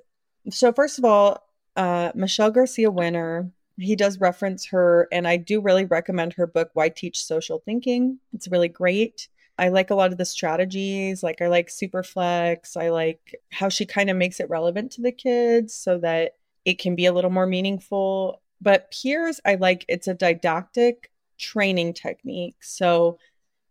so 0.50 0.72
first 0.72 0.98
of 0.98 1.04
all, 1.04 1.44
uh 1.76 2.12
Michelle 2.14 2.50
Garcia 2.50 2.90
Winner, 2.90 3.50
he 3.76 3.96
does 3.96 4.20
reference 4.20 4.66
her 4.66 5.08
and 5.12 5.26
I 5.26 5.36
do 5.36 5.60
really 5.60 5.84
recommend 5.84 6.34
her 6.34 6.46
book 6.46 6.70
Why 6.74 6.88
Teach 6.88 7.24
Social 7.24 7.58
Thinking. 7.64 8.18
It's 8.32 8.48
really 8.48 8.68
great. 8.68 9.28
I 9.58 9.68
like 9.68 9.90
a 9.90 9.94
lot 9.94 10.12
of 10.12 10.18
the 10.18 10.24
strategies. 10.24 11.22
Like 11.22 11.42
I 11.42 11.48
like 11.48 11.68
Superflex. 11.68 12.76
I 12.76 12.90
like 12.90 13.40
how 13.50 13.68
she 13.68 13.84
kind 13.84 14.08
of 14.08 14.16
makes 14.16 14.40
it 14.40 14.48
relevant 14.48 14.92
to 14.92 15.02
the 15.02 15.12
kids 15.12 15.74
so 15.74 15.98
that 15.98 16.36
it 16.64 16.78
can 16.78 16.94
be 16.94 17.06
a 17.06 17.12
little 17.12 17.30
more 17.30 17.46
meaningful. 17.46 18.40
But 18.60 18.90
PEERS, 18.90 19.40
I 19.44 19.56
like 19.56 19.84
it's 19.88 20.08
a 20.08 20.14
didactic 20.14 21.10
training 21.38 21.94
technique. 21.94 22.62
So 22.62 23.18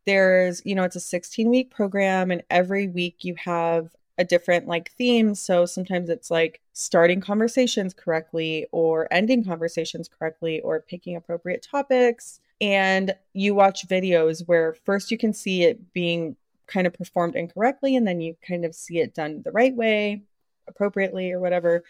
there's, 0.05 0.61
you 0.65 0.75
know, 0.75 0.83
it's 0.83 0.95
a 0.95 1.01
16 1.01 1.49
week 1.49 1.71
program, 1.71 2.31
and 2.31 2.43
every 2.49 2.87
week 2.87 3.23
you 3.23 3.35
have 3.35 3.95
a 4.17 4.23
different 4.25 4.67
like 4.67 4.91
theme. 4.93 5.35
So 5.35 5.65
sometimes 5.65 6.09
it's 6.09 6.31
like 6.31 6.61
starting 6.73 7.21
conversations 7.21 7.93
correctly 7.93 8.67
or 8.71 9.07
ending 9.11 9.43
conversations 9.43 10.09
correctly 10.09 10.59
or 10.61 10.81
picking 10.81 11.15
appropriate 11.15 11.61
topics 11.61 12.39
and 12.59 13.15
you 13.33 13.53
watch 13.53 13.87
videos 13.87 14.47
where 14.47 14.75
first 14.85 15.11
you 15.11 15.17
can 15.17 15.33
see 15.33 15.63
it 15.63 15.93
being 15.93 16.35
kind 16.67 16.87
of 16.87 16.93
performed 16.93 17.35
incorrectly 17.35 17.95
and 17.95 18.07
then 18.07 18.19
you 18.19 18.35
kind 18.45 18.65
of 18.65 18.75
see 18.75 18.99
it 18.99 19.13
done 19.13 19.41
the 19.43 19.51
right 19.51 19.75
way 19.75 20.23
appropriately 20.67 21.31
or 21.31 21.39
whatever. 21.39 21.83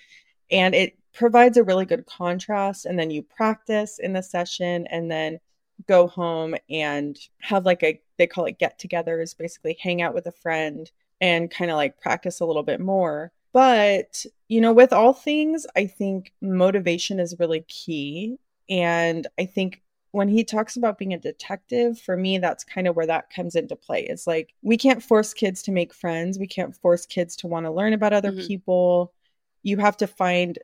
And 0.51 0.75
it 0.75 0.97
provides 1.13 1.57
a 1.57 1.63
really 1.63 1.85
good 1.85 2.05
contrast 2.05 2.85
and 2.85 2.97
then 2.97 3.09
you 3.09 3.23
practice 3.23 3.99
in 3.99 4.13
the 4.13 4.21
session 4.21 4.87
and 4.87 5.09
then 5.09 5.39
go 5.87 6.07
home 6.07 6.55
and 6.69 7.17
have 7.39 7.65
like 7.65 7.83
a 7.83 8.01
they 8.17 8.27
call 8.27 8.45
it 8.45 8.57
get-togethers 8.57 9.37
basically 9.37 9.77
hang 9.79 10.01
out 10.01 10.13
with 10.13 10.25
a 10.25 10.31
friend 10.31 10.91
and 11.21 11.51
kind 11.51 11.69
of 11.69 11.77
like 11.77 11.99
practice 11.99 12.39
a 12.39 12.45
little 12.45 12.63
bit 12.63 12.79
more. 12.79 13.31
But 13.53 14.25
you 14.47 14.61
know 14.61 14.73
with 14.73 14.93
all 14.93 15.13
things 15.13 15.65
i 15.75 15.85
think 15.87 16.33
motivation 16.41 17.19
is 17.19 17.39
really 17.39 17.61
key. 17.67 18.37
And 18.69 19.25
i 19.39 19.45
think 19.45 19.81
when 20.17 20.27
he 20.27 20.43
talks 20.43 20.75
about 20.77 20.97
being 20.97 21.13
a 21.13 21.19
detective, 21.19 21.99
for 21.99 22.17
me, 22.17 22.39
that's 22.39 22.63
kind 22.63 22.87
of 22.87 22.95
where 22.95 23.05
that 23.05 23.29
comes 23.29 23.55
into 23.55 23.75
play. 23.75 24.01
It's 24.01 24.25
like 24.25 24.51
we 24.63 24.75
can't 24.75 25.03
force 25.03 25.31
kids 25.31 25.61
to 25.63 25.71
make 25.71 25.93
friends. 25.93 26.39
We 26.39 26.47
can't 26.47 26.75
force 26.75 27.05
kids 27.05 27.35
to 27.37 27.47
want 27.47 27.67
to 27.67 27.71
learn 27.71 27.93
about 27.93 28.13
other 28.13 28.31
mm-hmm. 28.31 28.47
people. 28.47 29.13
You 29.61 29.77
have 29.77 29.95
to 29.97 30.07
find 30.07 30.57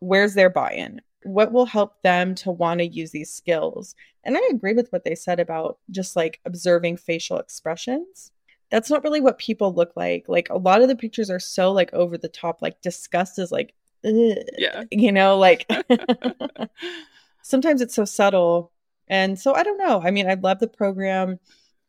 where's 0.00 0.34
their 0.34 0.50
buy 0.50 0.72
in? 0.72 1.00
What 1.22 1.52
will 1.52 1.66
help 1.66 2.02
them 2.02 2.34
to 2.36 2.50
want 2.50 2.80
to 2.80 2.86
use 2.86 3.12
these 3.12 3.32
skills? 3.32 3.94
And 4.24 4.36
I 4.36 4.40
agree 4.50 4.74
with 4.74 4.90
what 4.90 5.04
they 5.04 5.14
said 5.14 5.38
about 5.38 5.78
just 5.92 6.16
like 6.16 6.40
observing 6.44 6.96
facial 6.96 7.38
expressions. 7.38 8.32
That's 8.72 8.90
not 8.90 9.04
really 9.04 9.20
what 9.20 9.38
people 9.38 9.72
look 9.72 9.92
like. 9.94 10.24
Like 10.26 10.50
a 10.50 10.58
lot 10.58 10.82
of 10.82 10.88
the 10.88 10.96
pictures 10.96 11.30
are 11.30 11.38
so 11.38 11.70
like 11.70 11.94
over 11.94 12.18
the 12.18 12.28
top, 12.28 12.60
like 12.60 12.82
disgust 12.82 13.38
is 13.38 13.52
like, 13.52 13.72
yeah, 14.02 14.82
you 14.90 15.12
know, 15.12 15.38
like 15.38 15.70
sometimes 17.42 17.80
it's 17.80 17.94
so 17.94 18.04
subtle 18.04 18.72
and 19.08 19.38
so 19.38 19.54
I 19.54 19.62
don't 19.62 19.78
know. 19.78 20.00
I 20.02 20.10
mean, 20.10 20.28
I 20.28 20.34
love 20.34 20.58
the 20.58 20.68
program, 20.68 21.38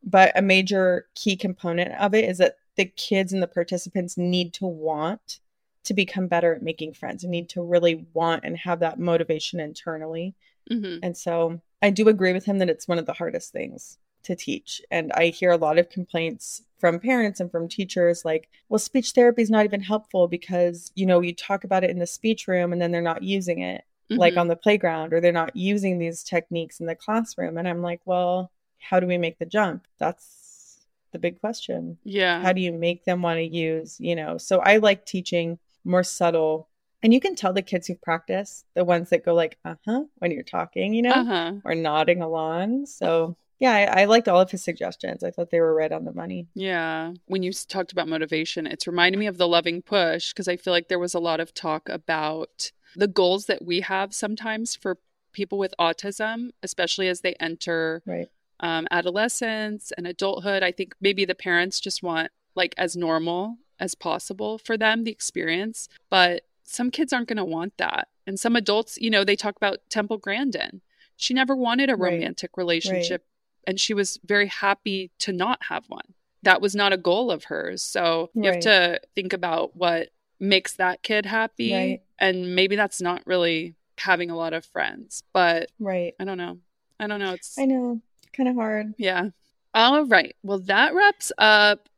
but 0.04 0.38
a 0.38 0.42
major 0.42 1.08
key 1.16 1.36
component 1.36 1.94
of 1.94 2.14
it 2.14 2.26
is 2.26 2.38
that 2.38 2.58
the 2.76 2.86
kids 2.86 3.34
and 3.34 3.42
the 3.42 3.48
participants 3.48 4.18
need 4.18 4.54
to 4.54 4.66
want 4.66 5.40
to 5.84 5.94
become 5.94 6.28
better 6.28 6.54
at 6.54 6.62
making 6.62 6.94
friends 6.94 7.24
and 7.24 7.32
need 7.32 7.50
to 7.50 7.62
really 7.62 8.06
want 8.14 8.44
and 8.44 8.58
have 8.58 8.80
that 8.82 9.00
motivation 9.00 9.60
internally. 9.60 10.36
Mm-hmm. 10.70 11.00
And 11.02 11.16
so 11.16 11.62
I 11.82 11.90
do 11.90 12.10
agree 12.10 12.34
with 12.34 12.46
him 12.46 12.60
that 12.60 12.70
it's 12.70 12.88
one 12.88 13.00
of 13.00 13.06
the 13.06 13.14
hardest 13.14 13.52
things 13.52 13.98
to 14.24 14.36
teach. 14.36 14.82
And 14.92 15.12
I 15.14 15.28
hear 15.28 15.52
a 15.52 15.58
lot 15.58 15.78
of 15.78 15.90
complaints 15.90 16.62
from 16.78 17.00
parents 17.00 17.40
and 17.40 17.50
from 17.50 17.68
teachers 17.68 18.26
like, 18.26 18.50
well, 18.70 18.80
speech 18.80 19.12
therapy 19.12 19.42
is 19.42 19.50
not 19.50 19.66
even 19.66 19.82
helpful 19.82 20.28
because, 20.28 20.92
you 20.96 21.06
know, 21.06 21.22
you 21.22 21.34
talk 21.34 21.64
about 21.64 21.84
it 21.84 21.90
in 21.90 22.00
the 22.00 22.08
speech 22.08 22.48
room 22.48 22.74
and 22.74 22.82
then 22.82 22.92
they're 22.92 23.02
not 23.02 23.24
using 23.24 23.62
it 23.62 23.84
mm-hmm. 24.10 24.20
like 24.20 24.38
on 24.38 24.48
the 24.48 24.56
playground 24.56 25.14
or 25.14 25.22
they're 25.22 25.32
not 25.32 25.56
using 25.56 26.00
these 26.00 26.24
techniques 26.24 26.80
in 26.80 26.86
the 26.86 26.96
classroom 26.96 27.58
and 27.58 27.68
i'm 27.68 27.82
like 27.82 28.02
well 28.06 28.52
how 28.80 29.00
do 29.00 29.08
we 29.08 29.18
make 29.18 29.38
the 29.40 29.46
jump 29.46 29.86
that's 29.98 30.86
the 31.12 31.20
big 31.20 31.40
question 31.40 31.98
yeah 32.04 32.42
how 32.42 32.52
do 32.54 32.62
you 32.62 32.72
make 32.72 33.06
them 33.06 33.22
want 33.22 33.38
to 33.38 33.44
use 33.44 33.98
you 34.00 34.16
know 34.16 34.38
so 34.38 34.60
i 34.60 34.78
like 34.78 35.06
teaching 35.06 35.58
more 35.84 36.04
subtle 36.04 36.68
And 37.04 37.14
you 37.14 37.20
can 37.20 37.36
tell 37.36 37.54
the 37.54 37.62
kids 37.62 37.88
who've 37.88 38.02
practiced, 38.02 38.66
the 38.74 38.84
ones 38.84 39.10
that 39.12 39.24
go 39.24 39.34
like, 39.34 39.58
uh 39.64 39.76
huh, 39.86 40.04
when 40.18 40.32
you're 40.32 40.44
talking, 40.44 40.94
you 40.96 41.04
know, 41.04 41.12
Uh-huh. 41.24 41.54
or 41.64 41.76
nodding 41.76 42.22
along. 42.24 42.88
So, 42.88 43.38
yeah, 43.60 43.72
I, 43.72 44.02
I 44.02 44.06
liked 44.06 44.28
all 44.28 44.42
of 44.42 44.50
his 44.52 44.64
suggestions. 44.64 45.24
I 45.24 45.30
thought 45.32 45.52
they 45.52 45.62
were 45.62 45.76
right 45.76 45.92
on 45.92 46.06
the 46.06 46.12
money. 46.12 46.48
Yeah. 46.56 47.14
When 47.28 47.44
you 47.44 47.52
talked 47.54 47.92
about 47.92 48.08
motivation, 48.10 48.66
it's 48.68 48.88
reminding 48.88 49.20
me 49.20 49.28
of 49.28 49.38
the 49.38 49.48
loving 49.48 49.82
push 49.84 50.34
because 50.34 50.48
I 50.48 50.58
feel 50.58 50.74
like 50.74 50.88
there 50.90 51.00
was 51.00 51.14
a 51.14 51.20
lot 51.30 51.40
of 51.40 51.54
talk 51.54 51.88
about 51.88 52.72
the 52.96 53.08
goals 53.08 53.46
that 53.46 53.64
we 53.66 53.82
have 53.82 54.14
sometimes 54.14 54.76
for 54.76 54.98
people 55.34 55.58
with 55.58 55.74
autism, 55.80 56.50
especially 56.64 57.08
as 57.08 57.22
they 57.22 57.34
enter 57.36 58.02
Right. 58.06 58.28
um, 58.60 58.88
adolescence 58.92 59.92
and 59.98 60.08
adulthood. 60.08 60.64
I 60.64 60.72
think 60.72 60.96
maybe 61.02 61.26
the 61.26 61.36
parents 61.36 61.80
just 61.80 62.02
want 62.02 62.32
like 62.56 62.74
as 62.78 62.96
normal 62.96 63.58
as 63.80 63.94
possible 63.94 64.58
for 64.58 64.78
them 64.78 65.04
the 65.04 65.12
experience, 65.12 65.88
but 66.10 66.44
some 66.64 66.90
kids 66.90 67.14
aren't 67.14 67.28
going 67.28 67.38
to 67.38 67.46
want 67.46 67.78
that. 67.78 68.08
And 68.26 68.40
some 68.40 68.56
adults, 68.56 68.98
you 69.00 69.10
know, 69.10 69.24
they 69.24 69.36
talk 69.36 69.56
about 69.56 69.78
Temple 69.90 70.18
Grandin. 70.18 70.82
She 71.16 71.34
never 71.34 71.56
wanted 71.56 71.90
a 71.90 71.96
Right. 71.96 72.14
romantic 72.14 72.58
relationship 72.58 73.26
and 73.68 73.80
she 73.80 73.94
was 73.94 74.18
very 74.26 74.48
happy 74.48 75.12
to 75.20 75.32
not 75.32 75.64
have 75.70 75.86
one. 75.88 76.14
That 76.44 76.62
was 76.62 76.76
not 76.76 76.94
a 76.94 76.98
goal 76.98 77.30
of 77.32 77.46
hers. 77.46 77.82
So 77.84 78.32
you 78.34 78.44
have 78.44 78.60
to 78.62 79.02
think 79.16 79.34
about 79.34 79.76
what 79.76 80.10
makes 80.40 80.74
that 80.74 81.04
kid 81.04 81.26
happy. 81.26 81.74
Right. 81.74 82.02
And 82.20 82.56
maybe 82.56 82.76
that's 82.76 83.02
not 83.02 83.26
really 83.26 83.76
having 83.98 84.30
a 84.30 84.36
lot 84.36 84.54
of 84.54 84.66
friends, 84.66 85.24
but 85.34 85.70
Right. 85.80 86.14
I 86.20 86.26
don't 86.26 86.38
know. 86.38 86.60
I 87.00 87.08
don't 87.08 87.20
know. 87.20 87.34
It's 87.34 87.58
I 87.58 87.66
know. 87.66 88.02
Kind 88.34 88.50
of 88.50 88.56
hard. 88.56 88.94
yeah. 88.98 89.30
All 89.74 90.06
right. 90.06 90.36
Well, 90.44 90.60
that 90.60 90.94
wraps 90.96 91.32
up 91.38 91.90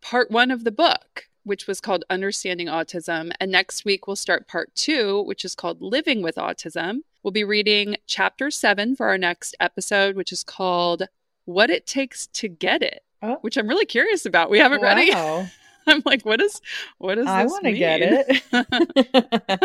part 0.00 0.30
one 0.30 0.50
of 0.50 0.64
the 0.64 0.72
book, 0.72 1.26
which 1.44 1.66
was 1.66 1.80
called 1.80 2.04
Understanding 2.10 2.66
Autism. 2.68 3.32
And 3.40 3.50
next 3.52 3.84
week, 3.84 4.06
we'll 4.06 4.16
start 4.16 4.48
part 4.48 4.74
two, 4.74 5.22
which 5.22 5.44
is 5.44 5.54
called 5.54 5.80
Living 5.82 6.22
with 6.22 6.36
Autism. 6.36 7.00
We'll 7.22 7.32
be 7.32 7.44
reading 7.44 7.96
chapter 8.06 8.50
seven 8.50 8.96
for 8.96 9.06
our 9.08 9.18
next 9.18 9.54
episode, 9.60 10.16
which 10.16 10.32
is 10.32 10.42
called 10.42 11.04
What 11.44 11.70
It 11.70 11.86
Takes 11.86 12.26
to 12.28 12.48
Get 12.48 12.82
It, 12.82 13.02
Oh. 13.22 13.36
which 13.42 13.56
I'm 13.56 13.68
really 13.68 13.86
curious 13.86 14.24
about. 14.26 14.50
We 14.50 14.58
haven't 14.58 14.80
read 14.80 14.98
it. 14.98 15.50
Wow. 15.86 15.92
I'm 15.94 16.02
like, 16.04 16.22
what 16.24 16.40
is, 16.40 16.60
what 16.98 17.16
does 17.16 17.26
I 17.26 17.44
this 17.44 17.52
want 17.52 17.64
to 17.64 17.72
get 17.72 18.00
it. 18.02 18.42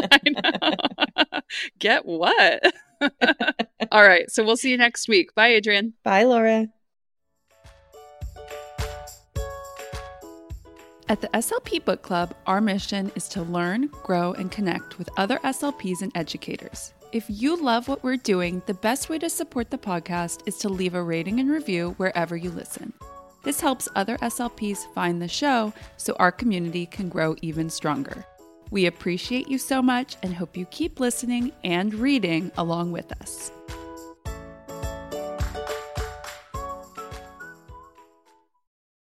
I 0.07 0.71
know. 1.33 1.39
get 1.79 2.05
what? 2.05 2.73
All 3.91 4.03
right. 4.03 4.29
So 4.31 4.43
we'll 4.43 4.57
see 4.57 4.71
you 4.71 4.77
next 4.77 5.07
week. 5.07 5.33
Bye, 5.35 5.55
Adrienne. 5.55 5.93
Bye, 6.03 6.23
Laura. 6.23 6.67
At 11.07 11.21
the 11.21 11.27
SLP 11.27 11.85
Book 11.85 12.01
Club, 12.01 12.33
our 12.47 12.59
mission 12.59 13.11
is 13.13 13.27
to 13.29 13.43
learn, 13.43 13.91
grow, 14.01 14.33
and 14.33 14.51
connect 14.51 14.97
with 14.97 15.07
other 15.17 15.37
SLPs 15.39 16.01
and 16.01 16.11
educators. 16.15 16.93
If 17.11 17.25
you 17.29 17.55
love 17.61 17.87
what 17.87 18.03
we're 18.03 18.17
doing, 18.17 18.63
the 18.65 18.73
best 18.73 19.07
way 19.07 19.19
to 19.19 19.29
support 19.29 19.69
the 19.69 19.77
podcast 19.77 20.41
is 20.47 20.57
to 20.57 20.69
leave 20.69 20.95
a 20.95 21.03
rating 21.03 21.39
and 21.39 21.49
review 21.49 21.93
wherever 21.97 22.35
you 22.35 22.49
listen. 22.49 22.91
This 23.45 23.61
helps 23.61 23.87
other 23.95 24.17
SLPs 24.17 24.91
find 24.93 25.21
the 25.21 25.27
show 25.27 25.71
so 25.97 26.15
our 26.17 26.31
community 26.31 26.87
can 26.87 27.09
grow 27.09 27.35
even 27.43 27.69
stronger. 27.69 28.25
We 28.71 28.87
appreciate 28.87 29.47
you 29.47 29.59
so 29.59 29.83
much 29.83 30.17
and 30.23 30.33
hope 30.33 30.57
you 30.57 30.65
keep 30.65 30.99
listening 30.99 31.51
and 31.63 31.93
reading 31.93 32.51
along 32.57 32.91
with 32.91 33.11
us. 33.21 33.51